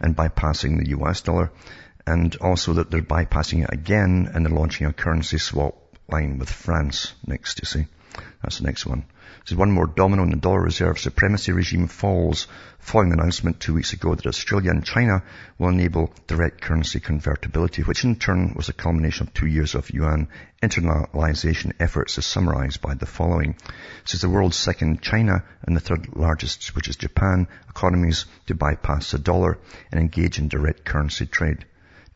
and 0.00 0.16
bypassing 0.16 0.78
the 0.78 0.90
US 0.98 1.20
dollar, 1.20 1.52
and 2.06 2.34
also 2.36 2.74
that 2.74 2.90
they're 2.90 3.02
bypassing 3.02 3.64
it 3.64 3.72
again 3.72 4.30
and 4.32 4.44
they're 4.44 4.52
launching 4.52 4.86
a 4.86 4.92
currency 4.92 5.38
swap 5.38 5.76
line 6.08 6.38
with 6.38 6.50
France 6.50 7.12
next, 7.26 7.60
you 7.60 7.66
see. 7.66 7.86
That's 8.42 8.58
the 8.58 8.64
next 8.64 8.86
one. 8.86 9.04
There's 9.46 9.58
one 9.58 9.70
more 9.70 9.86
domino 9.86 10.22
in 10.22 10.30
the 10.30 10.36
dollar 10.36 10.60
reserve 10.60 10.98
supremacy 10.98 11.52
regime 11.52 11.86
falls 11.86 12.48
following 12.78 13.10
the 13.10 13.18
announcement 13.18 13.60
two 13.60 13.74
weeks 13.74 13.92
ago 13.92 14.14
that 14.14 14.26
Australia 14.26 14.70
and 14.70 14.84
China 14.84 15.22
will 15.58 15.68
enable 15.68 16.12
direct 16.26 16.60
currency 16.60 17.00
convertibility, 17.00 17.82
which 17.82 18.04
in 18.04 18.16
turn 18.16 18.54
was 18.56 18.68
a 18.68 18.72
culmination 18.72 19.26
of 19.26 19.34
two 19.34 19.46
years 19.46 19.74
of 19.74 19.90
yuan 19.90 20.28
internalization 20.62 21.72
efforts 21.78 22.18
as 22.18 22.26
summarized 22.26 22.80
by 22.80 22.94
the 22.94 23.06
following. 23.06 23.56
This 24.02 24.14
is 24.14 24.20
the 24.20 24.28
world's 24.28 24.56
second 24.56 25.02
China 25.02 25.44
and 25.62 25.76
the 25.76 25.80
third 25.80 26.16
largest, 26.16 26.74
which 26.74 26.88
is 26.88 26.96
Japan, 26.96 27.46
economies 27.68 28.26
to 28.46 28.54
bypass 28.54 29.10
the 29.10 29.18
dollar 29.18 29.58
and 29.92 30.00
engage 30.00 30.38
in 30.38 30.48
direct 30.48 30.84
currency 30.84 31.26
trade. 31.26 31.66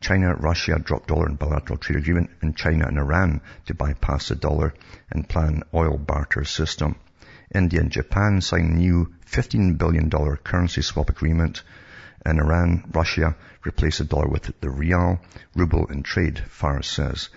China, 0.01 0.33
Russia 0.35 0.79
dropped 0.79 1.07
dollar 1.07 1.27
and 1.27 1.37
bilateral 1.37 1.77
trade 1.77 1.99
agreement, 1.99 2.31
and 2.41 2.57
China 2.57 2.87
and 2.87 2.97
Iran 2.97 3.39
to 3.67 3.75
bypass 3.75 4.29
the 4.29 4.35
dollar 4.35 4.73
and 5.11 5.29
plan 5.29 5.61
oil 5.73 5.97
barter 5.97 6.43
system. 6.43 6.95
India 7.53 7.79
and 7.79 7.91
Japan 7.91 8.41
signed 8.41 8.75
new 8.75 9.13
$15 9.27 9.77
billion 9.77 10.09
currency 10.09 10.81
swap 10.81 11.09
agreement, 11.09 11.61
and 12.25 12.39
Iran, 12.39 12.83
Russia 12.91 13.35
replace 13.63 13.99
the 13.99 14.05
dollar 14.05 14.27
with 14.27 14.51
the 14.59 14.69
rial, 14.69 15.19
ruble 15.55 15.85
in 15.85 16.01
trade, 16.01 16.39
Faris 16.49 16.87
says. 16.87 17.29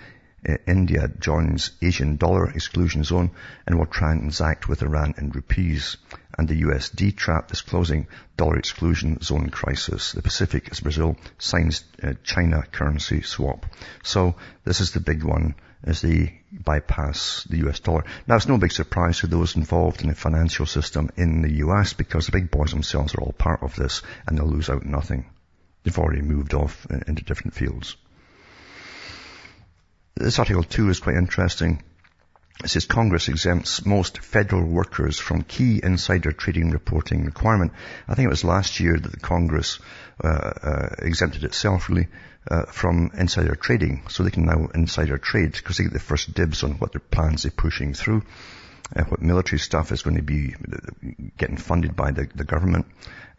Uh, 0.47 0.57
India 0.67 1.09
joins 1.09 1.71
Asian 1.81 2.17
dollar 2.17 2.51
exclusion 2.51 3.03
zone 3.03 3.31
and 3.67 3.79
will 3.79 3.87
transact 3.87 4.69
with 4.69 4.83
Iran 4.83 5.15
in 5.17 5.31
rupees. 5.31 5.97
And 6.37 6.49
the 6.49 6.63
USD 6.63 7.17
trap 7.17 7.53
is 7.53 7.63
closing 7.63 8.09
dollar 8.37 8.57
exclusion 8.57 9.21
zone 9.23 9.49
crisis. 9.51 10.13
The 10.13 10.23
Pacific 10.23 10.69
as 10.71 10.81
Brazil 10.81 11.17
signs 11.39 11.85
uh, 12.03 12.15
China 12.23 12.63
currency 12.71 13.23
swap. 13.23 13.65
So 14.03 14.35
this 14.65 14.81
is 14.81 14.93
the 14.93 15.01
big 15.01 15.23
one 15.23 15.55
as 15.83 16.01
they 16.01 16.41
bypass 16.51 17.45
the 17.45 17.69
US 17.69 17.81
dollar. 17.81 18.05
Now 18.27 18.37
it's 18.37 18.49
no 18.49 18.59
big 18.59 18.73
surprise 18.73 19.21
to 19.21 19.27
those 19.27 19.57
involved 19.57 20.03
in 20.03 20.09
the 20.09 20.15
financial 20.15 20.67
system 20.67 21.11
in 21.17 21.43
the 21.43 21.53
US 21.67 21.93
because 21.93 22.27
the 22.27 22.33
big 22.33 22.51
boys 22.51 22.71
themselves 22.71 23.15
are 23.15 23.23
all 23.23 23.35
part 23.37 23.63
of 23.63 23.77
this 23.77 24.03
and 24.27 24.37
they'll 24.37 24.47
lose 24.47 24.71
out 24.71 24.85
nothing. 24.85 25.27
They've 25.83 25.99
already 25.99 26.23
moved 26.23 26.55
off 26.55 26.87
uh, 26.91 27.01
into 27.07 27.25
different 27.25 27.55
fields. 27.55 27.97
This 30.17 30.39
article 30.39 30.63
too 30.63 30.91
is 30.91 31.01
quite 31.01 31.17
interesting. 31.17 31.83
It 32.63 32.69
says 32.71 32.87
Congress 32.87 33.29
exempts 33.29 33.85
most 33.85 34.19
federal 34.19 34.65
workers 34.65 35.19
from 35.19 35.43
key 35.43 35.81
insider 35.83 36.31
trading 36.31 36.71
reporting 36.71 37.25
requirement. 37.25 37.73
I 38.07 38.15
think 38.15 38.27
it 38.27 38.31
was 38.31 38.45
last 38.45 38.79
year 38.79 38.97
that 38.97 39.11
the 39.11 39.19
Congress 39.19 39.81
uh, 40.23 40.29
uh, 40.29 40.95
exempted 41.01 41.43
itself 41.43 41.89
really 41.89 42.07
uh, 42.49 42.67
from 42.67 43.11
insider 43.19 43.57
trading, 43.57 44.05
so 44.09 44.23
they 44.23 44.31
can 44.31 44.47
now 44.47 44.69
insider 44.73 45.19
trade 45.19 45.51
because 45.51 45.79
they 45.79 45.85
get 45.85 45.93
the 45.93 45.99
first 45.99 46.33
dibs 46.33 46.63
on 46.63 46.75
what 46.75 46.93
their 46.93 47.01
plans 47.01 47.43
they're 47.43 47.51
pushing 47.51 47.93
through, 47.93 48.23
uh, 48.95 49.03
what 49.05 49.21
military 49.21 49.59
stuff 49.59 49.91
is 49.91 50.03
going 50.03 50.17
to 50.17 50.23
be 50.23 50.55
getting 51.37 51.57
funded 51.57 51.97
by 51.97 52.13
the, 52.13 52.29
the 52.37 52.45
government, 52.45 52.87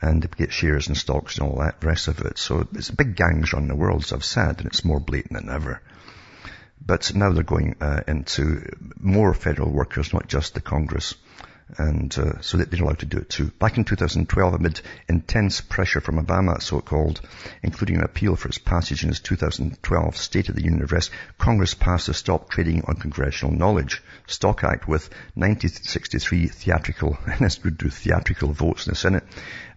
and 0.01 0.21
they 0.21 0.27
get 0.37 0.51
shares 0.51 0.87
and 0.89 0.97
stocks 0.97 1.37
and 1.37 1.47
all 1.47 1.59
that 1.59 1.81
rest 1.85 2.09
of 2.09 2.19
it. 2.19 2.37
So 2.37 2.67
it's 2.73 2.91
big 2.91 3.15
gangs 3.15 3.53
running 3.53 3.69
the 3.69 3.77
world, 3.77 4.03
as 4.03 4.11
I've 4.11 4.25
said, 4.25 4.57
and 4.57 4.65
it's 4.65 4.83
more 4.83 4.99
blatant 4.99 5.39
than 5.39 5.49
ever. 5.49 5.81
But 6.85 7.15
now 7.15 7.31
they're 7.31 7.43
going 7.43 7.75
uh, 7.81 8.01
into 8.07 8.69
more 8.99 9.33
federal 9.33 9.71
workers, 9.71 10.13
not 10.13 10.27
just 10.27 10.53
the 10.53 10.61
Congress. 10.61 11.15
And 11.79 12.15
uh, 12.15 12.41
so 12.41 12.57
that 12.57 12.69
they're 12.69 12.83
allowed 12.83 12.99
to 12.99 13.07
do 13.07 13.17
it 13.17 13.29
too. 13.29 13.45
Back 13.47 13.77
in 13.77 13.85
2012, 13.85 14.53
amid 14.53 14.81
intense 15.09 15.61
pressure 15.61 15.99
from 15.99 16.23
Obama, 16.23 16.61
so-called, 16.61 17.21
including 17.63 17.95
an 17.95 18.03
appeal 18.03 18.35
for 18.35 18.49
its 18.49 18.59
passage 18.59 19.01
in 19.01 19.09
his 19.09 19.19
2012 19.19 20.15
State 20.15 20.49
of 20.49 20.55
the 20.55 20.63
Union 20.63 20.83
address, 20.83 21.09
Congress 21.39 21.73
passed 21.73 22.05
the 22.05 22.13
Stop 22.13 22.51
Trading 22.51 22.83
on 22.85 22.97
Congressional 22.97 23.55
Knowledge 23.55 24.03
Stock 24.27 24.63
Act 24.63 24.87
with 24.87 25.09
9063 25.35 26.49
theatrical, 26.49 27.17
and 27.25 27.39
this 27.39 27.63
would 27.63 27.79
do 27.79 27.89
theatrical 27.89 28.53
votes 28.53 28.85
in 28.85 28.91
the 28.91 28.95
Senate, 28.95 29.23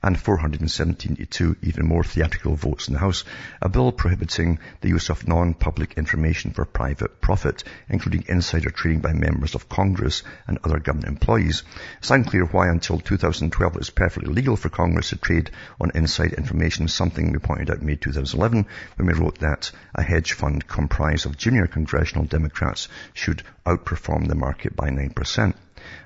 and 0.03 0.19
472 0.19 1.57
even 1.63 1.87
more 1.87 2.05
theatrical 2.05 2.55
votes 2.55 2.89
in 2.89 2.95
the 2.95 3.01
House, 3.01 3.25
a 3.61 3.69
bill 3.69 3.93
prohibiting 3.93 4.59
the 4.81 4.89
use 4.89 5.11
of 5.11 5.27
non-public 5.27 5.95
information 5.97 6.53
for 6.53 6.65
private 6.65 7.21
profit, 7.21 7.65
including 7.89 8.25
insider 8.29 8.71
trading 8.71 9.01
by 9.01 9.13
members 9.13 9.55
of 9.55 9.69
Congress 9.69 10.23
and 10.47 10.59
other 10.65 10.79
government 10.79 11.09
employees. 11.09 11.63
It's 11.99 12.11
unclear 12.11 12.45
why 12.45 12.69
until 12.69 12.99
2012 13.01 13.75
it 13.75 13.79
was 13.79 13.91
perfectly 13.91 14.33
legal 14.33 14.57
for 14.57 14.69
Congress 14.69 15.11
to 15.11 15.17
trade 15.17 15.51
on 15.81 15.93
inside 15.95 16.33
information, 16.33 16.89
something 16.89 17.33
we 17.33 17.39
pointed 17.39 17.71
out 17.71 17.79
in 17.79 17.87
May 17.87 17.97
2011 17.97 18.67
when 18.97 19.07
we 19.07 19.15
wrote 19.15 19.39
that 19.39 19.71
a 19.95 20.03
hedge 20.03 20.33
fund 20.33 20.67
comprised 20.67 21.27
of 21.27 21.37
junior 21.37 21.67
congressional 21.67 22.25
Democrats 22.25 22.89
should 23.15 23.43
outperform 23.67 24.29
the 24.29 24.35
market 24.35 24.77
by 24.77 24.89
9%. 24.89 25.55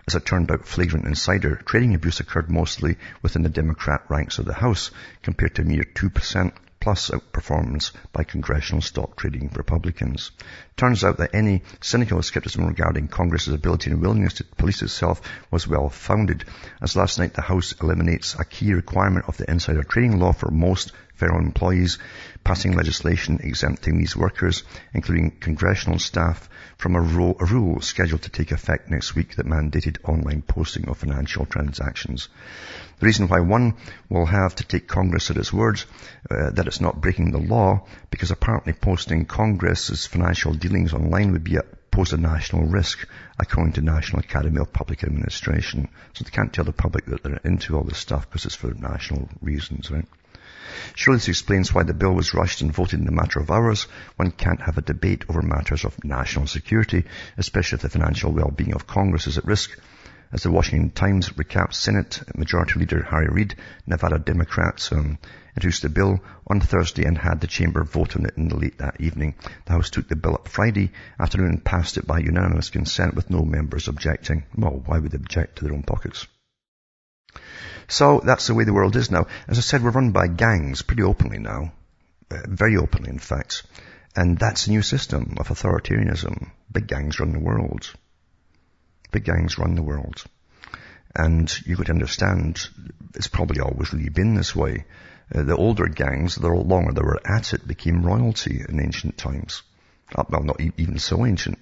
As 0.07 0.15
it 0.15 0.27
turned 0.27 0.51
out, 0.51 0.67
flagrant 0.67 1.07
insider 1.07 1.57
trading 1.65 1.95
abuse 1.95 2.21
occurred 2.21 2.51
mostly 2.51 2.99
within 3.23 3.43
the 3.43 3.49
Democrat 3.49 4.03
ranks 4.11 4.39
of 4.39 4.45
the 4.45 4.53
House, 4.53 4.91
compared 5.23 5.55
to 5.55 5.63
a 5.63 5.65
mere 5.65 5.85
2% 5.85 6.53
plus 6.79 7.11
outperformance 7.11 7.93
by 8.13 8.25
congressional 8.25 8.83
stock 8.83 9.17
trading 9.17 9.49
Republicans. 9.55 10.33
Turns 10.77 11.05
out 11.05 11.17
that 11.19 11.35
any 11.35 11.63
cynical 11.81 12.21
skepticism 12.23 12.67
regarding 12.67 13.07
Congress's 13.09 13.55
ability 13.55 13.91
and 13.91 14.03
willingness 14.03 14.35
to 14.35 14.45
police 14.45 14.83
itself 14.83 15.23
was 15.51 15.69
well 15.69 15.89
founded, 15.89 16.45
as 16.81 16.97
last 16.97 17.19
night 17.19 17.35
the 17.35 17.41
House 17.41 17.73
eliminates 17.81 18.35
a 18.39 18.45
key 18.45 18.75
requirement 18.75 19.27
of 19.29 19.37
the 19.37 19.49
insider 19.51 19.85
trading 19.85 20.19
law 20.19 20.33
for 20.33 20.51
most 20.51 20.93
federal 21.23 21.39
employees, 21.39 21.99
passing 22.43 22.73
legislation 22.73 23.39
exempting 23.45 23.97
these 23.97 24.17
workers, 24.17 24.65
including 24.93 25.31
congressional 25.31 26.01
staff, 26.01 26.51
from 26.77 26.97
a, 26.97 27.01
ro- 27.01 27.37
a, 27.39 27.45
rule 27.45 27.81
scheduled 27.81 28.23
to 28.23 28.31
take 28.31 28.51
effect 28.51 28.91
next 28.91 29.15
week 29.15 29.37
that 29.37 29.47
mandated 29.47 29.99
online 30.03 30.43
posting 30.43 30.89
of 30.89 30.99
financial 30.99 31.47
transactions. 31.47 32.29
The 32.99 33.07
reason 33.07 33.29
why 33.29 33.39
one 33.39 33.75
will 34.09 34.27
have 34.27 34.57
to 34.57 34.65
take 34.65 34.89
Congress 34.89 35.31
at 35.31 35.37
its 35.37 35.53
word 35.53 35.81
uh, 36.29 36.51
that 36.51 36.67
it's 36.67 36.81
not 36.81 37.01
breaking 37.01 37.31
the 37.31 37.39
law, 37.39 37.87
because 38.11 38.33
apparently 38.33 38.73
posting 38.73 39.25
Congress's 39.25 40.07
financial 40.07 40.55
dealings 40.55 40.93
online 40.93 41.31
would 41.31 41.45
be 41.45 41.57
a 41.57 41.63
pose 41.93 42.13
a 42.13 42.17
national 42.17 42.65
risk, 42.65 43.07
according 43.39 43.75
to 43.75 43.83
National 43.83 44.21
Academy 44.21 44.59
of 44.59 44.73
Public 44.73 45.05
Administration. 45.05 45.89
So 46.15 46.25
they 46.25 46.31
can't 46.31 46.53
tell 46.53 46.65
the 46.65 46.73
public 46.73 47.05
that 47.07 47.23
they're 47.23 47.41
into 47.45 47.77
all 47.77 47.85
this 47.85 47.99
stuff 47.99 48.29
because 48.29 48.47
it's 48.47 48.57
for 48.57 48.75
national 48.75 49.29
reasons, 49.41 49.89
right? 49.91 50.09
Surely 50.95 51.19
this 51.19 51.29
explains 51.29 51.73
why 51.73 51.83
the 51.83 51.95
bill 51.95 52.13
was 52.13 52.35
rushed 52.35 52.61
and 52.61 52.73
voted 52.73 53.01
in 53.01 53.09
a 53.09 53.13
matter 53.13 53.41
of 53.41 53.51
hours. 53.51 53.87
One 54.17 54.31
can't 54.31 54.61
have 54.61 54.79
a 54.79 54.83
debate 54.83 55.25
over 55.29 55.43
matters 55.43 55.85
of 55.85 56.03
national 56.05 56.47
security, 56.47 57.05
especially 57.39 57.77
if 57.77 57.83
the 57.83 57.89
financial 57.89 58.33
well-being 58.33 58.75
of 58.75 58.87
Congress 58.87 59.27
is 59.27 59.39
at 59.39 59.45
risk. 59.45 59.79
As 60.33 60.45
the 60.45 60.51
Washington 60.51 60.89
Times 60.89 61.29
recaps, 61.31 61.75
Senate 61.75 62.23
Majority 62.35 62.81
Leader 62.81 63.03
Harry 63.03 63.29
Reid, 63.29 63.55
Nevada 63.87 64.19
Democrats, 64.19 64.91
um, 64.91 65.19
introduced 65.55 65.83
the 65.83 65.91
bill 65.91 66.21
on 66.47 66.61
Thursday 66.61 67.05
and 67.05 67.19
had 67.19 67.43
the 67.43 67.47
chamber 67.47 67.85
vote 67.85 68.17
on 68.17 68.25
it 68.25 68.39
in 68.39 68.49
the 68.49 68.57
late 68.57 68.79
that 68.79 68.99
evening. 68.99 69.35
The 69.67 69.73
House 69.73 69.91
took 69.91 70.09
the 70.09 70.17
bill 70.17 70.33
up 70.33 70.49
Friday 70.49 70.93
afternoon 71.21 71.49
and 71.49 71.65
passed 71.65 71.99
it 71.99 72.07
by 72.07 72.21
unanimous 72.21 72.71
consent 72.71 73.15
with 73.15 73.29
no 73.29 73.43
members 73.43 73.89
objecting. 73.89 74.45
Well, 74.57 74.83
why 74.87 75.01
would 75.01 75.11
they 75.11 75.17
object 75.17 75.57
to 75.57 75.65
their 75.65 75.75
own 75.75 75.83
pockets? 75.83 76.27
So 77.89 78.21
that's 78.25 78.47
the 78.47 78.55
way 78.55 78.65
the 78.65 78.73
world 78.73 78.97
is 78.97 79.11
now. 79.11 79.27
As 79.49 79.59
I 79.59 79.61
said, 79.61 79.83
we're 79.83 79.91
run 79.91 80.13
by 80.13 80.29
gangs 80.29 80.83
pretty 80.83 81.03
openly 81.03 81.39
now. 81.39 81.73
Uh, 82.31 82.39
very 82.49 82.77
openly, 82.77 83.11
in 83.11 83.19
fact. 83.19 83.65
And 84.15 84.39
that's 84.39 84.67
the 84.67 84.73
new 84.73 84.83
system 84.83 85.37
of 85.39 85.49
authoritarianism. 85.49 86.51
Big 86.71 86.87
gangs 86.87 87.19
run 87.21 87.33
the 87.33 87.39
world. 87.39 87.93
Big 89.11 89.25
gangs 89.25 89.59
run 89.59 89.75
the 89.75 89.83
world. 89.83 90.25
And 91.15 91.53
you 91.67 91.77
could 91.77 91.91
understand 91.91 92.69
it's 93.15 93.29
probably 93.29 93.61
always 93.61 93.93
really 93.93 94.09
been 94.09 94.35
this 94.35 94.57
way. 94.57 94.85
Uh, 95.35 95.43
the 95.43 95.57
older 95.57 95.87
gangs, 95.87 96.37
the 96.37 96.49
longer 96.49 96.93
they 96.93 97.03
were 97.03 97.21
at 97.27 97.53
it, 97.53 97.67
became 97.67 98.03
royalty 98.03 98.63
in 98.67 98.81
ancient 98.81 99.19
times. 99.19 99.63
Uh, 100.15 100.25
well, 100.29 100.43
not 100.43 100.61
even 100.61 100.99
so 100.99 101.25
ancient. 101.27 101.59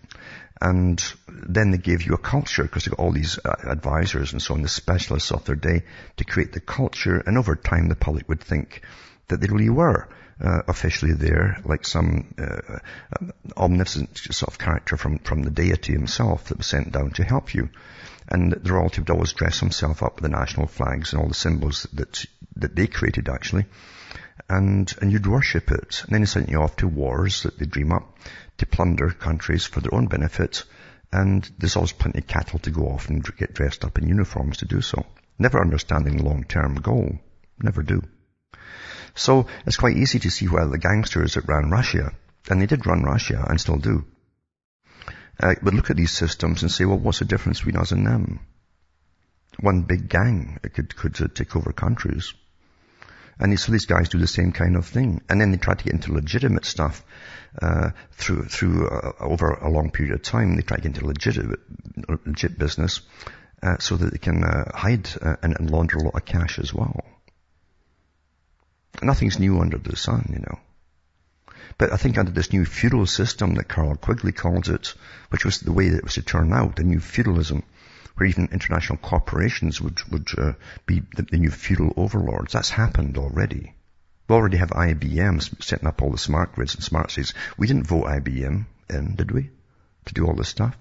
And 0.60 1.02
then 1.28 1.70
they 1.70 1.78
gave 1.78 2.02
you 2.02 2.14
a 2.14 2.18
culture 2.18 2.62
because 2.62 2.84
they 2.84 2.90
got 2.90 2.98
all 2.98 3.12
these 3.12 3.38
uh, 3.38 3.54
advisors 3.66 4.32
and 4.32 4.42
so 4.42 4.54
on, 4.54 4.62
the 4.62 4.68
specialists 4.68 5.32
of 5.32 5.44
their 5.44 5.56
day 5.56 5.84
to 6.18 6.24
create 6.24 6.52
the 6.52 6.60
culture. 6.60 7.22
And 7.26 7.38
over 7.38 7.56
time, 7.56 7.88
the 7.88 7.94
public 7.96 8.28
would 8.28 8.42
think 8.42 8.82
that 9.28 9.40
they 9.40 9.48
really 9.48 9.70
were 9.70 10.08
uh, 10.42 10.62
officially 10.68 11.12
there, 11.14 11.60
like 11.64 11.86
some 11.86 12.34
uh, 12.38 12.78
omniscient 13.56 14.18
sort 14.18 14.52
of 14.52 14.58
character 14.58 14.96
from, 14.96 15.18
from 15.18 15.42
the 15.42 15.50
deity 15.50 15.92
himself 15.92 16.44
that 16.44 16.58
was 16.58 16.66
sent 16.66 16.92
down 16.92 17.10
to 17.12 17.24
help 17.24 17.54
you. 17.54 17.70
And 18.28 18.52
the 18.52 18.72
royalty 18.72 19.00
would 19.00 19.10
always 19.10 19.32
dress 19.32 19.60
himself 19.60 20.02
up 20.02 20.16
with 20.16 20.22
the 20.22 20.36
national 20.36 20.66
flags 20.66 21.12
and 21.12 21.22
all 21.22 21.28
the 21.28 21.34
symbols 21.34 21.86
that 21.94 22.24
that 22.56 22.76
they 22.76 22.86
created 22.86 23.28
actually. 23.28 23.66
And, 24.48 24.92
and 25.00 25.12
you'd 25.12 25.26
worship 25.26 25.70
it. 25.70 26.02
And 26.04 26.12
then 26.12 26.22
they 26.22 26.26
sent 26.26 26.48
you 26.48 26.60
off 26.60 26.76
to 26.76 26.88
wars 26.88 27.42
that 27.42 27.58
they 27.58 27.66
dream 27.66 27.92
up 27.92 28.18
to 28.60 28.66
plunder 28.66 29.10
countries 29.10 29.66
for 29.66 29.80
their 29.80 29.94
own 29.94 30.06
benefit. 30.06 30.64
And 31.12 31.50
there's 31.58 31.76
always 31.76 31.92
plenty 31.92 32.20
of 32.20 32.26
cattle 32.26 32.58
to 32.60 32.70
go 32.70 32.88
off 32.88 33.08
and 33.08 33.24
get 33.36 33.54
dressed 33.54 33.84
up 33.84 33.98
in 33.98 34.08
uniforms 34.08 34.58
to 34.58 34.66
do 34.66 34.80
so. 34.80 35.04
Never 35.38 35.60
understanding 35.60 36.18
the 36.18 36.24
long-term 36.24 36.76
goal. 36.76 37.18
Never 37.60 37.82
do. 37.82 38.02
So 39.14 39.46
it's 39.66 39.76
quite 39.76 39.96
easy 39.96 40.18
to 40.20 40.30
see 40.30 40.46
why 40.46 40.64
the 40.66 40.78
gangsters 40.78 41.34
that 41.34 41.48
ran 41.48 41.70
Russia, 41.70 42.12
and 42.48 42.60
they 42.60 42.66
did 42.66 42.86
run 42.86 43.02
Russia 43.02 43.44
and 43.48 43.60
still 43.60 43.78
do, 43.78 44.04
uh, 45.42 45.54
would 45.62 45.74
look 45.74 45.90
at 45.90 45.96
these 45.96 46.12
systems 46.12 46.62
and 46.62 46.70
say, 46.70 46.84
well, 46.84 46.98
what's 46.98 47.18
the 47.18 47.24
difference 47.24 47.60
between 47.60 47.80
us 47.80 47.92
and 47.92 48.06
them? 48.06 48.40
One 49.58 49.82
big 49.82 50.08
gang 50.08 50.58
that 50.62 50.74
could, 50.74 50.94
could 50.94 51.20
uh, 51.20 51.28
take 51.34 51.56
over 51.56 51.72
countries. 51.72 52.34
And 53.40 53.58
so 53.58 53.72
these 53.72 53.86
guys 53.86 54.10
do 54.10 54.18
the 54.18 54.26
same 54.26 54.52
kind 54.52 54.76
of 54.76 54.86
thing. 54.86 55.22
And 55.28 55.40
then 55.40 55.50
they 55.50 55.56
try 55.56 55.74
to 55.74 55.84
get 55.84 55.94
into 55.94 56.12
legitimate 56.12 56.66
stuff, 56.66 57.02
uh, 57.60 57.90
through, 58.12 58.44
through, 58.44 58.86
uh, 58.86 59.12
over 59.18 59.50
a 59.50 59.70
long 59.70 59.90
period 59.90 60.14
of 60.14 60.22
time. 60.22 60.56
They 60.56 60.62
try 60.62 60.76
to 60.76 60.82
get 60.82 60.94
into 60.94 61.06
legitimate, 61.06 61.60
legit 62.26 62.58
business, 62.58 63.00
uh, 63.62 63.78
so 63.78 63.96
that 63.96 64.12
they 64.12 64.18
can, 64.18 64.44
uh, 64.44 64.70
hide 64.76 65.08
uh, 65.22 65.36
and, 65.42 65.56
and 65.58 65.70
launder 65.70 65.96
a 65.96 66.02
lot 66.02 66.14
of 66.14 66.24
cash 66.26 66.58
as 66.58 66.74
well. 66.74 67.02
Nothing's 69.02 69.38
new 69.38 69.58
under 69.60 69.78
the 69.78 69.96
sun, 69.96 70.30
you 70.32 70.40
know. 70.40 70.58
But 71.78 71.94
I 71.94 71.96
think 71.96 72.18
under 72.18 72.32
this 72.32 72.52
new 72.52 72.66
feudal 72.66 73.06
system 73.06 73.54
that 73.54 73.68
Carroll 73.68 73.96
Quigley 73.96 74.32
calls 74.32 74.68
it, 74.68 74.94
which 75.30 75.46
was 75.46 75.60
the 75.60 75.72
way 75.72 75.88
that 75.88 75.98
it 75.98 76.04
was 76.04 76.14
to 76.14 76.22
turn 76.22 76.52
out, 76.52 76.76
the 76.76 76.84
new 76.84 77.00
feudalism, 77.00 77.62
where 78.20 78.28
even 78.28 78.50
international 78.52 78.98
corporations 78.98 79.80
would, 79.80 79.98
would 80.10 80.28
uh, 80.36 80.52
be 80.84 81.00
the, 81.16 81.22
the, 81.22 81.38
new 81.38 81.48
feudal 81.48 81.94
overlords. 81.96 82.52
That's 82.52 82.68
happened 82.68 83.16
already. 83.16 83.72
We 84.28 84.34
already 84.34 84.58
have 84.58 84.68
IBM 84.68 85.64
setting 85.64 85.88
up 85.88 86.02
all 86.02 86.10
the 86.10 86.18
smart 86.18 86.52
grids 86.52 86.74
and 86.74 86.84
smart 86.84 87.10
cities. 87.10 87.32
We 87.56 87.66
didn't 87.66 87.86
vote 87.86 88.04
IBM 88.04 88.66
in, 88.90 89.14
did 89.16 89.30
we? 89.30 89.48
To 90.04 90.12
do 90.12 90.26
all 90.26 90.34
this 90.34 90.50
stuff? 90.50 90.76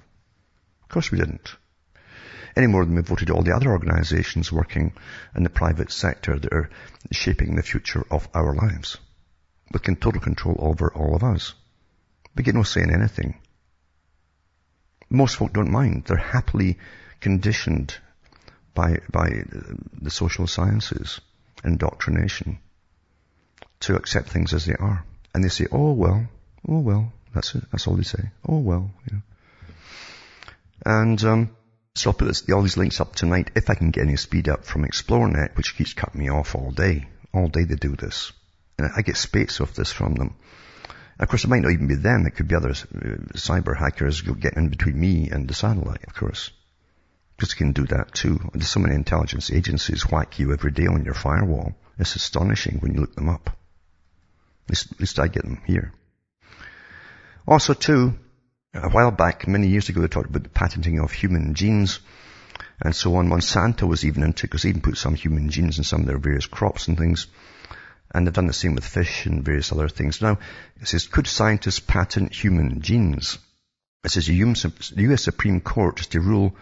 Of 0.84 0.90
course 0.90 1.12
we 1.12 1.18
didn't. 1.18 1.56
Any 2.58 2.68
more 2.68 2.84
than 2.84 2.96
we 2.96 3.04
voted 3.04 3.30
all 3.30 3.44
the 3.44 3.56
other 3.56 3.72
organizations 3.72 4.52
working 4.52 4.92
in 5.34 5.44
the 5.44 5.50
private 5.50 5.94
sector 5.94 6.38
that 6.38 6.52
are 6.52 6.70
shaping 7.14 7.56
the 7.56 7.64
future 7.64 8.06
of 8.12 8.28
our 8.34 8.54
lives. 8.54 8.98
With 9.72 9.84
total 9.84 10.20
control 10.20 10.58
over 10.60 10.92
all 10.94 11.16
of 11.16 11.24
us. 11.24 11.54
We 12.36 12.44
get 12.44 12.56
no 12.56 12.64
say 12.64 12.82
in 12.82 12.94
anything. 12.94 13.40
Most 15.10 15.38
folk 15.38 15.54
don't 15.54 15.72
mind. 15.72 16.04
They're 16.04 16.18
happily 16.18 16.78
conditioned 17.20 17.96
by, 18.74 19.00
by 19.12 19.30
the 20.02 20.10
social 20.10 20.48
sciences, 20.48 21.20
indoctrination, 21.64 22.60
to 23.82 23.96
accept 23.96 24.30
things 24.30 24.54
as 24.54 24.66
they 24.66 24.76
are. 24.76 25.04
And 25.34 25.44
they 25.44 25.50
say, 25.50 25.68
oh 25.72 25.94
well, 25.94 26.28
oh 26.68 26.80
well, 26.80 27.14
that's 27.34 27.56
it, 27.56 27.64
that's 27.72 27.88
all 27.88 27.96
they 27.96 28.04
say. 28.04 28.32
Oh 28.48 28.60
well, 28.60 28.92
you 29.10 29.18
know. 29.18 29.22
And, 30.86 31.24
um, 31.24 31.50
so 31.96 32.10
I'll 32.10 32.14
put 32.14 32.26
this, 32.26 32.50
all 32.50 32.62
these 32.62 32.78
links 32.78 33.02
up 33.02 33.16
tonight 33.16 33.52
if 33.56 33.70
I 33.70 33.76
can 33.76 33.92
get 33.92 34.06
any 34.06 34.16
speed 34.16 34.48
up 34.48 34.64
from 34.64 34.86
Xplornet, 34.86 35.58
which 35.58 35.76
keeps 35.76 35.94
cutting 35.94 36.22
me 36.22 36.30
off 36.30 36.56
all 36.56 36.72
day. 36.72 37.08
All 37.34 37.48
day 37.48 37.66
they 37.66 37.76
do 37.76 37.96
this. 37.96 38.32
And 38.78 38.90
I 38.96 39.02
get 39.02 39.18
spates 39.18 39.60
of 39.60 39.76
this 39.76 39.92
from 39.92 40.16
them. 40.16 40.36
Of 41.20 41.28
course, 41.28 41.44
it 41.44 41.50
might 41.50 41.62
not 41.62 41.74
even 41.74 41.88
be 41.88 41.96
them. 41.96 42.26
It 42.26 42.36
could 42.36 42.48
be 42.48 42.56
other 42.56 42.70
uh, 42.70 43.36
cyber 43.36 43.78
hackers 43.78 44.22
getting 44.22 44.64
in 44.64 44.70
between 44.70 44.98
me 44.98 45.30
and 45.30 45.50
the 45.50 45.54
satellite, 45.54 46.06
of 46.08 46.16
course. 46.16 46.52
Because 47.40 47.54
can 47.54 47.72
do 47.72 47.86
that 47.86 48.14
too. 48.14 48.38
There's 48.54 48.68
so 48.68 48.82
many 48.82 48.96
intelligence 48.96 49.50
agencies 49.50 50.04
whack 50.12 50.40
you 50.40 50.52
every 50.52 50.72
day 50.72 50.88
on 50.88 51.06
your 51.06 51.14
firewall. 51.14 51.74
It's 51.98 52.18
astonishing 52.18 52.80
when 52.80 52.94
you 52.94 53.00
look 53.00 53.16
them 53.16 53.30
up. 53.30 53.48
At 54.66 54.70
least, 54.70 54.92
at 54.92 55.00
least 55.00 55.20
I 55.20 55.30
get 55.30 55.44
them 55.44 55.62
here. 55.66 55.94
Also 57.48 57.74
too, 57.74 58.14
a 58.74 58.90
while 58.90 59.12
back, 59.12 59.48
many 59.48 59.70
years 59.70 59.88
ago, 59.88 60.02
they 60.02 60.10
talked 60.10 60.30
about 60.30 60.44
the 60.44 60.50
patenting 60.50 61.00
of 61.00 61.14
human 61.14 61.54
genes 61.54 62.02
and 62.82 62.94
so 62.94 63.16
on. 63.16 63.30
Monsanto 63.30 63.88
was 63.88 64.04
even 64.04 64.24
into 64.24 64.42
it 64.42 64.50
because 64.50 64.64
they 64.64 64.70
even 64.70 64.82
put 64.82 64.98
some 64.98 65.16
human 65.16 65.50
genes 65.50 65.78
in 65.78 65.86
some 65.86 66.02
of 66.02 66.08
their 66.08 66.18
various 66.18 66.46
crops 66.46 66.90
and 66.90 66.98
things. 66.98 67.28
And 68.14 68.28
they've 68.28 68.34
done 68.34 68.48
the 68.48 68.54
same 68.54 68.76
with 68.76 68.86
fish 68.86 69.26
and 69.26 69.46
various 69.46 69.72
other 69.72 69.88
things. 69.88 70.22
Now, 70.22 70.40
it 70.82 70.90
says, 70.90 71.08
could 71.08 71.26
scientists 71.26 71.80
patent 71.80 72.34
human 72.34 72.82
genes? 72.82 73.38
It 74.04 74.12
says, 74.12 74.28
the 74.28 74.34
US 74.34 75.24
Supreme 75.24 75.62
Court 75.62 76.02
is 76.02 76.08
to 76.08 76.20
rule 76.20 76.54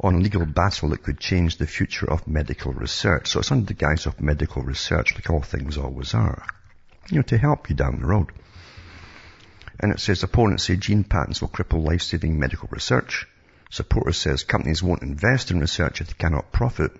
on 0.00 0.14
a 0.14 0.18
legal 0.18 0.44
battle 0.44 0.88
that 0.90 1.02
could 1.02 1.18
change 1.20 1.56
the 1.56 1.66
future 1.66 2.10
of 2.10 2.26
medical 2.26 2.72
research. 2.72 3.28
So 3.28 3.40
it's 3.40 3.52
under 3.52 3.66
the 3.66 3.74
guise 3.74 4.06
of 4.06 4.20
medical 4.20 4.62
research, 4.62 5.14
like 5.14 5.30
all 5.30 5.42
things 5.42 5.78
always 5.78 6.14
are. 6.14 6.44
You 7.10 7.16
know, 7.16 7.22
to 7.22 7.38
help 7.38 7.68
you 7.68 7.76
down 7.76 8.00
the 8.00 8.06
road. 8.06 8.32
And 9.80 9.92
it 9.92 10.00
says 10.00 10.22
opponents 10.22 10.64
say 10.64 10.76
gene 10.76 11.04
patents 11.04 11.40
will 11.40 11.48
cripple 11.48 11.84
life-saving 11.84 12.38
medical 12.38 12.68
research. 12.70 13.26
Supporters 13.70 14.16
says 14.16 14.44
companies 14.44 14.82
won't 14.82 15.02
invest 15.02 15.50
in 15.50 15.60
research 15.60 16.00
if 16.00 16.08
they 16.08 16.14
cannot 16.14 16.52
profit. 16.52 16.92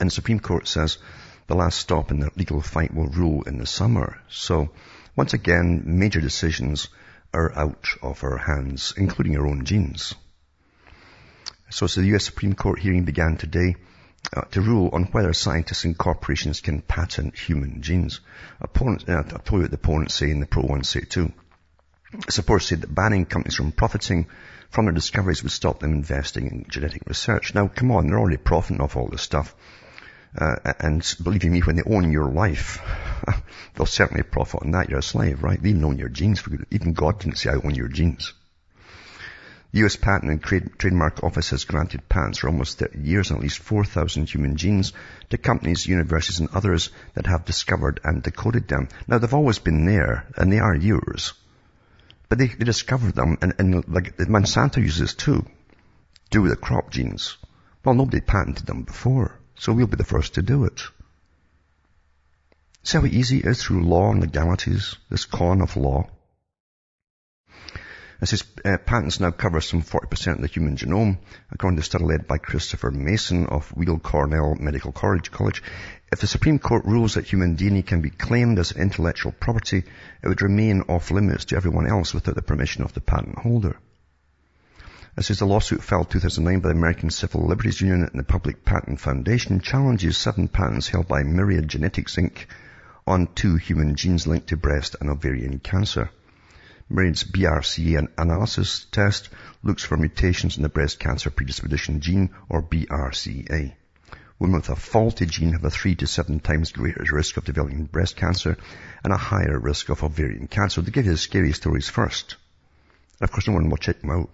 And 0.00 0.08
the 0.08 0.14
Supreme 0.14 0.40
Court 0.40 0.66
says 0.66 0.98
the 1.46 1.54
last 1.54 1.78
stop 1.78 2.10
in 2.10 2.20
the 2.20 2.30
legal 2.36 2.60
fight 2.60 2.94
will 2.94 3.08
rule 3.08 3.42
in 3.42 3.58
the 3.58 3.66
summer. 3.66 4.20
So 4.28 4.70
once 5.16 5.34
again, 5.34 5.82
major 5.84 6.20
decisions 6.20 6.88
are 7.32 7.56
out 7.56 7.86
of 8.02 8.24
our 8.24 8.38
hands, 8.38 8.94
including 8.96 9.36
our 9.36 9.46
own 9.46 9.64
genes. 9.64 10.14
So, 11.70 11.86
the 11.86 12.14
US 12.14 12.24
Supreme 12.24 12.54
Court 12.54 12.78
hearing 12.78 13.04
began 13.04 13.36
today 13.36 13.76
uh, 14.32 14.42
to 14.52 14.60
rule 14.60 14.90
on 14.92 15.04
whether 15.04 15.32
scientists 15.32 15.84
and 15.84 15.96
corporations 15.96 16.60
can 16.60 16.80
patent 16.80 17.36
human 17.36 17.82
genes. 17.82 18.20
Opponents, 18.60 19.04
uh, 19.08 19.12
I'll 19.12 19.38
tell 19.38 19.58
you 19.58 19.62
what 19.62 19.70
the 19.70 19.76
opponents 19.76 20.14
say 20.14 20.30
and 20.30 20.42
the 20.42 20.46
pro 20.46 20.62
ones 20.62 20.88
say 20.88 21.00
too. 21.00 21.32
Supporters 22.28 22.68
said 22.68 22.80
that 22.82 22.94
banning 22.94 23.26
companies 23.26 23.56
from 23.56 23.72
profiting 23.72 24.26
from 24.70 24.86
their 24.86 24.94
discoveries 24.94 25.42
would 25.42 25.52
stop 25.52 25.80
them 25.80 25.92
investing 25.92 26.46
in 26.46 26.66
genetic 26.68 27.02
research. 27.06 27.54
Now, 27.54 27.68
come 27.68 27.90
on, 27.90 28.06
they're 28.06 28.18
already 28.18 28.36
profiting 28.36 28.80
off 28.80 28.96
all 28.96 29.08
this 29.08 29.22
stuff. 29.22 29.54
Uh, 30.36 30.56
and 30.80 31.16
believe 31.22 31.44
me, 31.44 31.60
when 31.60 31.76
they 31.76 31.82
own 31.82 32.10
your 32.10 32.30
life, 32.30 32.80
they'll 33.74 33.86
certainly 33.86 34.24
profit 34.24 34.62
on 34.62 34.72
that. 34.72 34.88
You're 34.88 34.98
a 34.98 35.02
slave, 35.02 35.44
right? 35.44 35.62
They 35.62 35.70
even 35.70 35.84
own 35.84 35.98
your 35.98 36.08
genes. 36.08 36.42
Even 36.70 36.92
God 36.92 37.20
didn't 37.20 37.38
say, 37.38 37.50
I 37.50 37.54
own 37.54 37.74
your 37.74 37.88
genes. 37.88 38.32
U.S. 39.76 39.96
Patent 39.96 40.30
and 40.30 40.40
Trademark 40.78 41.24
Office 41.24 41.50
has 41.50 41.64
granted 41.64 42.08
patents 42.08 42.38
for 42.38 42.48
almost 42.48 42.78
30 42.78 43.00
years 43.00 43.32
on 43.32 43.38
at 43.38 43.42
least 43.42 43.58
4,000 43.58 44.30
human 44.30 44.56
genes 44.56 44.92
to 45.30 45.36
companies, 45.36 45.84
universities 45.84 46.38
and 46.38 46.48
others 46.50 46.90
that 47.14 47.26
have 47.26 47.44
discovered 47.44 47.98
and 48.04 48.22
decoded 48.22 48.68
them. 48.68 48.86
Now 49.08 49.18
they've 49.18 49.34
always 49.34 49.58
been 49.58 49.84
there 49.84 50.28
and 50.36 50.52
they 50.52 50.60
are 50.60 50.76
yours. 50.76 51.32
But 52.28 52.38
they, 52.38 52.46
they 52.46 52.64
discovered 52.64 53.16
them 53.16 53.36
and, 53.42 53.54
and 53.58 53.88
like 53.88 54.16
Monsanto 54.16 54.80
uses 54.80 55.14
too. 55.14 55.44
Do 56.30 56.42
with 56.42 56.52
the 56.52 56.56
crop 56.56 56.90
genes. 56.90 57.36
Well, 57.84 57.96
nobody 57.96 58.20
patented 58.20 58.66
them 58.66 58.84
before. 58.84 59.40
So 59.56 59.72
we'll 59.72 59.88
be 59.88 59.96
the 59.96 60.04
first 60.04 60.34
to 60.34 60.42
do 60.42 60.66
it. 60.66 60.82
See 62.84 62.98
how 62.98 63.06
easy 63.06 63.38
it 63.38 63.46
is 63.46 63.60
through 63.60 63.82
law 63.82 64.12
and 64.12 64.20
legalities, 64.20 64.94
this 65.10 65.24
con 65.24 65.62
of 65.62 65.76
law. 65.76 66.08
It 68.20 68.26
says 68.26 68.44
uh, 68.64 68.78
patents 68.78 69.18
now 69.18 69.32
cover 69.32 69.60
some 69.60 69.82
40% 69.82 70.36
of 70.36 70.40
the 70.40 70.46
human 70.46 70.76
genome, 70.76 71.18
according 71.50 71.76
to 71.76 71.80
a 71.80 71.84
study 71.84 72.04
led 72.04 72.26
by 72.26 72.38
Christopher 72.38 72.90
Mason 72.90 73.46
of 73.46 73.72
Weill 73.76 73.98
Cornell 73.98 74.54
Medical 74.54 74.92
College. 74.92 75.62
If 76.12 76.20
the 76.20 76.26
Supreme 76.26 76.60
Court 76.60 76.84
rules 76.84 77.14
that 77.14 77.26
human 77.26 77.56
DNA 77.56 77.84
can 77.84 78.00
be 78.00 78.10
claimed 78.10 78.58
as 78.60 78.70
intellectual 78.72 79.32
property, 79.32 79.82
it 80.22 80.28
would 80.28 80.42
remain 80.42 80.82
off 80.82 81.10
limits 81.10 81.46
to 81.46 81.56
everyone 81.56 81.88
else 81.88 82.14
without 82.14 82.36
the 82.36 82.42
permission 82.42 82.84
of 82.84 82.92
the 82.92 83.00
patent 83.00 83.38
holder. 83.38 83.76
This 85.16 85.30
is 85.30 85.40
a 85.40 85.46
lawsuit 85.46 85.82
filed 85.82 86.10
2009 86.10 86.60
by 86.60 86.68
the 86.68 86.74
American 86.74 87.10
Civil 87.10 87.46
Liberties 87.46 87.80
Union 87.80 88.02
and 88.02 88.18
the 88.18 88.24
Public 88.24 88.64
Patent 88.64 89.00
Foundation 89.00 89.60
challenges 89.60 90.16
seven 90.16 90.48
patents 90.48 90.88
held 90.88 91.08
by 91.08 91.22
Myriad 91.22 91.68
Genetics 91.68 92.16
Inc. 92.16 92.46
on 93.06 93.28
two 93.34 93.56
human 93.56 93.96
genes 93.96 94.26
linked 94.26 94.48
to 94.48 94.56
breast 94.56 94.96
and 95.00 95.10
ovarian 95.10 95.58
cancer. 95.58 96.10
Myriad's 96.94 97.24
BRCA 97.24 98.06
analysis 98.16 98.86
test 98.92 99.28
looks 99.64 99.82
for 99.82 99.96
mutations 99.96 100.56
in 100.56 100.62
the 100.62 100.68
breast 100.68 101.00
cancer 101.00 101.28
predisposition 101.28 102.00
gene 102.00 102.30
or 102.48 102.62
BRCA. 102.62 103.74
Women 104.38 104.60
with 104.60 104.68
a 104.68 104.76
faulty 104.76 105.26
gene 105.26 105.54
have 105.54 105.64
a 105.64 105.70
three 105.70 105.96
to 105.96 106.06
seven 106.06 106.38
times 106.38 106.70
greater 106.70 107.04
risk 107.10 107.36
of 107.36 107.44
developing 107.44 107.86
breast 107.86 108.14
cancer 108.14 108.56
and 109.02 109.12
a 109.12 109.16
higher 109.16 109.58
risk 109.58 109.88
of 109.88 110.04
ovarian 110.04 110.46
cancer. 110.46 110.82
They 110.82 110.92
give 110.92 111.06
you 111.06 111.10
the 111.10 111.18
scary 111.18 111.52
stories 111.52 111.88
first. 111.88 112.36
And 113.18 113.28
of 113.28 113.32
course, 113.32 113.48
no 113.48 113.54
one 113.54 113.70
will 113.70 113.76
check 113.76 114.00
them 114.00 114.10
out. 114.10 114.32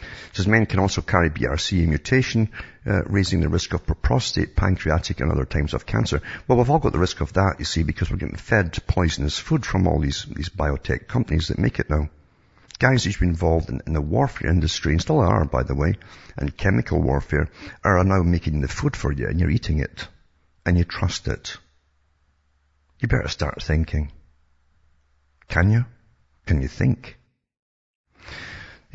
It 0.00 0.36
says 0.36 0.48
men 0.48 0.66
can 0.66 0.80
also 0.80 1.02
carry 1.02 1.30
BRCA 1.30 1.86
mutation, 1.86 2.50
uh, 2.84 3.04
raising 3.04 3.40
the 3.40 3.48
risk 3.48 3.72
of 3.74 3.86
prostate, 4.02 4.56
pancreatic, 4.56 5.20
and 5.20 5.30
other 5.30 5.44
types 5.44 5.72
of 5.72 5.86
cancer. 5.86 6.20
Well, 6.48 6.58
we've 6.58 6.68
all 6.68 6.80
got 6.80 6.92
the 6.92 6.98
risk 6.98 7.20
of 7.20 7.32
that, 7.34 7.56
you 7.58 7.64
see, 7.64 7.84
because 7.84 8.10
we're 8.10 8.16
getting 8.16 8.36
fed 8.36 8.76
poisonous 8.86 9.38
food 9.38 9.64
from 9.64 9.86
all 9.86 10.00
these, 10.00 10.24
these 10.24 10.48
biotech 10.48 11.06
companies 11.06 11.48
that 11.48 11.58
make 11.58 11.78
it 11.78 11.88
now. 11.88 12.08
Guys 12.80 13.04
who've 13.04 13.18
been 13.18 13.28
involved 13.28 13.68
in, 13.68 13.80
in 13.86 13.92
the 13.92 14.00
warfare 14.00 14.50
industry, 14.50 14.92
and 14.92 15.00
still 15.00 15.20
are, 15.20 15.44
by 15.44 15.62
the 15.62 15.76
way, 15.76 15.94
and 16.36 16.56
chemical 16.56 17.00
warfare, 17.00 17.48
are 17.84 18.02
now 18.02 18.22
making 18.22 18.60
the 18.60 18.68
food 18.68 18.96
for 18.96 19.12
you, 19.12 19.28
and 19.28 19.38
you're 19.38 19.50
eating 19.50 19.78
it, 19.78 20.08
and 20.66 20.76
you 20.76 20.84
trust 20.84 21.28
it. 21.28 21.56
You 22.98 23.06
better 23.06 23.28
start 23.28 23.62
thinking. 23.62 24.10
Can 25.46 25.70
you? 25.70 25.84
Can 26.46 26.62
you 26.62 26.68
think? 26.68 27.16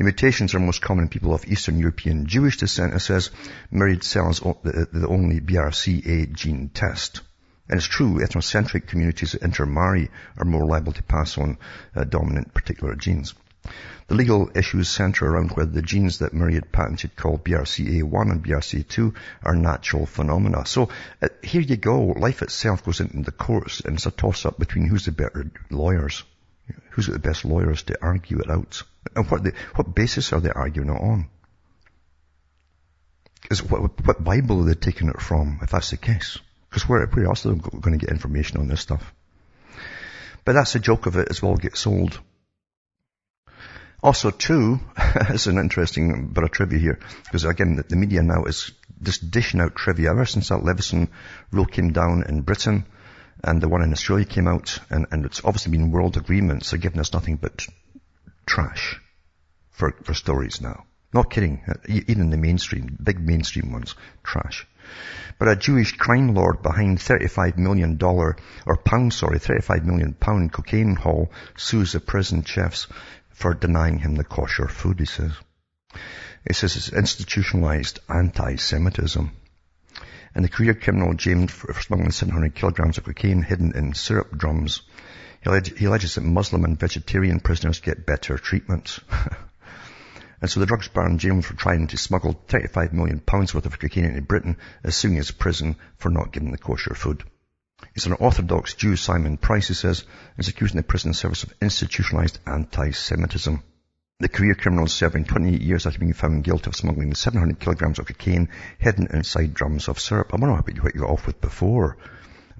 The 0.00 0.04
mutations 0.04 0.54
are 0.54 0.60
most 0.60 0.80
common 0.80 1.04
in 1.04 1.08
people 1.10 1.34
of 1.34 1.44
Eastern 1.46 1.78
European 1.78 2.24
Jewish 2.24 2.56
descent, 2.56 2.94
it 2.94 3.00
says 3.00 3.30
Myriad 3.70 4.02
sells 4.02 4.40
the, 4.40 5.06
only 5.06 5.42
BRCA 5.42 6.32
gene 6.32 6.70
test. 6.70 7.20
And 7.68 7.76
it's 7.76 7.86
true, 7.86 8.14
ethnocentric 8.14 8.86
communities 8.86 9.32
that 9.32 9.42
intermarry 9.42 10.10
are 10.38 10.46
more 10.46 10.64
liable 10.64 10.94
to 10.94 11.02
pass 11.02 11.36
on 11.36 11.58
uh, 11.94 12.04
dominant 12.04 12.54
particular 12.54 12.94
genes. 12.94 13.34
The 14.08 14.14
legal 14.14 14.50
issues 14.54 14.88
center 14.88 15.26
around 15.26 15.50
whether 15.50 15.70
the 15.70 15.82
genes 15.82 16.20
that 16.20 16.32
Myriad 16.32 16.72
patented 16.72 17.14
called 17.14 17.44
BRCA1 17.44 18.30
and 18.30 18.42
BRCA2 18.42 19.14
are 19.42 19.54
natural 19.54 20.06
phenomena. 20.06 20.64
So 20.64 20.88
uh, 21.20 21.28
here 21.42 21.60
you 21.60 21.76
go. 21.76 22.04
Life 22.04 22.40
itself 22.40 22.86
goes 22.86 23.00
into 23.00 23.20
the 23.20 23.32
courts 23.32 23.80
and 23.80 23.96
it's 23.96 24.06
a 24.06 24.10
toss-up 24.10 24.58
between 24.58 24.86
who's 24.86 25.04
the 25.04 25.12
better 25.12 25.50
lawyers. 25.68 26.24
Who's 26.92 27.06
got 27.06 27.12
the 27.12 27.18
best 27.18 27.44
lawyers 27.44 27.82
to 27.82 27.98
argue 28.00 28.38
it 28.38 28.48
out? 28.48 28.82
And 29.16 29.30
what, 29.30 29.42
the, 29.42 29.52
what 29.74 29.94
basis 29.94 30.32
are 30.32 30.40
they 30.40 30.50
arguing 30.50 30.90
it 30.90 31.00
on? 31.00 31.28
Is 33.50 33.62
what, 33.62 34.06
what 34.06 34.22
Bible 34.22 34.60
are 34.60 34.64
they 34.64 34.74
taking 34.74 35.08
it 35.08 35.20
from, 35.20 35.60
if 35.62 35.70
that's 35.70 35.90
the 35.90 35.96
case? 35.96 36.38
Because 36.68 36.88
where, 36.88 37.04
where 37.06 37.26
else 37.26 37.46
are 37.46 37.54
they 37.54 37.58
going 37.58 37.98
to 37.98 38.04
get 38.04 38.10
information 38.10 38.58
on 38.58 38.68
this 38.68 38.80
stuff? 38.80 39.12
But 40.44 40.52
that's 40.52 40.72
the 40.72 40.78
joke 40.78 41.06
of 41.06 41.16
it 41.16 41.28
as 41.30 41.42
well 41.42 41.56
get 41.56 41.76
sold. 41.76 42.18
Also, 44.02 44.30
too, 44.30 44.80
it's 44.96 45.46
an 45.46 45.58
interesting 45.58 46.28
bit 46.28 46.44
of 46.44 46.50
trivia 46.50 46.78
here, 46.78 46.98
because 47.24 47.44
again, 47.44 47.76
the, 47.76 47.82
the 47.82 47.96
media 47.96 48.22
now 48.22 48.44
is 48.44 48.72
just 49.02 49.30
dishing 49.30 49.60
out 49.60 49.74
trivia. 49.74 50.10
Ever 50.10 50.24
since 50.24 50.48
that 50.48 50.64
Leveson 50.64 51.08
rule 51.50 51.66
came 51.66 51.92
down 51.92 52.24
in 52.26 52.42
Britain, 52.42 52.86
and 53.42 53.60
the 53.60 53.68
one 53.68 53.82
in 53.82 53.92
Australia 53.92 54.24
came 54.24 54.46
out, 54.46 54.78
and, 54.90 55.06
and 55.10 55.26
it's 55.26 55.42
obviously 55.44 55.72
been 55.72 55.90
world 55.90 56.16
agreements. 56.16 56.70
They're 56.70 56.80
giving 56.80 57.00
us 57.00 57.12
nothing 57.12 57.36
but 57.36 57.66
trash 58.50 59.00
for, 59.70 59.94
for 60.02 60.12
stories 60.12 60.60
now. 60.60 60.84
Not 61.12 61.30
kidding. 61.30 61.62
Even 61.88 62.30
the 62.30 62.36
mainstream, 62.36 62.96
big 63.02 63.20
mainstream 63.20 63.70
ones, 63.72 63.94
trash. 64.24 64.66
But 65.38 65.48
a 65.48 65.56
Jewish 65.56 65.96
crime 65.96 66.34
lord 66.34 66.60
behind 66.62 66.98
$35 66.98 67.58
million, 67.58 67.96
or 68.02 68.76
pound, 68.84 69.14
sorry, 69.14 69.38
$35 69.38 69.84
million 69.84 70.14
pound 70.14 70.52
cocaine 70.52 70.96
haul 70.96 71.30
sues 71.56 71.92
the 71.92 72.00
prison 72.00 72.42
chefs 72.42 72.88
for 73.30 73.54
denying 73.54 73.98
him 73.98 74.16
the 74.16 74.24
kosher 74.24 74.66
food, 74.66 74.98
he 74.98 75.06
says. 75.06 75.32
He 76.46 76.52
says 76.52 76.76
it's 76.76 76.92
institutionalized 76.92 78.00
anti-Semitism. 78.08 79.30
And 80.34 80.44
the 80.44 80.48
career 80.48 80.74
criminal 80.74 81.14
jailed 81.14 81.50
for 81.50 81.72
smuggling 81.74 82.10
700 82.10 82.54
kilograms 82.54 82.98
of 82.98 83.04
cocaine 83.04 83.42
hidden 83.42 83.76
in 83.76 83.94
syrup 83.94 84.36
drums. 84.36 84.82
He, 85.42 85.86
alleges 85.86 86.14
that 86.14 86.20
Muslim 86.20 86.64
and 86.64 86.78
vegetarian 86.78 87.40
prisoners 87.40 87.80
get 87.80 88.04
better 88.04 88.36
treatment. 88.36 88.98
and 90.40 90.50
so 90.50 90.60
the 90.60 90.66
drugs 90.66 90.88
baron 90.88 91.18
jailed 91.18 91.46
for 91.46 91.54
trying 91.54 91.86
to 91.88 91.96
smuggle 91.96 92.38
35 92.48 92.92
million 92.92 93.20
pounds 93.20 93.54
worth 93.54 93.64
of 93.64 93.78
cocaine 93.78 94.04
into 94.04 94.20
Britain 94.20 94.58
is 94.84 94.94
suing 94.94 95.14
his 95.14 95.30
prison 95.30 95.76
for 95.96 96.10
not 96.10 96.32
giving 96.32 96.50
the 96.50 96.58
kosher 96.58 96.94
food. 96.94 97.24
It's 97.94 98.04
an 98.04 98.12
Orthodox 98.12 98.74
Jew, 98.74 98.96
Simon 98.96 99.38
Price, 99.38 99.68
he 99.68 99.74
says, 99.74 100.04
is 100.36 100.48
accusing 100.48 100.76
the 100.76 100.82
prison 100.82 101.14
service 101.14 101.44
of 101.44 101.54
institutionalized 101.62 102.38
anti-Semitism. 102.46 103.62
The 104.18 104.28
career 104.28 104.54
criminal 104.54 104.84
is 104.84 104.92
serving 104.92 105.24
28 105.24 105.62
years 105.62 105.86
after 105.86 105.98
being 105.98 106.12
found 106.12 106.44
guilty 106.44 106.68
of 106.68 106.76
smuggling 106.76 107.14
700 107.14 107.58
kilograms 107.58 107.98
of 107.98 108.04
cocaine 108.04 108.50
hidden 108.78 109.08
inside 109.10 109.54
drums 109.54 109.88
of 109.88 109.98
syrup. 109.98 110.34
I 110.34 110.36
wonder 110.36 110.56
what 110.56 110.94
you 110.94 111.00
got 111.00 111.08
off 111.08 111.26
with 111.26 111.40
before. 111.40 111.96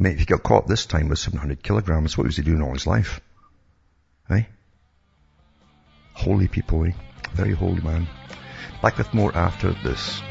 Mean, 0.00 0.14
if 0.14 0.20
he 0.20 0.24
got 0.24 0.42
caught 0.42 0.66
this 0.66 0.86
time 0.86 1.10
with 1.10 1.18
700 1.18 1.62
kilograms, 1.62 2.16
what 2.16 2.26
was 2.26 2.38
he 2.38 2.42
doing 2.42 2.62
all 2.62 2.72
his 2.72 2.86
life? 2.86 3.20
Eh? 4.30 4.44
Holy 6.14 6.48
people, 6.48 6.86
eh? 6.86 6.92
Very 7.34 7.52
holy 7.52 7.82
man. 7.82 8.08
Back 8.80 8.96
with 8.96 9.12
more 9.12 9.36
after 9.36 9.72
this. 9.84 10.22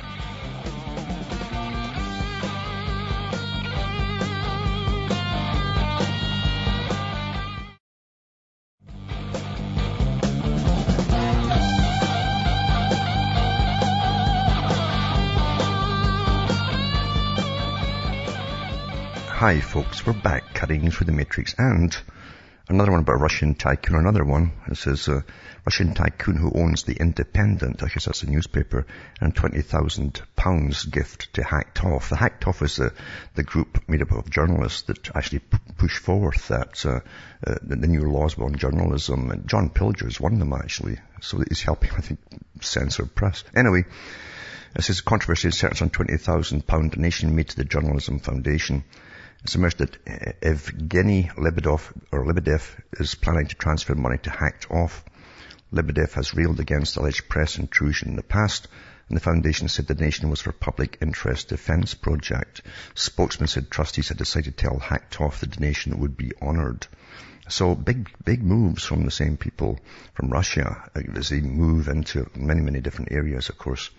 Hi 19.40 19.62
folks, 19.62 20.06
we're 20.06 20.12
back 20.12 20.54
cutting 20.54 20.92
through 20.92 21.06
the 21.06 21.14
matrix 21.14 21.56
and 21.58 21.96
another 22.68 22.92
one 22.92 23.00
about 23.00 23.14
a 23.14 23.20
Russian 23.20 23.56
tycoon, 23.56 23.96
another 23.96 24.26
one. 24.26 24.52
It 24.68 24.76
says 24.76 25.08
a 25.08 25.24
Russian 25.66 25.94
tycoon 25.94 26.36
who 26.36 26.52
owns 26.54 26.84
the 26.84 26.98
Independent, 27.00 27.82
I 27.82 27.88
guess 27.88 28.04
that's 28.04 28.24
a 28.24 28.30
newspaper, 28.30 28.86
and 29.22 29.34
20,000 29.34 30.22
pounds 30.36 30.84
gift 30.84 31.34
to 31.36 31.44
Hacked 31.46 31.86
Off. 31.86 32.10
The 32.10 32.18
Hacked 32.18 32.50
Off 32.50 32.62
is 32.62 32.82
the, 33.36 33.44
group 33.44 33.82
made 33.88 34.02
up 34.02 34.12
of 34.12 34.30
journalists 34.30 34.82
that 34.88 35.16
actually 35.16 35.40
p- 35.40 35.58
push 35.78 36.00
forward 36.00 36.36
that, 36.50 36.86
uh, 36.86 37.00
uh, 37.48 37.56
the, 37.62 37.88
new 37.88 38.12
laws 38.12 38.38
on 38.38 38.58
journalism. 38.58 39.32
And 39.32 39.48
John 39.48 39.70
Pilger 39.70 40.10
is 40.10 40.20
one 40.20 40.34
of 40.34 40.40
them 40.40 40.52
actually. 40.52 40.98
So 41.22 41.42
he's 41.48 41.62
helping, 41.62 41.92
I 41.98 42.02
think, 42.02 42.20
censor 42.60 43.06
press. 43.06 43.46
Anyway, 43.56 43.86
it 44.76 44.82
says 44.82 45.00
controversy 45.00 45.52
centers 45.52 45.82
on 45.82 45.92
£20,000 45.92 46.92
donation 46.92 47.38
made 47.38 47.48
to 47.48 47.56
the 47.56 47.64
Journalism 47.64 48.20
Foundation. 48.20 48.84
It's 49.44 49.56
emerged 49.56 49.78
that 49.78 50.04
Evgeny 50.42 51.34
Lebedev, 51.38 51.94
or 52.12 52.26
Lebedev 52.26 52.62
is 53.00 53.16
planning 53.16 53.48
to 53.48 53.56
transfer 53.56 53.96
money 53.96 54.18
to 54.20 54.30
Hacked 54.30 54.70
Off. 54.70 55.06
Lebedev 55.72 56.12
has 56.14 56.34
railed 56.34 56.60
against 56.60 56.98
alleged 56.98 57.30
press 57.30 57.58
intrusion 57.58 58.10
in 58.10 58.16
the 58.18 58.24
past, 58.24 58.68
and 59.08 59.16
the 59.16 59.22
foundation 59.22 59.70
said 59.70 59.88
the 59.88 59.96
donation 59.96 60.30
was 60.30 60.42
for 60.42 60.52
public 60.52 60.98
interest 61.02 61.48
defense 61.48 61.94
project. 61.94 62.62
Spokesman 62.96 63.48
said 63.48 63.72
trustees 63.72 64.10
had 64.10 64.18
decided 64.18 64.58
to 64.58 64.64
tell 64.64 64.78
Hacked 64.78 65.22
Off 65.22 65.40
the 65.40 65.48
donation 65.48 66.00
would 66.00 66.18
be 66.18 66.34
honored. 66.42 66.86
So 67.48 67.76
big, 67.76 68.12
big 68.24 68.44
moves 68.44 68.84
from 68.84 69.06
the 69.06 69.12
same 69.12 69.38
people 69.38 69.80
from 70.16 70.30
Russia 70.30 70.90
as 71.16 71.30
they 71.30 71.40
move 71.40 71.88
into 71.88 72.30
many, 72.36 72.62
many 72.62 72.82
different 72.82 73.14
areas, 73.14 73.48
of 73.48 73.58
course. 73.58 73.90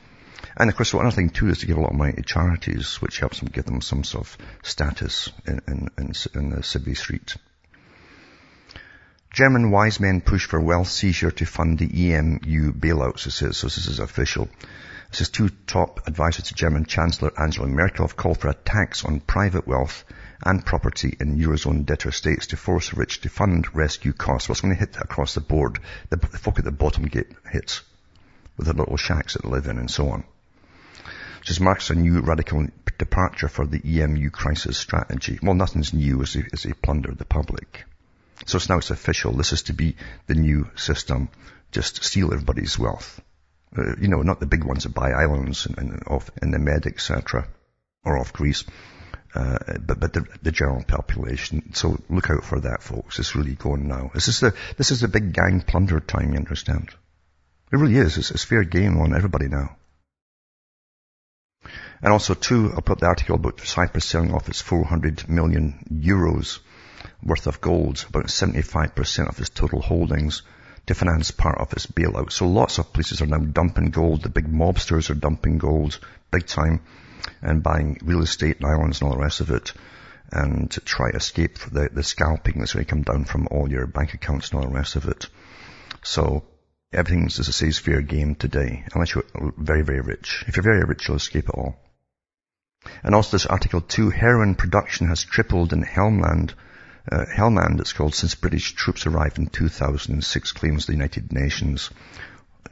And 0.56 0.68
of 0.68 0.76
course, 0.76 0.92
one 0.92 1.06
other 1.06 1.14
thing 1.14 1.30
too 1.30 1.48
is 1.48 1.58
to 1.58 1.66
give 1.66 1.76
a 1.76 1.80
lot 1.80 1.92
of 1.92 1.96
money 1.96 2.12
to 2.12 2.22
charities, 2.22 2.96
which 2.96 3.18
helps 3.18 3.40
them 3.40 3.48
give 3.48 3.64
them 3.64 3.80
some 3.80 4.04
sort 4.04 4.26
of 4.26 4.38
status 4.62 5.30
in, 5.46 5.60
in, 5.66 5.88
in, 5.98 6.12
in 6.34 6.50
the 6.50 6.62
civvy 6.62 6.96
street. 6.96 7.36
German 9.32 9.70
wise 9.70 10.00
men 10.00 10.20
push 10.20 10.46
for 10.46 10.60
wealth 10.60 10.88
seizure 10.88 11.30
to 11.30 11.46
fund 11.46 11.78
the 11.78 11.86
EMU 11.86 12.72
bailouts, 12.72 13.26
it 13.26 13.30
says. 13.30 13.56
So 13.56 13.68
this 13.68 13.86
is 13.86 14.00
official. 14.00 14.48
It 15.10 15.16
says 15.16 15.28
two 15.28 15.50
top 15.66 16.08
advisors 16.08 16.46
to 16.46 16.54
German 16.54 16.84
Chancellor 16.84 17.32
Angela 17.40 17.68
Merkel 17.68 18.06
have 18.06 18.16
called 18.16 18.38
for 18.38 18.48
a 18.48 18.54
tax 18.54 19.04
on 19.04 19.20
private 19.20 19.66
wealth 19.68 20.04
and 20.44 20.66
property 20.66 21.16
in 21.20 21.38
Eurozone 21.38 21.84
debtor 21.84 22.10
states 22.10 22.48
to 22.48 22.56
force 22.56 22.90
the 22.90 22.96
rich 22.96 23.20
to 23.20 23.28
fund 23.28 23.72
rescue 23.74 24.12
costs. 24.12 24.48
What's 24.48 24.62
going 24.62 24.74
to 24.74 24.80
hit 24.80 24.96
across 24.96 25.34
the 25.34 25.40
board? 25.40 25.78
The, 26.08 26.16
folk 26.16 26.58
at 26.58 26.64
the 26.64 26.72
bottom 26.72 27.04
get 27.04 27.32
hits 27.50 27.82
with 28.56 28.66
the 28.66 28.72
little 28.72 28.96
shacks 28.96 29.34
that 29.34 29.42
they 29.42 29.48
live 29.48 29.66
in 29.66 29.78
and 29.78 29.90
so 29.90 30.08
on. 30.10 30.24
Just 31.42 31.60
marks 31.60 31.90
a 31.90 31.94
new 31.94 32.20
radical 32.20 32.66
departure 32.98 33.48
for 33.48 33.66
the 33.66 33.80
EMU 33.84 34.30
crisis 34.30 34.76
strategy. 34.76 35.38
Well, 35.42 35.54
nothing's 35.54 35.94
new 35.94 36.22
as 36.22 36.34
they, 36.34 36.44
as 36.52 36.62
they 36.62 36.72
plunder 36.72 37.12
the 37.14 37.24
public. 37.24 37.84
So 38.46 38.56
it's 38.56 38.68
now 38.68 38.78
it's 38.78 38.90
official. 38.90 39.32
This 39.32 39.52
is 39.52 39.64
to 39.64 39.72
be 39.72 39.96
the 40.26 40.34
new 40.34 40.70
system. 40.76 41.28
Just 41.72 42.04
steal 42.04 42.32
everybody's 42.32 42.78
wealth. 42.78 43.20
Uh, 43.76 43.94
you 44.00 44.08
know, 44.08 44.22
not 44.22 44.40
the 44.40 44.46
big 44.46 44.64
ones 44.64 44.84
that 44.84 44.94
buy 44.94 45.12
islands 45.12 45.66
and, 45.66 45.78
and 45.78 46.02
off 46.06 46.30
in 46.42 46.50
the 46.50 46.58
Med, 46.58 46.86
etc., 46.86 47.46
or 48.04 48.18
off 48.18 48.32
Greece, 48.32 48.64
uh, 49.34 49.58
but 49.80 50.00
but 50.00 50.12
the, 50.12 50.26
the, 50.42 50.50
general 50.50 50.82
population. 50.82 51.72
So 51.74 52.00
look 52.08 52.30
out 52.30 52.44
for 52.44 52.60
that, 52.60 52.82
folks. 52.82 53.18
It's 53.20 53.36
really 53.36 53.54
going 53.54 53.86
now. 53.86 54.10
This 54.12 54.26
is 54.26 54.40
the 54.40 54.54
this 54.76 54.90
is 54.90 55.00
the 55.02 55.08
big 55.08 55.32
gang 55.32 55.60
plunder 55.60 56.00
time. 56.00 56.32
You 56.32 56.38
understand? 56.38 56.90
It 57.72 57.76
really 57.76 57.96
is. 57.96 58.18
It's, 58.18 58.32
it's 58.32 58.42
fair 58.42 58.64
game 58.64 58.98
on 58.98 59.14
everybody 59.14 59.46
now. 59.46 59.76
And 62.02 62.12
also 62.12 62.34
too, 62.34 62.72
I'll 62.74 62.80
put 62.80 63.00
the 63.00 63.06
article 63.06 63.36
about 63.36 63.60
Cyprus 63.60 64.04
selling 64.04 64.32
off 64.32 64.48
its 64.48 64.60
400 64.60 65.28
million 65.28 65.84
euros 65.92 66.60
worth 67.22 67.46
of 67.46 67.60
gold, 67.60 68.04
about 68.08 68.26
75% 68.26 69.28
of 69.28 69.38
its 69.38 69.50
total 69.50 69.82
holdings 69.82 70.42
to 70.86 70.94
finance 70.94 71.30
part 71.30 71.58
of 71.58 71.72
its 71.72 71.86
bailout. 71.86 72.32
So 72.32 72.48
lots 72.48 72.78
of 72.78 72.92
places 72.92 73.20
are 73.20 73.26
now 73.26 73.38
dumping 73.38 73.90
gold. 73.90 74.22
The 74.22 74.30
big 74.30 74.46
mobsters 74.46 75.10
are 75.10 75.14
dumping 75.14 75.58
gold 75.58 75.98
big 76.30 76.46
time 76.46 76.80
and 77.42 77.62
buying 77.62 77.98
real 78.02 78.22
estate 78.22 78.56
and 78.60 78.66
islands 78.66 79.00
and 79.00 79.08
all 79.08 79.16
the 79.16 79.22
rest 79.22 79.40
of 79.40 79.50
it 79.50 79.72
and 80.32 80.70
to 80.70 80.80
try 80.80 81.10
to 81.10 81.16
escape 81.16 81.58
the, 81.58 81.90
the 81.92 82.02
scalping 82.02 82.58
that's 82.58 82.74
going 82.74 82.84
to 82.84 82.90
come 82.90 83.02
down 83.02 83.24
from 83.24 83.48
all 83.50 83.70
your 83.70 83.86
bank 83.86 84.14
accounts 84.14 84.50
and 84.50 84.60
all 84.60 84.68
the 84.68 84.74
rest 84.74 84.96
of 84.96 85.06
it. 85.06 85.26
So 86.02 86.44
everything's, 86.92 87.38
as 87.40 87.48
I 87.48 87.52
say, 87.52 87.68
is 87.68 87.78
fair 87.78 88.00
game 88.00 88.34
today, 88.36 88.84
unless 88.94 89.14
you're 89.14 89.24
very, 89.58 89.82
very 89.82 90.00
rich. 90.00 90.44
If 90.46 90.56
you're 90.56 90.62
very 90.62 90.84
rich, 90.84 91.08
you'll 91.08 91.16
escape 91.16 91.48
it 91.48 91.54
all. 91.54 91.76
And 93.02 93.14
also 93.14 93.32
this 93.32 93.46
article 93.46 93.82
too, 93.82 94.08
heroin 94.08 94.54
production 94.54 95.08
has 95.08 95.22
tripled 95.22 95.72
in 95.72 95.82
Helmand, 95.82 96.54
uh, 97.10 97.26
Helmand 97.26 97.80
it's 97.80 97.92
called, 97.92 98.14
since 98.14 98.34
British 98.34 98.74
troops 98.74 99.06
arrived 99.06 99.38
in 99.38 99.46
2006, 99.46 100.52
claims 100.52 100.86
the 100.86 100.92
United 100.92 101.32
Nations. 101.32 101.90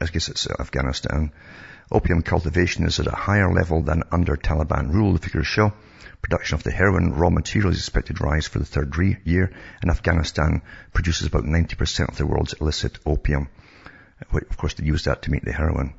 I 0.01 0.05
guess 0.05 0.29
it's 0.29 0.47
Afghanistan. 0.49 1.31
Opium 1.91 2.21
cultivation 2.21 2.85
is 2.85 2.99
at 2.99 3.07
a 3.07 3.15
higher 3.15 3.51
level 3.51 3.83
than 3.83 4.03
under 4.11 4.35
Taliban 4.35 4.93
rule, 4.93 5.13
the 5.13 5.19
figures 5.19 5.47
show. 5.47 5.73
Production 6.21 6.55
of 6.55 6.63
the 6.63 6.71
heroin 6.71 7.13
raw 7.13 7.29
material 7.29 7.71
is 7.71 7.77
expected 7.77 8.17
to 8.17 8.23
rise 8.23 8.47
for 8.47 8.59
the 8.59 8.65
third 8.65 8.95
re- 8.97 9.17
year, 9.23 9.51
and 9.81 9.89
Afghanistan 9.89 10.61
produces 10.93 11.27
about 11.27 11.43
90% 11.43 12.09
of 12.09 12.17
the 12.17 12.27
world's 12.27 12.53
illicit 12.53 12.99
opium. 13.05 13.47
Of 14.31 14.57
course, 14.57 14.73
they 14.73 14.85
use 14.85 15.05
that 15.05 15.23
to 15.23 15.31
make 15.31 15.45
the 15.45 15.53
heroin. 15.53 15.93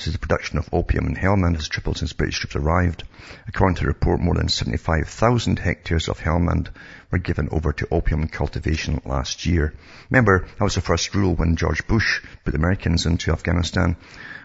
Says 0.00 0.14
the 0.14 0.18
production 0.18 0.56
of 0.56 0.70
opium 0.72 1.08
in 1.08 1.14
Helmand 1.14 1.56
has 1.56 1.68
tripled 1.68 1.98
since 1.98 2.14
British 2.14 2.38
troops 2.38 2.56
arrived. 2.56 3.04
According 3.46 3.76
to 3.76 3.82
the 3.82 3.88
report, 3.88 4.18
more 4.18 4.34
than 4.34 4.48
75,000 4.48 5.58
hectares 5.58 6.08
of 6.08 6.18
Helmand 6.18 6.70
were 7.10 7.18
given 7.18 7.50
over 7.52 7.74
to 7.74 7.88
opium 7.90 8.26
cultivation 8.26 9.02
last 9.04 9.44
year. 9.44 9.74
Remember, 10.08 10.46
that 10.46 10.64
was 10.64 10.76
the 10.76 10.80
first 10.80 11.14
rule 11.14 11.34
when 11.34 11.56
George 11.56 11.86
Bush 11.86 12.22
put 12.44 12.52
the 12.52 12.56
Americans 12.56 13.04
into 13.04 13.30
Afghanistan, 13.30 13.96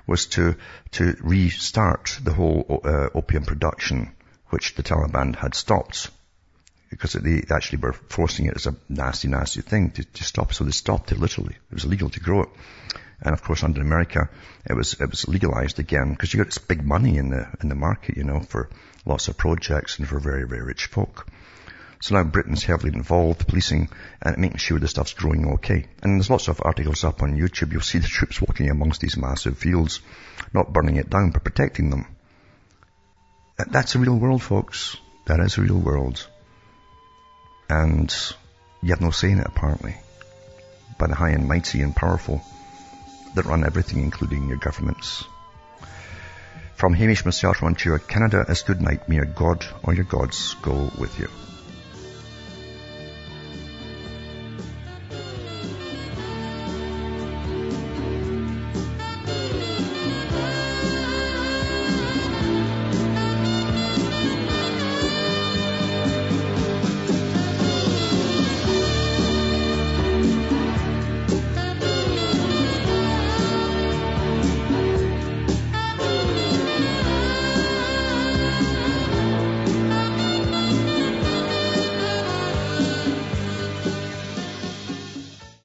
was 0.06 0.26
to, 0.26 0.58
to 0.92 1.16
restart 1.22 2.20
the 2.22 2.34
whole 2.34 2.82
uh, 2.84 3.08
opium 3.14 3.46
production, 3.46 4.12
which 4.50 4.76
the 4.76 4.84
Taliban 4.84 5.38
had 5.38 5.56
stopped. 5.56 6.12
Because 6.90 7.14
they 7.14 7.46
actually 7.50 7.80
were 7.80 7.94
forcing 7.94 8.48
it 8.48 8.58
as 8.58 8.68
a 8.68 8.76
nasty, 8.90 9.30
nasty 9.30 9.62
thing 9.62 9.92
to, 9.92 10.04
to 10.04 10.24
stop. 10.26 10.54
So 10.54 10.66
they 10.66 10.72
stopped 10.72 11.14
it 11.14 11.18
literally. 11.18 11.56
It 11.72 11.76
was 11.76 11.86
illegal 11.86 12.10
to 12.10 12.20
grow 12.20 12.42
it. 12.44 12.50
And 13.22 13.34
of 13.34 13.44
course, 13.44 13.64
under 13.64 13.82
America, 13.82 14.30
it 14.66 14.74
was 14.74 14.94
it 15.00 15.10
was 15.10 15.28
legalized 15.28 15.80
again 15.80 16.12
because 16.12 16.34
you 16.34 16.38
got 16.40 16.48
this 16.48 16.58
big 16.58 16.86
money 16.86 17.18
in 17.18 17.30
the 17.30 17.48
in 17.62 17.70
the 17.70 17.76
market, 17.76 18.18
you 18.18 18.24
know, 18.24 18.42
for 18.42 18.70
lots 19.06 19.28
of 19.28 19.38
projects 19.38 20.00
and 20.00 20.08
for 20.08 20.20
very 20.20 20.48
very 20.48 20.64
rich 20.64 20.88
folk. 20.88 21.28
So 22.02 22.16
now 22.16 22.24
Britain's 22.24 22.64
heavily 22.64 22.94
involved, 22.94 23.48
policing 23.48 23.90
and 24.22 24.38
making 24.38 24.58
sure 24.58 24.78
the 24.78 24.88
stuff's 24.88 25.14
growing 25.14 25.54
okay. 25.54 25.88
And 26.04 26.16
there's 26.16 26.30
lots 26.30 26.50
of 26.50 26.62
articles 26.64 27.04
up 27.04 27.24
on 27.24 27.38
YouTube. 27.38 27.72
You'll 27.72 27.82
see 27.82 28.00
the 28.06 28.08
troops 28.08 28.42
walking 28.42 28.70
amongst 28.70 29.02
these 29.02 29.18
massive 29.18 29.58
fields, 29.58 30.02
not 30.54 30.74
burning 30.74 30.98
it 30.98 31.10
down, 31.10 31.32
but 31.32 31.44
protecting 31.44 31.90
them. 31.90 32.06
That's 33.58 33.96
a 33.96 34.00
real 34.00 34.18
world, 34.18 34.44
folks. 34.44 34.98
That 35.26 35.40
is 35.40 35.58
a 35.58 35.62
real 35.62 35.80
world. 35.80 36.28
And 37.70 38.14
you 38.84 38.90
have 38.90 39.02
no 39.02 39.12
say 39.12 39.32
in 39.32 39.40
it, 39.40 39.48
apparently. 39.48 39.96
By 41.00 41.08
the 41.08 41.16
high 41.16 41.32
and 41.32 41.48
mighty 41.48 41.82
and 41.82 41.96
powerful 41.96 42.44
that 43.36 43.46
run 43.46 43.64
everything, 43.64 44.02
including 44.02 44.48
your 44.48 44.58
governments. 44.58 45.26
From 46.76 46.94
Hamish 46.94 47.24
myself 47.24 47.64
Ontario, 47.64 48.00
Canada, 48.00 48.44
as 48.48 48.64
good 48.64 48.82
night. 48.82 49.08
May 49.08 49.16
your 49.16 49.26
God 49.26 49.66
or 49.84 49.94
your 49.94 50.04
gods 50.06 50.56
go 50.62 50.92
with 50.98 51.18
you. 51.20 51.30